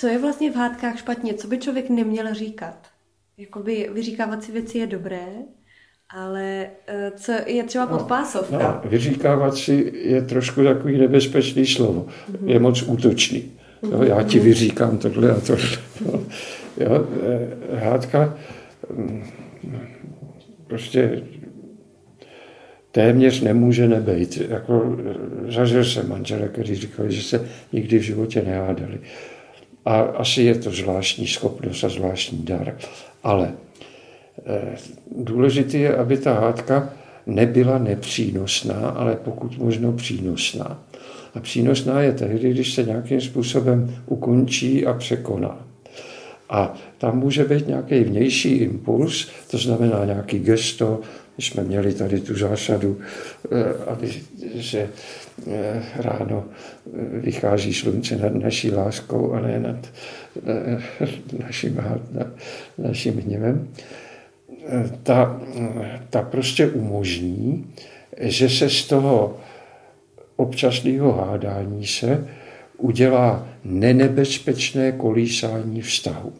co 0.00 0.06
je 0.06 0.18
vlastně 0.18 0.50
v 0.50 0.56
hádkách 0.56 0.98
špatně? 0.98 1.34
Co 1.34 1.48
by 1.48 1.58
člověk 1.58 1.90
neměl 1.90 2.34
říkat? 2.34 2.86
Jakoby 3.38 3.90
vyříkávat 3.92 4.44
si 4.44 4.52
věci 4.52 4.78
je 4.78 4.86
dobré, 4.86 5.26
ale 6.10 6.66
eh, 6.86 7.12
co 7.16 7.32
je 7.46 7.64
třeba 7.64 7.84
no, 7.84 7.98
podpásovka? 7.98 8.80
No, 8.84 8.90
vyříkávat 8.90 9.54
si 9.54 9.92
je 9.94 10.22
trošku 10.22 10.64
takový 10.64 10.98
nebezpečný 10.98 11.66
slovo. 11.66 12.06
Mm-hmm. 12.06 12.48
Je 12.48 12.58
moc 12.58 12.82
útočný. 12.82 13.52
Jo, 13.82 14.02
já 14.02 14.22
ti 14.22 14.36
mhm. 14.38 14.46
vyříkám 14.46 14.98
tohle 14.98 15.30
a 15.30 15.40
tohle. 15.40 15.78
Jo, 16.06 16.26
jo, 16.76 17.08
eh, 17.22 17.76
hádka 17.76 18.38
mm, 18.94 19.24
prostě 20.66 21.22
téměř 22.92 23.40
nemůže 23.40 23.88
nebejt. 23.88 24.36
Jako, 24.36 24.96
zažil 25.48 25.84
jsem 25.84 26.08
manžele, 26.08 26.48
kteří 26.48 26.74
říkali, 26.74 27.12
že 27.12 27.22
se 27.22 27.48
nikdy 27.72 27.98
v 27.98 28.02
životě 28.02 28.42
nehádali. 28.42 28.98
A 29.84 30.00
asi 30.00 30.42
je 30.42 30.54
to 30.54 30.70
zvláštní 30.70 31.26
schopnost 31.26 31.84
a 31.84 31.88
zvláštní 31.88 32.38
dar. 32.44 32.76
Ale 33.22 33.52
e, 34.46 34.76
důležité 35.16 35.78
je, 35.78 35.96
aby 35.96 36.16
ta 36.16 36.34
hádka 36.34 36.92
nebyla 37.26 37.78
nepřínosná, 37.78 38.88
ale 38.88 39.16
pokud 39.16 39.58
možno 39.58 39.92
přínosná. 39.92 40.82
A 41.34 41.40
přínosná 41.40 42.02
je 42.02 42.12
tehdy, 42.12 42.50
když 42.50 42.74
se 42.74 42.82
nějakým 42.82 43.20
způsobem 43.20 43.96
ukončí 44.06 44.86
a 44.86 44.92
překoná. 44.92 45.66
A 46.50 46.74
tam 46.98 47.18
může 47.18 47.44
být 47.44 47.68
nějaký 47.68 48.00
vnější 48.00 48.48
impuls, 48.56 49.28
to 49.50 49.58
znamená 49.58 50.04
nějaký 50.04 50.38
gesto, 50.38 51.00
my 51.38 51.44
jsme 51.44 51.62
měli 51.64 51.94
tady 51.94 52.20
tu 52.20 52.38
zásadu, 52.38 52.98
eh, 53.52 53.74
aby, 53.86 54.12
eh, 54.74 54.88
ráno 55.96 56.44
eh, 56.46 57.18
vychází 57.18 57.74
slunce 57.74 58.16
nad 58.16 58.34
naší 58.34 58.70
láskou 58.70 59.32
a 59.32 59.40
ne 59.40 59.60
nad 59.60 59.88
naším, 61.38 61.84
nad 62.12 62.26
naším 62.78 63.18
hněvem. 63.18 63.68
Ta, 65.02 65.40
ta 66.10 66.22
prostě 66.22 66.66
umožní, 66.66 67.66
že 68.20 68.48
se 68.48 68.70
z 68.70 68.84
toho 68.84 69.40
občasného 70.36 71.12
hádání 71.12 71.86
se 71.86 72.24
udělá 72.78 73.48
nenebezpečné 73.64 74.92
kolísání 74.92 75.82
vztahu. 75.82 76.32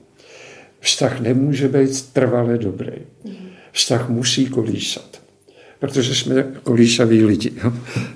Vztah 0.80 1.20
nemůže 1.20 1.68
být 1.68 2.12
trvale 2.12 2.58
dobrý. 2.58 2.92
Vztah 3.72 4.08
musí 4.08 4.46
kolísat. 4.46 5.19
Protože 5.80 6.14
jsme 6.14 6.46
kolísaví 6.62 7.24
lidi. 7.24 7.52
Jo? 7.64 7.72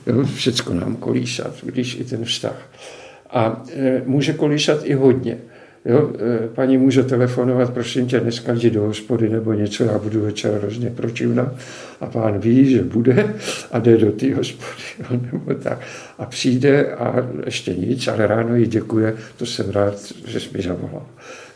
Jo? 0.07 0.25
Všecko 0.25 0.75
nám 0.75 0.97
kolísat, 0.97 1.55
když 1.63 2.01
i 2.01 2.05
ten 2.05 2.25
vztah. 2.25 2.71
A 3.31 3.63
e, 3.73 4.03
může 4.07 4.33
kolísat 4.33 4.81
i 4.85 4.95
hodně. 4.95 5.39
Jo, 5.85 6.13
e, 6.45 6.49
paní 6.49 6.79
může 6.79 7.03
telefonovat, 7.03 7.75
prosím 7.75 8.07
tě, 8.07 8.21
dneska 8.21 8.53
jdi 8.53 8.71
do 8.71 8.83
hospody 8.83 9.29
nebo 9.29 9.53
něco, 9.53 9.85
já 9.85 9.99
budu 9.99 10.21
večer 10.21 10.53
hrozně 10.53 10.91
protivná. 10.91 11.55
A 12.01 12.07
pán 12.07 12.39
ví, 12.39 12.71
že 12.71 12.83
bude 12.83 13.35
a 13.73 13.79
jde 13.79 13.97
do 13.97 14.13
té 14.13 14.35
hospody. 14.35 14.83
Jo, 14.99 15.21
nebo 15.33 15.55
tak. 15.55 15.81
A 16.19 16.27
přijde 16.27 16.95
a 16.95 17.29
ještě 17.47 17.75
nic, 17.75 18.09
ale 18.09 18.27
ráno 18.27 18.57
jí 18.57 18.67
děkuje, 18.67 19.15
to 19.37 19.47
jsem 19.47 19.71
rád, 19.71 19.95
že 20.27 20.41
jsi 20.41 20.49
mi 20.57 20.63
zavolal. 20.63 21.07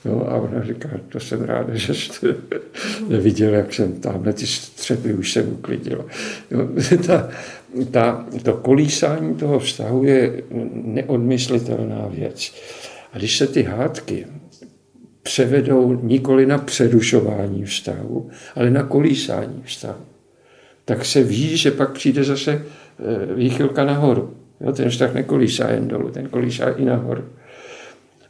Jo, 0.05 0.27
a 0.29 0.35
ona 0.35 0.65
říká, 0.65 0.89
to 1.09 1.21
jsem 1.21 1.43
ráda, 1.43 1.75
že 1.75 1.95
jste 1.95 2.27
neviděl, 3.09 3.55
jak 3.55 3.75
jsem 3.75 4.01
tamhle 4.01 4.33
ty 4.33 4.47
střepy 4.47 5.15
už 5.15 5.33
jsem 5.33 5.53
uklidila. 5.53 6.05
Jo, 6.51 6.69
ta, 7.07 7.29
ta, 7.91 8.27
to 8.43 8.53
kolísání 8.53 9.35
toho 9.35 9.59
vztahu 9.59 10.05
je 10.05 10.43
neodmyslitelná 10.73 12.09
věc. 12.11 12.53
A 13.13 13.19
když 13.19 13.39
se 13.39 13.47
ty 13.47 13.63
hádky 13.63 14.27
převedou 15.23 16.01
nikoli 16.03 16.47
na 16.47 16.59
přerušování 16.59 17.65
vztahu, 17.65 18.31
ale 18.55 18.71
na 18.71 18.83
kolísání 18.83 19.63
vztahu, 19.65 20.05
tak 20.85 21.05
se 21.05 21.23
ví, 21.23 21.57
že 21.57 21.71
pak 21.71 21.93
přijde 21.93 22.25
zase 22.25 22.53
eh, 22.53 23.35
výchylka 23.35 23.85
nahoru. 23.85 24.35
Jo, 24.61 24.73
ten 24.73 24.91
vztah 24.91 25.15
nekolísá 25.15 25.71
jen 25.71 25.89
dolů, 25.89 26.11
ten 26.11 26.29
kolísá 26.29 26.71
i 26.71 26.85
nahoru. 26.85 27.25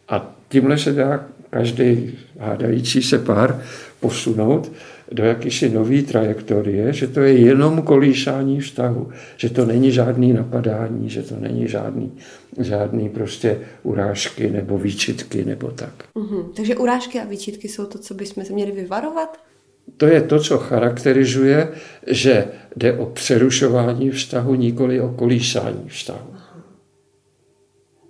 A 0.09 0.35
tímhle 0.49 0.79
se 0.79 0.93
dá 0.93 1.27
každý 1.51 2.19
hádající 2.39 3.03
se 3.03 3.19
pár 3.19 3.63
posunout 4.01 4.73
do 5.13 5.25
jakýsi 5.25 5.71
nový 5.71 6.03
trajektorie, 6.03 6.93
že 6.93 7.07
to 7.07 7.21
je 7.21 7.39
jenom 7.39 7.83
kolísání 7.83 8.61
vztahu, 8.61 9.09
že 9.37 9.51
to 9.51 9.65
není 9.65 9.93
žádný 9.93 10.33
napadání, 10.33 11.11
že 11.11 11.23
to 11.23 11.35
není 11.41 11.69
žádný, 11.69 12.13
žádný 12.61 13.09
prostě 13.09 13.59
urážky 13.83 14.51
nebo 14.51 14.79
výčitky 14.79 15.45
nebo 15.45 15.71
tak. 15.71 16.05
Mm-hmm. 16.17 16.45
Takže 16.57 16.77
urážky 16.77 17.21
a 17.21 17.25
výčitky 17.25 17.69
jsou 17.69 17.87
to, 17.87 17.99
co 17.99 18.15
bychom 18.15 18.45
se 18.45 18.53
měli 18.53 18.73
vyvarovat? 18.73 19.39
To 19.97 20.07
je 20.07 20.23
to, 20.23 20.41
co 20.41 20.59
charakterizuje, 20.59 21.69
že 22.07 22.45
jde 22.77 22.93
o 22.93 23.07
přerušování 23.07 24.11
vztahu, 24.11 24.55
nikoli 24.55 25.01
o 25.01 25.09
kolísání 25.09 25.85
vztahu. 25.89 26.38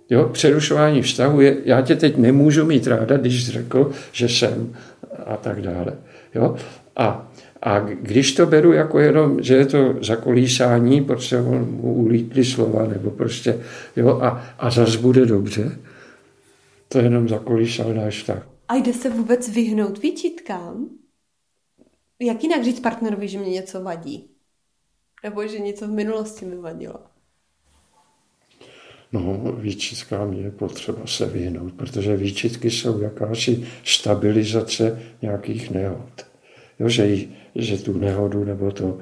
Jo, 0.09 0.29
přerušování 0.29 1.01
vztahu 1.01 1.41
je, 1.41 1.57
já 1.65 1.81
tě 1.81 1.95
teď 1.95 2.17
nemůžu 2.17 2.65
mít 2.65 2.87
ráda, 2.87 3.17
když 3.17 3.49
řekl, 3.49 3.91
že 4.11 4.29
jsem 4.29 4.75
a 5.25 5.37
tak 5.37 5.61
dále. 5.61 5.97
Jo? 6.35 6.55
A, 6.95 7.31
a 7.61 7.79
když 7.79 8.33
to 8.35 8.45
beru 8.45 8.71
jako 8.73 8.99
jenom, 8.99 9.43
že 9.43 9.55
je 9.55 9.65
to 9.65 9.95
zakolísání, 10.01 11.03
protože 11.03 11.41
mu 11.41 11.93
ulítli 11.93 12.45
slova, 12.45 12.87
nebo 12.87 13.11
prostě, 13.11 13.59
jo, 13.95 14.19
a, 14.21 14.29
a 14.59 14.69
zas 14.69 14.95
bude 14.95 15.25
dobře, 15.25 15.79
to 16.87 16.99
jenom 16.99 17.29
zakolísal 17.29 17.93
náš 17.93 18.17
vztah. 18.17 18.47
A 18.67 18.75
jde 18.75 18.93
se 18.93 19.09
vůbec 19.09 19.49
vyhnout 19.49 20.01
výčitkám? 20.01 20.89
Jak 22.19 22.43
jinak 22.43 22.63
říct 22.63 22.79
partnerovi, 22.79 23.27
že 23.27 23.39
mě 23.39 23.49
něco 23.49 23.81
vadí? 23.81 24.29
Nebo 25.23 25.47
že 25.47 25.59
něco 25.59 25.87
v 25.87 25.91
minulosti 25.91 26.45
mi 26.45 26.55
vadilo? 26.55 27.08
No, 29.11 29.55
výčitkám 29.57 30.33
je 30.33 30.51
potřeba 30.51 31.01
se 31.05 31.25
vyhnout, 31.25 31.73
protože 31.73 32.15
výčitky 32.15 32.71
jsou 32.71 33.01
jakási 33.01 33.67
stabilizace 33.85 35.01
nějakých 35.21 35.71
nehod. 35.71 36.25
Jo, 36.79 36.89
že, 36.89 37.17
že 37.55 37.77
tu 37.77 37.97
nehodu 37.97 38.43
nebo 38.43 38.71
to, 38.71 38.99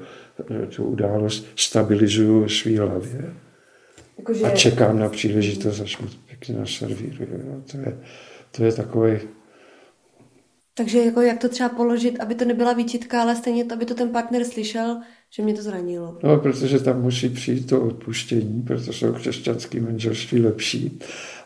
tu 0.76 0.84
událost 0.84 1.46
stabilizuju 1.56 2.44
v 2.44 2.52
svý 2.52 2.78
hlavě 2.78 3.34
Jakože... 4.18 4.44
a 4.44 4.50
čekám 4.50 4.98
na 4.98 5.08
příležitost, 5.08 5.80
až 5.80 5.98
mi 5.98 6.08
pěkně 6.26 6.54
naservíruju. 6.54 7.30
Jo. 7.30 7.62
To, 7.72 7.78
je, 7.78 7.98
to 8.50 8.64
je 8.64 8.72
takový 8.72 9.18
takže 10.78 10.98
jako 10.98 11.20
jak 11.20 11.38
to 11.38 11.48
třeba 11.48 11.68
položit, 11.68 12.20
aby 12.20 12.34
to 12.34 12.44
nebyla 12.44 12.72
výčitka, 12.72 13.22
ale 13.22 13.36
stejně 13.36 13.64
to, 13.64 13.74
aby 13.74 13.84
to 13.84 13.94
ten 13.94 14.08
partner 14.08 14.44
slyšel, 14.44 15.00
že 15.30 15.42
mě 15.42 15.54
to 15.54 15.62
zranilo. 15.62 16.18
No, 16.22 16.38
protože 16.38 16.80
tam 16.80 17.02
musí 17.02 17.28
přijít 17.28 17.68
to 17.68 17.82
odpuštění, 17.82 18.62
protože 18.62 18.92
jsou 18.92 19.12
křesťanský 19.12 19.80
manželství 19.80 20.40
lepší. 20.40 20.98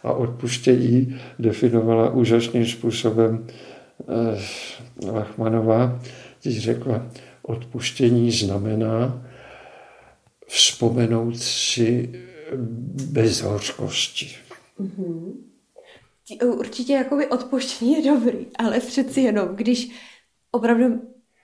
A 0.03 0.13
odpuštění 0.13 1.21
definovala 1.39 2.11
úžasným 2.11 2.67
způsobem 2.67 3.47
eh, 4.09 5.11
Lachmanová, 5.13 6.03
když 6.43 6.63
řekla, 6.63 7.07
odpuštění 7.43 8.31
znamená 8.31 9.27
vzpomenout 10.47 11.39
si 11.39 12.13
bez 13.11 13.41
hořkosti. 13.41 14.31
Mm-hmm 14.81 15.33
určitě 16.41 16.93
jakoby 16.93 17.27
odpuštění 17.27 17.93
je 17.93 18.13
dobrý, 18.13 18.47
ale 18.59 18.81
přeci 18.81 19.21
jenom, 19.21 19.49
když 19.49 19.91
opravdu 20.51 20.85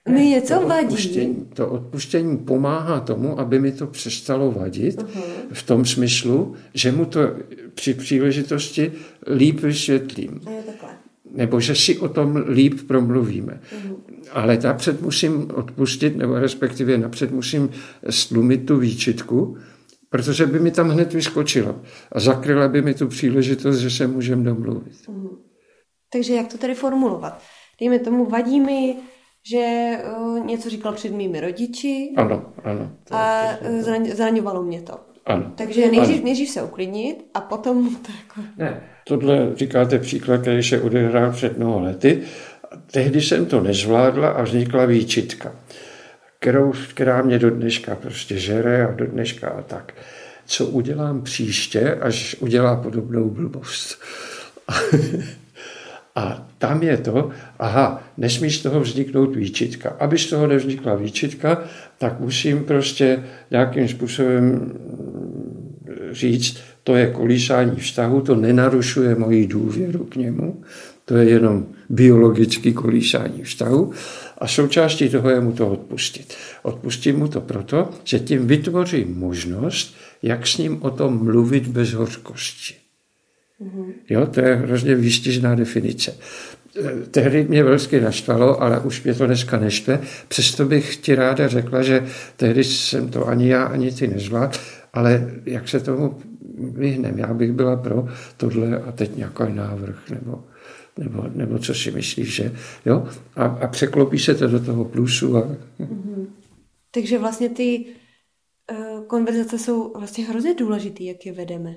mi 0.07 0.25
něco 0.25 0.59
to 0.59 0.67
vadí. 0.67 0.85
Odpuštění, 0.85 1.47
to 1.53 1.69
odpuštění 1.69 2.37
pomáhá 2.37 2.99
tomu, 2.99 3.39
aby 3.39 3.59
mi 3.59 3.71
to 3.71 3.87
přestalo 3.87 4.51
vadit 4.51 5.01
uh-huh. 5.01 5.21
v 5.53 5.63
tom 5.63 5.85
smyslu, 5.85 6.55
že 6.73 6.91
mu 6.91 7.05
to 7.05 7.19
při 7.73 7.93
příležitosti 7.93 8.91
líp 9.35 9.59
vysvětlím. 9.59 10.41
A 10.45 10.51
je 10.51 10.61
takhle. 10.61 10.89
Nebo 11.31 11.59
že 11.59 11.75
si 11.75 11.97
o 11.97 12.09
tom 12.09 12.35
líp 12.35 12.79
promluvíme. 12.87 13.61
Uh-huh. 13.75 13.95
Ale 14.31 14.59
napřed 14.63 15.01
musím 15.01 15.51
odpustit, 15.53 16.17
nebo 16.17 16.39
respektive 16.39 16.97
napřed 16.97 17.31
musím 17.31 17.69
stlumit 18.09 18.65
tu 18.65 18.77
výčitku, 18.77 19.57
protože 20.09 20.45
by 20.45 20.59
mi 20.59 20.71
tam 20.71 20.89
hned 20.89 21.13
vyskočila 21.13 21.75
a 22.11 22.19
zakryla 22.19 22.67
by 22.67 22.81
mi 22.81 22.93
tu 22.93 23.07
příležitost, 23.07 23.77
že 23.77 23.89
se 23.89 24.07
můžeme 24.07 24.43
domluvit. 24.43 25.07
Mm. 25.07 25.29
Takže 26.13 26.33
jak 26.33 26.47
to 26.47 26.57
tedy 26.57 26.75
formulovat? 26.75 27.41
Dejme 27.79 27.99
tomu, 27.99 28.25
vadí 28.25 28.59
mi, 28.59 28.95
že 29.43 29.91
uh, 30.17 30.45
něco 30.45 30.69
říkal 30.69 30.93
před 30.93 31.11
mými 31.11 31.39
rodiči. 31.39 32.13
Ano, 32.17 32.45
ano. 32.63 32.91
To, 33.03 33.15
a 33.15 33.43
to, 33.59 33.65
to, 33.65 33.81
zraň, 33.81 34.11
zraňovalo 34.11 34.63
mě 34.63 34.81
to. 34.81 34.93
Ano. 35.25 35.51
Takže 35.55 35.91
nejdřív, 35.91 36.23
nejdřív 36.23 36.49
se 36.49 36.63
uklidnit 36.63 37.25
a 37.33 37.41
potom 37.41 37.95
to 38.05 38.11
jako... 38.11 38.47
Ne, 38.57 38.81
tohle 39.07 39.55
říkáte 39.55 39.99
příklad, 39.99 40.41
který 40.41 40.63
se 40.63 40.81
odehrál 40.81 41.31
před 41.31 41.57
mnoho 41.57 41.79
lety. 41.79 42.21
Tehdy 42.91 43.21
jsem 43.21 43.45
to 43.45 43.61
nezvládla 43.61 44.29
a 44.29 44.41
vznikla 44.41 44.85
výčitka 44.85 45.51
kterou, 46.39 46.73
která 46.89 47.21
mě 47.21 47.39
do 47.39 47.49
dneška 47.49 47.95
prostě 47.95 48.37
žere 48.39 48.87
a 48.87 48.91
do 48.91 49.05
dneška 49.05 49.49
a 49.49 49.61
tak. 49.61 49.93
Co 50.45 50.65
udělám 50.65 51.21
příště, 51.21 51.95
až 51.95 52.35
udělá 52.39 52.75
podobnou 52.75 53.29
blbost. 53.29 54.01
A 56.19 56.47
tam 56.57 56.83
je 56.83 56.97
to, 56.97 57.29
aha, 57.59 58.03
nesmí 58.17 58.51
z 58.51 58.61
toho 58.61 58.79
vzniknout 58.79 59.35
výčitka. 59.35 59.95
Aby 59.99 60.17
z 60.17 60.29
toho 60.29 60.47
nevznikla 60.47 60.95
výčitka, 60.95 61.63
tak 61.97 62.19
musím 62.19 62.63
prostě 62.63 63.23
nějakým 63.51 63.87
způsobem 63.87 64.71
říct, 66.11 66.57
to 66.83 66.95
je 66.95 67.07
kolísání 67.07 67.75
vztahu, 67.75 68.21
to 68.21 68.35
nenarušuje 68.35 69.15
moji 69.15 69.47
důvěru 69.47 70.05
k 70.05 70.15
němu, 70.15 70.61
to 71.05 71.15
je 71.15 71.29
jenom 71.29 71.65
biologický 71.89 72.73
kolísání 72.73 73.43
vztahu 73.43 73.91
a 74.37 74.47
součástí 74.47 75.09
toho 75.09 75.29
je 75.29 75.41
mu 75.41 75.51
to 75.51 75.67
odpustit. 75.67 76.33
Odpustím 76.63 77.19
mu 77.19 77.27
to 77.27 77.41
proto, 77.41 77.89
že 78.03 78.19
tím 78.19 78.47
vytvořím 78.47 79.19
možnost, 79.19 79.95
jak 80.23 80.47
s 80.47 80.57
ním 80.57 80.83
o 80.83 80.89
tom 80.89 81.23
mluvit 81.23 81.67
bez 81.67 81.93
hořkosti. 81.93 82.78
Mm-hmm. 83.61 83.93
Jo, 84.09 84.25
to 84.25 84.41
je 84.41 84.55
hrozně 84.55 84.95
výstižná 84.95 85.55
definice. 85.55 86.17
Tehdy 87.11 87.43
mě 87.43 87.63
velsky 87.63 88.01
naštvalo, 88.01 88.63
ale 88.63 88.79
už 88.79 89.03
mě 89.03 89.13
to 89.13 89.25
dneska 89.25 89.59
neštve. 89.59 89.99
Přesto 90.27 90.65
bych 90.65 90.95
ti 90.95 91.15
ráda 91.15 91.47
řekla, 91.47 91.81
že 91.81 92.07
tehdy 92.35 92.63
jsem 92.63 93.09
to 93.09 93.27
ani 93.27 93.49
já, 93.49 93.63
ani 93.63 93.91
ty 93.91 94.07
nezvládl, 94.07 94.57
ale 94.93 95.31
jak 95.45 95.69
se 95.69 95.79
tomu 95.79 96.17
vyhnem, 96.59 97.19
já 97.19 97.33
bych 97.33 97.51
byla 97.51 97.75
pro 97.75 98.07
tohle 98.37 98.81
a 98.81 98.91
teď 98.91 99.15
nějaký 99.15 99.43
návrh 99.49 100.09
nebo, 100.09 100.43
nebo, 100.97 101.25
nebo 101.35 101.59
co 101.59 101.73
si 101.73 101.91
myslíš, 101.91 102.35
že 102.35 102.51
jo? 102.85 103.07
A, 103.35 103.45
a 103.45 103.67
překlopí 103.67 104.19
se 104.19 104.35
to 104.35 104.47
do 104.47 104.59
toho 104.59 104.85
plusu. 104.85 105.37
A... 105.37 105.41
Mm-hmm. 105.79 106.27
Takže 106.91 107.19
vlastně 107.19 107.49
ty 107.49 107.85
uh, 108.71 109.05
konverzace 109.05 109.59
jsou 109.59 109.93
vlastně 109.99 110.25
hrozně 110.25 110.53
důležité, 110.53 111.03
jak 111.03 111.25
je 111.25 111.33
vedeme. 111.33 111.75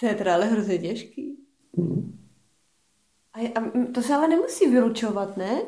To 0.00 0.06
je 0.06 0.14
teda 0.14 0.34
ale 0.34 0.46
hrozně 0.46 0.78
těžký. 0.78 1.36
Mm. 1.76 2.18
A, 3.34 3.60
a 3.60 3.72
to 3.94 4.02
se 4.02 4.14
ale 4.14 4.28
nemusí 4.28 4.70
vylučovat, 4.70 5.36
ne? 5.36 5.62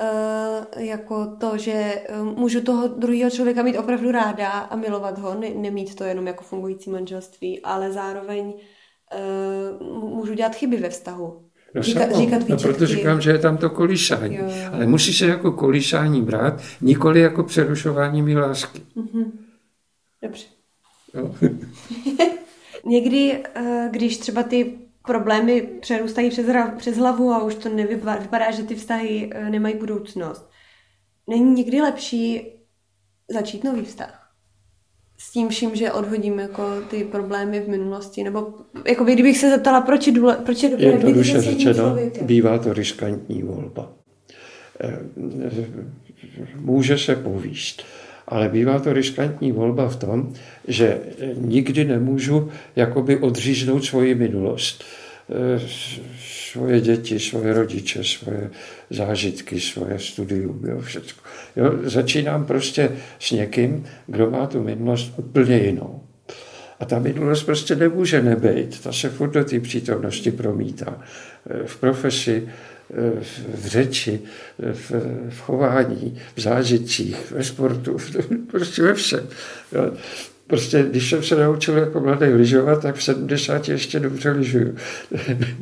Uh, 0.00 0.82
jako 0.82 1.36
to, 1.36 1.58
že 1.58 2.06
uh, 2.10 2.38
můžu 2.38 2.60
toho 2.60 2.88
druhého 2.88 3.30
člověka 3.30 3.62
mít 3.62 3.78
opravdu 3.78 4.10
ráda 4.10 4.50
a 4.50 4.76
milovat 4.76 5.18
ho, 5.18 5.34
ne, 5.34 5.50
nemít 5.50 5.94
to 5.94 6.04
jenom 6.04 6.26
jako 6.26 6.44
fungující 6.44 6.90
manželství, 6.90 7.62
ale 7.62 7.92
zároveň 7.92 8.54
uh, 9.80 10.14
můžu 10.14 10.34
dělat 10.34 10.54
chyby 10.54 10.76
ve 10.76 10.90
vztahu. 10.90 11.45
No, 11.74 11.82
Říka, 11.82 12.18
říkat 12.18 12.48
no, 12.48 12.56
proto 12.56 12.86
říkám, 12.86 13.20
že 13.20 13.30
je 13.30 13.38
tam 13.38 13.56
to 13.56 13.70
kolísání. 13.70 14.36
Jo. 14.36 14.44
Ale 14.72 14.86
musí 14.86 15.14
se 15.14 15.26
jako 15.26 15.52
kolísání 15.52 16.22
brát, 16.22 16.62
nikoli 16.80 17.20
jako 17.20 17.42
přerušování 17.42 18.22
mi 18.22 18.36
lásky. 18.36 18.82
Mm-hmm. 18.96 19.30
Dobře. 20.22 20.44
Jo. 21.14 21.34
Někdy, 22.84 23.42
když 23.90 24.18
třeba 24.18 24.42
ty 24.42 24.78
problémy 25.06 25.62
přerůstají 25.80 26.30
přes, 26.30 26.46
přes 26.78 26.96
hlavu 26.96 27.30
a 27.30 27.42
už 27.42 27.54
to 27.54 27.68
nevypadá, 27.68 28.20
vypadá, 28.20 28.50
že 28.50 28.62
ty 28.62 28.74
vztahy 28.74 29.30
eh, 29.32 29.50
nemají 29.50 29.76
budoucnost. 29.76 30.50
Není 31.28 31.54
nikdy 31.54 31.80
lepší 31.80 32.52
začít 33.30 33.64
nový 33.64 33.84
vztah? 33.84 34.25
S 35.18 35.30
tím 35.32 35.48
vším, 35.48 35.76
že 35.76 35.92
odhodím 35.92 36.38
jako 36.38 36.62
ty 36.90 37.04
problémy 37.04 37.60
v 37.60 37.68
minulosti, 37.68 38.24
nebo 38.24 38.54
jako 38.88 39.04
kdybych 39.04 39.38
se 39.38 39.50
zeptala, 39.50 39.80
proč 39.80 40.06
je, 40.06 40.12
důle, 40.12 40.36
proč 40.44 40.62
je 40.62 40.68
dobré 40.68 40.86
Jednoduše 40.86 41.40
řečeno, 41.40 41.96
bývá 42.22 42.58
to 42.58 42.72
riskantní 42.72 43.42
volba. 43.42 43.92
Eh, 44.80 44.98
může 46.60 46.98
se 46.98 47.16
povíst, 47.16 47.82
ale 48.28 48.48
bývá 48.48 48.78
to 48.78 48.92
riskantní 48.92 49.52
volba 49.52 49.88
v 49.88 49.96
tom, 49.96 50.32
že 50.68 51.00
nikdy 51.34 51.84
nemůžu 51.84 52.50
jakoby 52.76 53.18
odříznout 53.18 53.84
svoji 53.84 54.14
minulost 54.14 54.84
svoje 56.52 56.80
děti, 56.80 57.20
svoje 57.20 57.54
rodiče, 57.54 58.04
svoje 58.04 58.50
zážitky, 58.90 59.60
svoje 59.60 59.98
studium, 59.98 60.64
jo, 60.66 60.80
všechno. 60.80 61.22
Jo, 61.56 61.72
začínám 61.82 62.46
prostě 62.46 62.92
s 63.18 63.30
někým, 63.30 63.86
kdo 64.06 64.30
má 64.30 64.46
tu 64.46 64.62
minulost 64.62 65.12
úplně 65.16 65.58
jinou. 65.58 66.02
A 66.80 66.84
ta 66.84 66.98
minulost 66.98 67.42
prostě 67.42 67.76
nemůže 67.76 68.22
nebejt. 68.22 68.80
Ta 68.80 68.92
se 68.92 69.08
furt 69.08 69.30
do 69.30 69.44
té 69.44 69.60
přítomnosti 69.60 70.30
promítá. 70.30 71.02
Eh, 71.50 71.66
v 71.66 71.76
profesi, 71.76 72.48
eh, 72.90 73.20
v 73.54 73.66
řeči, 73.66 74.20
v, 74.58 74.90
v 75.30 75.40
chování, 75.40 76.18
v 76.34 76.40
zážitcích, 76.40 77.30
ve 77.30 77.44
sportu, 77.44 77.96
prostě 78.50 78.82
ve 78.82 78.94
všem. 78.94 79.28
Jo. 79.72 79.92
Prostě, 80.46 80.86
když 80.90 81.10
jsem 81.10 81.22
se 81.22 81.36
naučil 81.36 81.76
jako 81.76 82.00
mladý 82.00 82.26
lyžovat, 82.26 82.82
tak 82.82 82.94
v 82.94 83.02
70 83.02 83.68
ještě 83.68 84.00
dobře 84.00 84.30
lyžuju. 84.30 84.74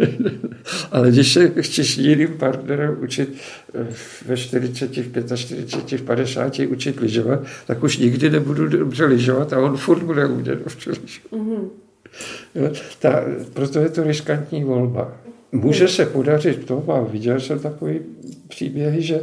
Ale 0.91 1.11
když 1.11 1.33
se 1.33 1.63
chceš 1.63 1.99
jiným 1.99 2.29
partnerem 2.29 2.97
učit 3.01 3.35
eh, 3.75 3.87
ve 4.27 4.37
40, 4.37 4.97
v 4.97 5.37
45, 5.37 6.01
v 6.01 6.05
50 6.05 6.59
učit 6.59 7.01
lyžovat, 7.01 7.41
tak 7.67 7.83
už 7.83 7.99
nikdy 7.99 8.31
nebudu 8.31 8.69
dobře 8.69 9.05
lyžovat 9.05 9.53
a 9.53 9.61
on 9.61 9.77
furt 9.77 10.03
bude 10.03 10.27
umět 10.27 10.59
dobře 10.59 10.91
lyžovat. 10.91 11.33
Mm-hmm. 11.33 11.69
ta, 12.99 13.25
proto 13.53 13.79
je 13.79 13.89
to 13.89 14.03
riskantní 14.03 14.65
volba. 14.65 15.24
Může 15.55 15.89
se 15.89 16.07
podařit 16.07 16.67
to, 16.67 16.85
a 16.89 17.01
viděl 17.01 17.41
jsem 17.41 17.59
takový 17.59 18.01
příběhy, 18.49 19.03
že 19.03 19.21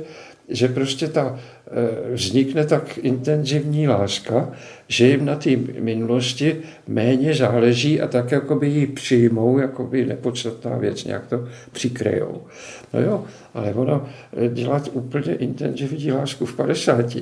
že 0.51 0.67
prostě 0.67 1.07
ta, 1.07 1.39
eh, 1.67 2.13
vznikne 2.15 2.65
tak 2.65 2.97
intenzivní 2.97 3.87
láska, 3.87 4.51
že 4.87 5.07
jim 5.07 5.25
na 5.25 5.35
té 5.35 5.49
minulosti 5.79 6.61
méně 6.87 7.33
záleží 7.33 8.01
a 8.01 8.07
tak 8.07 8.31
jakoby 8.31 8.67
ji 8.67 8.87
přijmou, 8.87 9.57
jakoby 9.57 10.05
nepodstatná 10.05 10.77
věc, 10.77 11.03
nějak 11.03 11.27
to 11.27 11.47
přikrejou. 11.71 12.41
No 12.93 13.01
jo, 13.01 13.25
ale 13.53 13.73
ono 13.73 14.07
eh, 14.33 14.47
dělat 14.47 14.89
úplně 14.93 15.35
intenzivní 15.35 16.11
lásku 16.11 16.45
v 16.45 16.55
50. 16.55 17.15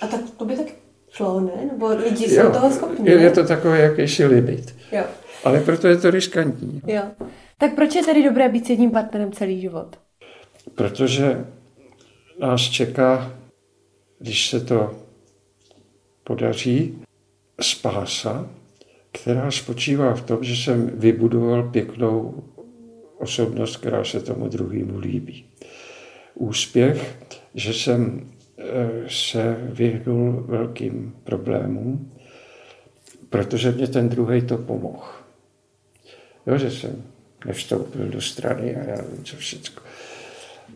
A 0.00 0.06
tak 0.06 0.20
to 0.36 0.44
by 0.44 0.56
tak 0.56 0.66
šlo, 1.10 1.40
ne? 1.40 1.52
Nebo 1.72 1.88
lidi 1.88 2.28
jsou 2.28 2.50
toho 2.50 2.70
schopni, 2.70 3.10
Je 3.10 3.30
to 3.30 3.44
takový 3.44 3.80
jakýsi 3.80 4.26
limit. 4.26 4.74
Jo. 4.92 5.04
Ale 5.44 5.60
proto 5.60 5.88
je 5.88 5.96
to 5.96 6.10
riskantní. 6.10 6.82
Jo. 6.86 7.02
Tak 7.58 7.74
proč 7.74 7.94
je 7.94 8.04
tedy 8.04 8.24
dobré 8.24 8.48
být 8.48 8.66
s 8.66 8.70
jedním 8.70 8.90
partnerem 8.90 9.32
celý 9.32 9.60
život? 9.60 9.98
Protože 10.74 11.44
nás 12.40 12.60
čeká, 12.60 13.32
když 14.18 14.50
se 14.50 14.60
to 14.60 14.94
podaří, 16.24 16.98
spása, 17.60 18.50
která 19.12 19.50
spočívá 19.50 20.14
v 20.14 20.22
tom, 20.22 20.44
že 20.44 20.56
jsem 20.56 20.90
vybudoval 20.94 21.70
pěknou 21.70 22.44
osobnost, 23.18 23.76
která 23.76 24.04
se 24.04 24.20
tomu 24.20 24.48
druhému 24.48 24.98
líbí. 24.98 25.46
Úspěch, 26.34 27.16
že 27.54 27.72
jsem 27.72 28.30
eh, 28.58 28.64
se 29.08 29.56
vyhnul 29.60 30.44
velkým 30.48 31.16
problémům, 31.24 32.12
protože 33.30 33.72
mě 33.72 33.86
ten 33.86 34.08
druhý 34.08 34.42
to 34.42 34.58
pomohl. 34.58 35.06
Jo, 36.46 36.58
že 36.58 36.70
jsem 36.70 37.02
nevstoupil 37.46 38.08
do 38.08 38.20
strany 38.20 38.76
a 38.76 38.78
já 38.78 38.96
nevím, 38.96 39.24
co 39.24 39.36
všechno. 39.36 39.82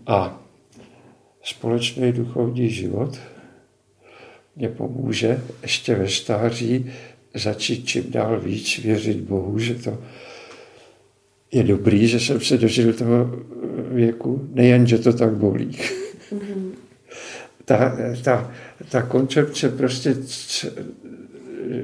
A 0.07 0.43
společný 1.43 2.13
duchovní 2.13 2.71
život 2.71 3.19
mě 4.57 4.69
pomůže 4.69 5.41
ještě 5.63 5.95
ve 5.95 6.09
stáří 6.09 6.93
začít 7.35 7.87
čím 7.87 8.11
dál 8.11 8.41
víc 8.41 8.79
věřit 8.79 9.21
Bohu, 9.21 9.59
že 9.59 9.75
to 9.75 9.99
je 11.53 11.63
dobrý, 11.63 12.07
že 12.07 12.21
jsem 12.21 12.41
se 12.41 12.59
dožil 12.59 12.93
toho 12.93 13.31
věku, 13.91 14.49
nejen, 14.53 14.87
že 14.87 14.99
to 14.99 15.13
tak 15.13 15.35
bolí. 15.35 15.79
Mm-hmm. 16.33 16.71
ta, 17.65 17.97
ta, 18.25 18.53
ta 18.89 19.03
koncepce 19.03 19.69
prostě 19.69 20.17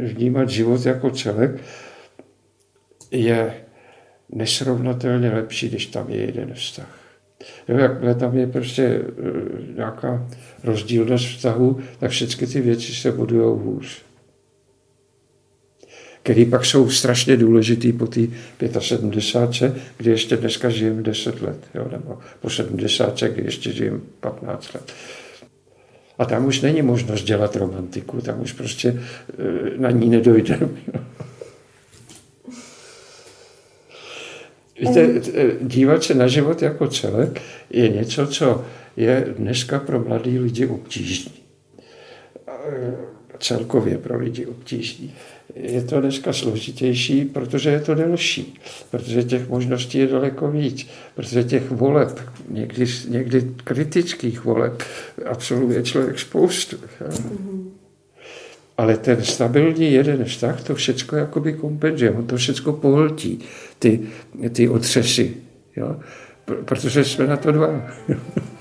vnímat 0.01 0.51
život 0.51 0.87
jako 0.87 1.11
celek 1.11 1.51
je 3.11 3.66
nesrovnatelně 4.33 5.31
lepší, 5.31 5.69
když 5.69 5.87
tam 5.87 6.11
je 6.11 6.21
jeden 6.21 6.55
vztah. 6.55 6.99
Jo, 7.69 7.79
jakmile 7.79 8.15
tam 8.15 8.39
je 8.39 8.47
prostě 8.47 8.83
e, 8.83 9.03
nějaká 9.77 10.29
rozdílnost 10.65 11.27
vztahu, 11.27 11.81
tak 11.99 12.11
všechny 12.11 12.47
ty 12.47 12.61
věci 12.61 12.93
se 12.93 13.13
budují 13.13 13.59
hůř. 13.65 14.03
Který 16.23 16.45
pak 16.45 16.65
jsou 16.65 16.91
strašně 16.91 17.37
důležitý 17.37 17.93
po 17.93 18.07
té 18.07 18.21
75, 18.81 19.75
kdy 19.97 20.11
ještě 20.11 20.37
dneska 20.37 20.69
žijem 20.71 21.03
10 21.03 21.43
let, 21.43 21.59
jo, 21.75 21.89
nebo 21.93 22.19
po 22.41 22.51
70, 22.51 23.21
kdy 23.21 23.43
ještě 23.45 23.73
žijem 23.73 24.03
15 24.21 24.75
let. 24.75 24.93
A 26.19 26.25
tam 26.25 26.47
už 26.47 26.61
není 26.61 26.83
možnost 26.83 27.23
dělat 27.23 27.57
romantiku, 27.57 28.21
tam 28.21 28.41
už 28.41 28.53
prostě 28.53 28.89
e, 28.89 29.79
na 29.79 29.91
ní 29.91 30.09
nedojdeme. 30.09 30.69
Víte, 34.81 35.21
dívat 35.61 36.05
se 36.05 36.15
na 36.15 36.27
život 36.27 36.63
jako 36.63 36.89
celek 36.89 37.43
je 37.71 37.89
něco, 37.89 38.27
co 38.27 38.65
je 38.97 39.35
dneska 39.39 39.79
pro 39.79 40.01
mladý 40.01 40.39
lidi 40.39 40.67
obtížné. 40.67 41.33
celkově 43.39 43.99
pro 43.99 44.19
lidi 44.19 44.47
obtížný. 44.47 45.15
Je 45.55 45.83
to 45.83 46.01
dneska 46.01 46.33
složitější, 46.33 47.25
protože 47.25 47.71
je 47.71 47.81
to 47.81 47.95
delší, 47.95 48.61
protože 48.91 49.23
těch 49.23 49.49
možností 49.49 49.99
je 49.99 50.07
daleko 50.07 50.51
víc, 50.51 50.89
protože 51.15 51.45
těch 51.45 51.71
voleb, 51.71 52.21
někdy, 52.49 52.87
někdy 53.09 53.51
kritických 53.65 54.45
voleb, 54.45 54.83
absolvuje 55.27 55.83
člověk 55.83 56.19
spoustu. 56.19 56.77
Mm-hmm. 56.77 57.56
Ale 58.79 58.97
ten 58.97 59.25
stabilní 59.25 59.93
jeden 59.93 60.25
vztah 60.25 60.63
to 60.63 60.75
všechno 60.75 61.19
jakoby 61.19 61.53
kompenzuje, 61.53 62.11
on 62.11 62.27
to 62.27 62.37
všechno 62.37 62.73
pohltí, 62.73 63.39
ty, 63.79 64.09
ty 64.53 64.69
otřesy, 64.69 65.37
jo? 65.77 65.97
protože 66.65 67.05
jsme 67.05 67.27
na 67.27 67.37
to 67.37 67.53
dva. 67.53 67.69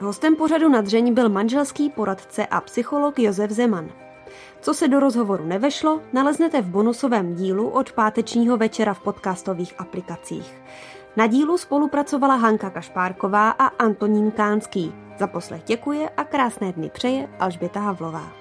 Hostem 0.00 0.36
pořadu 0.36 0.68
na 0.68 0.80
dřeň 0.80 1.14
byl 1.14 1.28
manželský 1.28 1.90
poradce 1.90 2.46
a 2.46 2.60
psycholog 2.60 3.18
Josef 3.18 3.50
Zeman. 3.50 3.90
Co 4.60 4.74
se 4.74 4.88
do 4.88 5.00
rozhovoru 5.00 5.44
nevešlo, 5.44 6.00
naleznete 6.12 6.62
v 6.62 6.66
bonusovém 6.66 7.34
dílu 7.34 7.68
od 7.68 7.92
pátečního 7.92 8.56
večera 8.56 8.94
v 8.94 9.00
podcastových 9.00 9.74
aplikacích. 9.78 10.54
Na 11.16 11.26
dílu 11.26 11.58
spolupracovala 11.58 12.34
Hanka 12.34 12.70
Kašpárková 12.70 13.50
a 13.50 13.66
Antonín 13.66 14.30
Kánský. 14.30 15.07
Za 15.18 15.26
poslech 15.26 15.62
děkuje 15.62 16.08
a 16.08 16.24
krásné 16.24 16.72
dny 16.72 16.90
přeje 16.90 17.28
Alžběta 17.38 17.80
Havlová. 17.80 18.32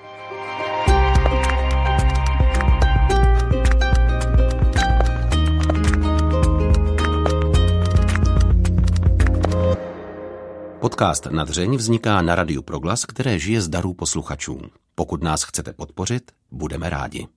Podcast 10.80 11.26
na 11.26 11.44
dřeň 11.44 11.76
vzniká 11.76 12.22
na 12.22 12.36
Radiu 12.36 12.62
Proglas, 12.62 13.06
které 13.06 13.40
žije 13.40 13.62
z 13.62 13.70
darů 13.70 13.94
posluchačů. 13.94 14.62
Pokud 14.96 15.24
nás 15.24 15.44
chcete 15.44 15.74
podpořit, 15.74 16.32
budeme 16.52 16.90
rádi. 16.90 17.28